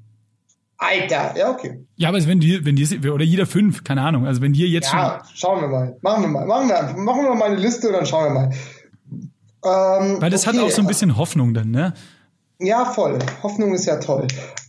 Alter, 0.79 1.35
ja, 1.37 1.51
okay. 1.51 1.87
Ja, 1.97 2.11
aber 2.11 2.25
wenn 2.27 2.39
die, 2.39 2.65
wenn 2.65 2.77
die, 2.77 3.09
oder 3.09 3.25
jeder 3.25 3.47
fünf, 3.47 3.83
keine 3.83 4.03
Ahnung. 4.03 4.27
Also 4.27 4.43
wenn 4.43 4.53
dir 4.53 4.69
jetzt 4.69 4.93
ja, 4.93 5.23
schon. 5.25 5.37
schauen 5.37 5.61
wir 5.63 5.69
mal. 5.69 5.97
Machen 6.03 6.23
wir 6.23 6.29
mal. 6.29 6.47
Machen 6.47 6.69
wir, 6.69 7.03
machen 7.03 7.25
wir 7.25 7.35
mal 7.35 7.51
eine 7.51 7.57
Liste 7.57 7.89
und 7.89 7.95
dann 7.95 8.07
schauen 8.07 8.35
wir 8.35 8.41
mal. 8.41 8.51
Ähm, 9.65 10.21
Weil 10.21 10.31
das 10.31 10.47
okay. 10.47 10.59
hat 10.59 10.65
auch 10.65 10.71
so 10.71 10.83
ein 10.83 10.87
bisschen 10.87 11.17
Hoffnung 11.17 11.55
dann, 11.55 11.71
ne? 11.71 11.95
Ja, 12.59 12.85
voll. 12.85 13.19
Hoffnung 13.43 13.75
ist 13.75 13.87
ja 13.87 13.97
toll. 13.97 14.27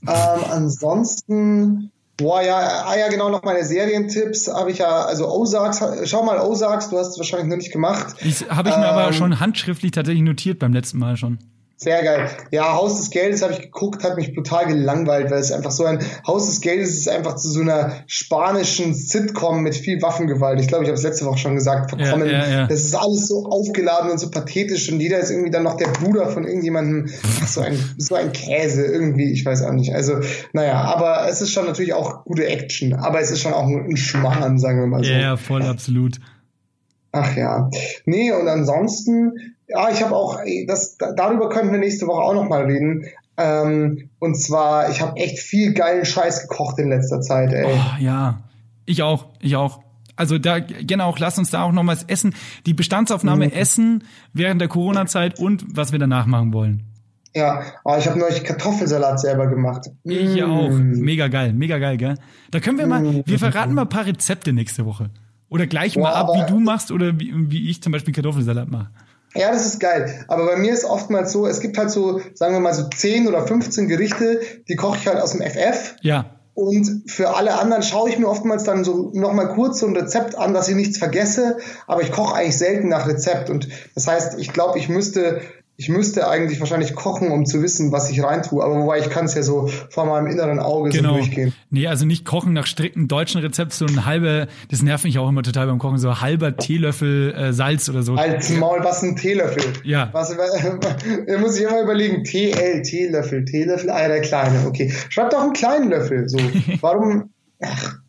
ähm, 0.07 0.43
ansonsten, 0.49 1.91
Boah, 2.17 2.41
ja, 2.41 2.85
ah 2.87 2.97
ja, 2.97 3.09
genau, 3.09 3.29
noch 3.29 3.43
meine 3.43 3.63
Serientipps 3.63 4.47
habe 4.47 4.71
ich 4.71 4.79
ja, 4.79 5.05
also 5.05 5.29
Ozarks, 5.29 5.83
schau 6.09 6.23
mal 6.23 6.39
Ozarks, 6.39 6.89
du 6.89 6.97
hast 6.97 7.09
es 7.09 7.17
wahrscheinlich 7.19 7.47
noch 7.47 7.57
nicht 7.57 7.71
gemacht. 7.71 8.15
Habe 8.49 8.69
ich 8.69 8.75
mir 8.75 8.85
ähm, 8.85 8.89
aber 8.89 9.13
schon 9.13 9.39
handschriftlich 9.39 9.91
tatsächlich 9.91 10.23
notiert 10.23 10.57
beim 10.57 10.73
letzten 10.73 10.97
Mal 10.97 11.15
schon. 11.15 11.37
Sehr 11.79 12.03
geil. 12.03 12.27
Ja, 12.49 12.73
Haus 12.73 12.97
des 12.97 13.11
Geldes 13.11 13.43
habe 13.43 13.53
ich 13.53 13.61
geguckt, 13.61 14.03
hat 14.03 14.17
mich 14.17 14.33
brutal 14.33 14.65
gelangweilt, 14.65 15.29
weil 15.29 15.37
es 15.37 15.51
einfach 15.51 15.69
so 15.69 15.85
ein 15.85 15.99
Haus 16.25 16.47
des 16.47 16.61
Geldes 16.61 16.89
ist 16.89 17.07
einfach 17.07 17.35
zu 17.35 17.49
so 17.49 17.61
einer 17.61 17.91
spanischen 18.07 18.95
Sitcom 18.95 19.61
mit 19.61 19.75
viel 19.75 20.01
Waffengewalt. 20.01 20.59
Ich 20.59 20.67
glaube, 20.67 20.85
ich 20.85 20.89
habe 20.89 20.97
es 20.97 21.03
letzte 21.03 21.25
Woche 21.25 21.37
schon 21.37 21.53
gesagt, 21.53 21.91
verkommen. 21.91 22.27
Ja, 22.27 22.47
ja, 22.47 22.49
ja. 22.49 22.67
Das 22.67 22.81
ist 22.81 22.95
alles 22.95 23.27
so 23.27 23.45
aufgeladen 23.45 24.09
und 24.09 24.19
so 24.19 24.31
pathetisch 24.31 24.91
und 24.91 24.99
jeder 24.99 25.19
ist 25.19 25.29
irgendwie 25.29 25.51
dann 25.51 25.61
noch 25.61 25.77
der 25.77 25.89
Bruder 25.89 26.31
von 26.31 26.45
irgendjemandem. 26.45 27.11
Ach, 27.43 27.47
so 27.47 27.61
ein, 27.61 27.77
so 27.99 28.15
ein 28.15 28.31
Käse 28.31 28.83
irgendwie, 28.83 29.31
ich 29.31 29.45
weiß 29.45 29.61
auch 29.61 29.73
nicht. 29.73 29.93
Also, 29.93 30.19
naja, 30.53 30.81
aber 30.81 31.29
es 31.29 31.41
ist 31.41 31.51
schon 31.51 31.67
natürlich 31.67 31.93
auch 31.93 32.25
gute 32.25 32.47
Action, 32.47 32.95
aber 32.95 33.21
es 33.21 33.29
ist 33.29 33.41
schon 33.41 33.53
auch 33.53 33.67
ein 33.67 33.97
Schmarrn, 33.97 34.57
sagen 34.57 34.79
wir 34.79 34.87
mal 34.87 35.03
so. 35.03 35.11
Ja, 35.11 35.37
voll, 35.37 35.61
absolut. 35.61 36.19
Ach 37.11 37.37
ja. 37.37 37.69
Nee, 38.05 38.31
und 38.31 38.47
ansonsten, 38.47 39.55
ja, 39.67 39.89
ich 39.89 40.01
habe 40.01 40.15
auch, 40.15 40.39
das, 40.67 40.97
darüber 40.97 41.49
könnten 41.49 41.71
wir 41.71 41.79
nächste 41.79 42.07
Woche 42.07 42.21
auch 42.21 42.33
nochmal 42.33 42.63
reden. 42.63 43.07
Ähm, 43.37 44.09
und 44.19 44.35
zwar, 44.35 44.89
ich 44.89 45.01
habe 45.01 45.17
echt 45.17 45.39
viel 45.39 45.73
geilen 45.73 46.05
Scheiß 46.05 46.47
gekocht 46.47 46.79
in 46.79 46.89
letzter 46.89 47.21
Zeit, 47.21 47.53
ey. 47.53 47.65
Oh, 47.65 48.01
ja, 48.01 48.39
ich 48.85 49.03
auch, 49.03 49.25
ich 49.39 49.55
auch. 49.55 49.81
Also 50.15 50.39
da 50.39 50.59
genau, 50.59 51.13
lass 51.19 51.37
uns 51.37 51.51
da 51.51 51.61
auch 51.61 51.71
nochmals 51.71 52.03
essen. 52.05 52.33
Die 52.65 52.73
Bestandsaufnahme 52.73 53.47
mhm. 53.47 53.51
Essen 53.51 54.03
während 54.33 54.59
der 54.59 54.67
Corona-Zeit 54.67 55.39
und 55.39 55.63
was 55.77 55.91
wir 55.91 55.99
danach 55.99 56.25
machen 56.25 56.53
wollen. 56.53 56.83
Ja, 57.35 57.61
oh, 57.83 57.95
ich 57.99 58.07
habe 58.07 58.17
neulich 58.17 58.43
Kartoffelsalat 58.43 59.19
selber 59.19 59.45
gemacht. 59.45 59.91
Ich 60.03 60.41
mm. 60.41 60.43
auch. 60.43 60.69
Mega 60.71 61.27
geil, 61.27 61.53
mega 61.53 61.77
geil, 61.77 61.97
gell? 61.97 62.15
Da 62.49 62.59
können 62.59 62.79
wir 62.79 62.87
mal, 62.87 63.01
mm. 63.01 63.23
wir 63.27 63.37
verraten 63.37 63.75
mal 63.75 63.83
ein 63.83 63.89
paar 63.89 64.07
Rezepte 64.07 64.53
nächste 64.53 64.87
Woche. 64.87 65.11
Oder 65.49 65.67
gleich 65.67 65.95
mal 65.97 66.13
ab, 66.13 66.29
wie 66.33 66.51
du 66.51 66.59
machst 66.59 66.91
oder 66.91 67.19
wie, 67.19 67.31
wie 67.51 67.69
ich 67.69 67.83
zum 67.83 67.91
Beispiel 67.91 68.11
Kartoffelsalat 68.11 68.71
mache. 68.71 68.89
Ja, 69.37 69.51
das 69.51 69.65
ist 69.65 69.79
geil. 69.79 70.25
Aber 70.27 70.45
bei 70.45 70.55
mir 70.55 70.73
ist 70.73 70.85
oftmals 70.85 71.31
so, 71.31 71.47
es 71.47 71.59
gibt 71.59 71.77
halt 71.77 71.91
so, 71.91 72.21
sagen 72.33 72.53
wir 72.53 72.59
mal 72.59 72.73
so 72.73 72.87
10 72.87 73.27
oder 73.27 73.45
15 73.45 73.87
Gerichte, 73.87 74.41
die 74.67 74.75
koche 74.75 74.97
ich 74.97 75.07
halt 75.07 75.19
aus 75.19 75.31
dem 75.31 75.41
FF. 75.41 75.95
Ja. 76.01 76.37
Und 76.53 77.03
für 77.05 77.35
alle 77.35 77.59
anderen 77.59 77.83
schaue 77.83 78.09
ich 78.09 78.17
mir 78.17 78.27
oftmals 78.27 78.63
dann 78.63 78.83
so 78.83 79.11
nochmal 79.13 79.49
kurz 79.49 79.79
so 79.79 79.85
ein 79.85 79.95
Rezept 79.95 80.35
an, 80.35 80.55
dass 80.55 80.67
ich 80.67 80.75
nichts 80.75 80.97
vergesse. 80.97 81.57
Aber 81.85 82.01
ich 82.01 82.11
koche 82.11 82.35
eigentlich 82.35 82.57
selten 82.57 82.87
nach 82.87 83.07
Rezept. 83.07 83.51
Und 83.51 83.67
das 83.93 84.07
heißt, 84.07 84.39
ich 84.39 84.53
glaube, 84.53 84.79
ich 84.79 84.89
müsste 84.89 85.41
ich 85.79 85.89
müsste 85.89 86.27
eigentlich 86.27 86.59
wahrscheinlich 86.59 86.95
kochen, 86.95 87.31
um 87.31 87.45
zu 87.45 87.61
wissen, 87.61 87.91
was 87.91 88.09
ich 88.09 88.23
reintue. 88.23 88.63
Aber 88.63 88.75
wobei 88.77 88.97
ich 88.97 89.11
kann 89.11 89.25
es 89.25 89.35
ja 89.35 89.43
so 89.43 89.67
vor 89.89 90.07
meinem 90.07 90.25
inneren 90.25 90.57
Auge 90.57 90.89
genau. 90.89 91.09
so 91.09 91.15
durchgehen. 91.17 91.53
Nee, 91.69 91.85
also 91.85 92.07
nicht 92.07 92.25
kochen 92.25 92.53
nach 92.53 92.65
strikten 92.65 93.07
deutschen 93.07 93.41
Rezept, 93.41 93.73
so 93.73 93.85
ein 93.85 94.03
halber, 94.03 94.47
das 94.71 94.81
nervt 94.81 95.03
mich 95.03 95.19
auch 95.19 95.29
immer 95.29 95.43
total 95.43 95.67
beim 95.67 95.77
Kochen, 95.77 95.99
so 95.99 96.19
halber 96.19 96.57
Teelöffel 96.57 97.31
äh, 97.31 97.53
Salz 97.53 97.87
oder 97.89 98.01
so. 98.01 98.15
Als 98.15 98.49
Maul, 98.49 98.79
was 98.83 99.03
ein 99.03 99.15
Teelöffel? 99.17 99.63
Ja. 99.83 100.09
Was, 100.13 100.31
äh, 101.27 101.37
muss 101.37 101.59
ich 101.59 101.63
immer 101.63 101.83
überlegen, 101.83 102.23
TL, 102.23 102.81
Teelöffel, 102.81 103.45
Teelöffel, 103.45 103.91
ah, 103.91 104.07
der 104.07 104.21
kleine, 104.21 104.65
okay. 104.65 104.91
Schreib 105.09 105.29
doch 105.29 105.43
einen 105.43 105.53
kleinen 105.53 105.91
Löffel, 105.91 106.27
so. 106.27 106.39
Warum, 106.81 107.29
ach, 107.61 107.99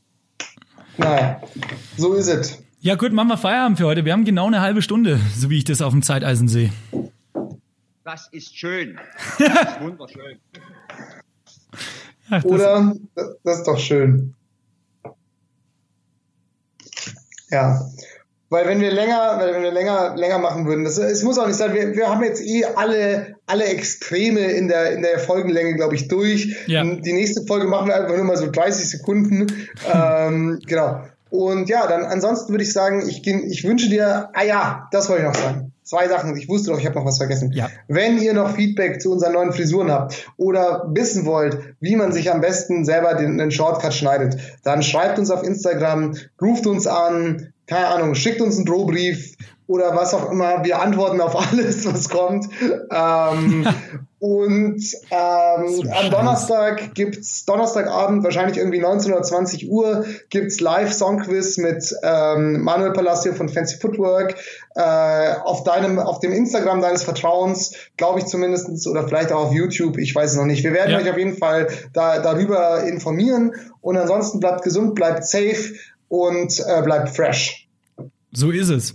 naja, 0.96 1.42
so 1.98 2.14
ist 2.14 2.28
es. 2.28 2.62
Ja 2.80 2.94
gut, 2.94 3.12
machen 3.12 3.28
wir 3.28 3.36
Feierabend 3.36 3.76
für 3.76 3.84
heute. 3.84 4.06
Wir 4.06 4.14
haben 4.14 4.24
genau 4.24 4.46
eine 4.46 4.62
halbe 4.62 4.80
Stunde, 4.80 5.20
so 5.36 5.50
wie 5.50 5.58
ich 5.58 5.64
das 5.64 5.82
auf 5.82 5.92
dem 5.92 6.00
Zeiteisen 6.00 6.48
sehe. 6.48 6.70
Das 8.10 8.26
ist 8.32 8.56
schön. 8.56 8.98
Das 9.38 9.74
ist 9.74 9.80
wunderschön. 9.82 10.38
Ach, 12.30 12.42
Oder? 12.44 12.94
Das 13.44 13.58
ist 13.58 13.66
doch 13.66 13.78
schön. 13.78 14.34
Ja. 17.50 17.86
Weil 18.48 18.66
wenn 18.66 18.80
wir 18.80 18.92
länger, 18.92 19.36
weil 19.38 19.52
wenn 19.52 19.62
wir 19.62 19.72
länger, 19.72 20.16
länger 20.16 20.38
machen 20.38 20.64
würden, 20.64 20.84
das, 20.84 20.96
es 20.96 21.22
muss 21.22 21.38
auch 21.38 21.46
nicht 21.46 21.56
sein, 21.56 21.74
wir, 21.74 21.94
wir 21.94 22.08
haben 22.08 22.24
jetzt 22.24 22.40
eh 22.40 22.64
alle, 22.64 23.36
alle 23.44 23.64
Extreme 23.64 24.40
in 24.40 24.68
der, 24.68 24.92
in 24.92 25.02
der 25.02 25.18
Folgenlänge, 25.18 25.74
glaube 25.74 25.94
ich, 25.94 26.08
durch. 26.08 26.56
Ja. 26.66 26.82
Die 26.84 27.12
nächste 27.12 27.44
Folge 27.44 27.66
machen 27.66 27.88
wir 27.88 27.94
einfach 27.94 28.16
nur 28.16 28.24
mal 28.24 28.38
so 28.38 28.50
30 28.50 28.88
Sekunden. 28.88 29.68
ähm, 29.92 30.60
genau. 30.66 31.02
Und 31.28 31.68
ja, 31.68 31.86
dann 31.86 32.04
ansonsten 32.04 32.54
würde 32.54 32.64
ich 32.64 32.72
sagen, 32.72 33.06
ich, 33.06 33.26
ich 33.26 33.64
wünsche 33.64 33.90
dir, 33.90 34.30
ah 34.32 34.44
ja, 34.44 34.88
das 34.92 35.10
wollte 35.10 35.24
ich 35.24 35.28
noch 35.28 35.36
sagen. 35.36 35.67
Zwei 35.88 36.06
Sachen. 36.06 36.36
Ich 36.36 36.50
wusste 36.50 36.70
doch, 36.70 36.78
ich 36.78 36.84
habe 36.84 36.96
noch 36.96 37.06
was 37.06 37.16
vergessen. 37.16 37.50
Ja. 37.52 37.70
Wenn 37.88 38.18
ihr 38.18 38.34
noch 38.34 38.54
Feedback 38.56 39.00
zu 39.00 39.10
unseren 39.10 39.32
neuen 39.32 39.54
Frisuren 39.54 39.90
habt 39.90 40.30
oder 40.36 40.86
wissen 40.92 41.24
wollt, 41.24 41.76
wie 41.80 41.96
man 41.96 42.12
sich 42.12 42.30
am 42.30 42.42
besten 42.42 42.84
selber 42.84 43.14
den, 43.14 43.38
den 43.38 43.50
Shortcut 43.50 43.94
schneidet, 43.94 44.36
dann 44.64 44.82
schreibt 44.82 45.18
uns 45.18 45.30
auf 45.30 45.42
Instagram, 45.42 46.14
ruft 46.42 46.66
uns 46.66 46.86
an, 46.86 47.54
keine 47.66 47.86
Ahnung, 47.86 48.14
schickt 48.14 48.42
uns 48.42 48.56
einen 48.56 48.66
Drohbrief 48.66 49.34
oder 49.68 49.94
was 49.94 50.14
auch 50.14 50.32
immer. 50.32 50.64
Wir 50.64 50.80
antworten 50.80 51.20
auf 51.20 51.36
alles, 51.52 51.86
was 51.86 52.08
kommt. 52.08 52.48
Ähm, 52.90 53.66
und 54.18 54.82
ähm, 55.10 55.90
am 55.92 56.10
Donnerstag 56.10 56.94
gibt's 56.94 57.44
Donnerstagabend, 57.44 58.24
wahrscheinlich 58.24 58.56
irgendwie 58.56 58.80
19 58.80 59.12
oder 59.12 59.22
20 59.22 59.70
Uhr, 59.70 60.06
gibt's 60.30 60.58
live 60.58 60.92
Songquiz 60.92 61.58
mit 61.58 61.94
ähm, 62.02 62.62
Manuel 62.62 62.92
Palacio 62.92 63.34
von 63.34 63.48
Fancy 63.50 63.78
Footwork 63.78 64.36
äh, 64.74 65.34
auf 65.44 65.62
deinem, 65.64 65.98
auf 65.98 66.18
dem 66.20 66.32
Instagram 66.32 66.80
deines 66.80 67.04
Vertrauens, 67.04 67.74
glaube 67.98 68.20
ich 68.20 68.26
zumindestens 68.26 68.86
oder 68.88 69.06
vielleicht 69.06 69.32
auch 69.32 69.48
auf 69.48 69.52
YouTube. 69.52 69.98
Ich 69.98 70.14
weiß 70.14 70.32
es 70.32 70.36
noch 70.38 70.46
nicht. 70.46 70.64
Wir 70.64 70.72
werden 70.72 70.92
ja. 70.92 70.98
euch 70.98 71.10
auf 71.10 71.18
jeden 71.18 71.36
Fall 71.36 71.68
da, 71.92 72.20
darüber 72.20 72.84
informieren. 72.84 73.52
Und 73.82 73.98
ansonsten 73.98 74.40
bleibt 74.40 74.62
gesund, 74.62 74.94
bleibt 74.94 75.24
safe 75.26 75.74
und 76.08 76.58
äh, 76.66 76.82
bleibt 76.82 77.10
fresh. 77.10 77.68
So 78.32 78.50
ist 78.50 78.70
es. 78.70 78.94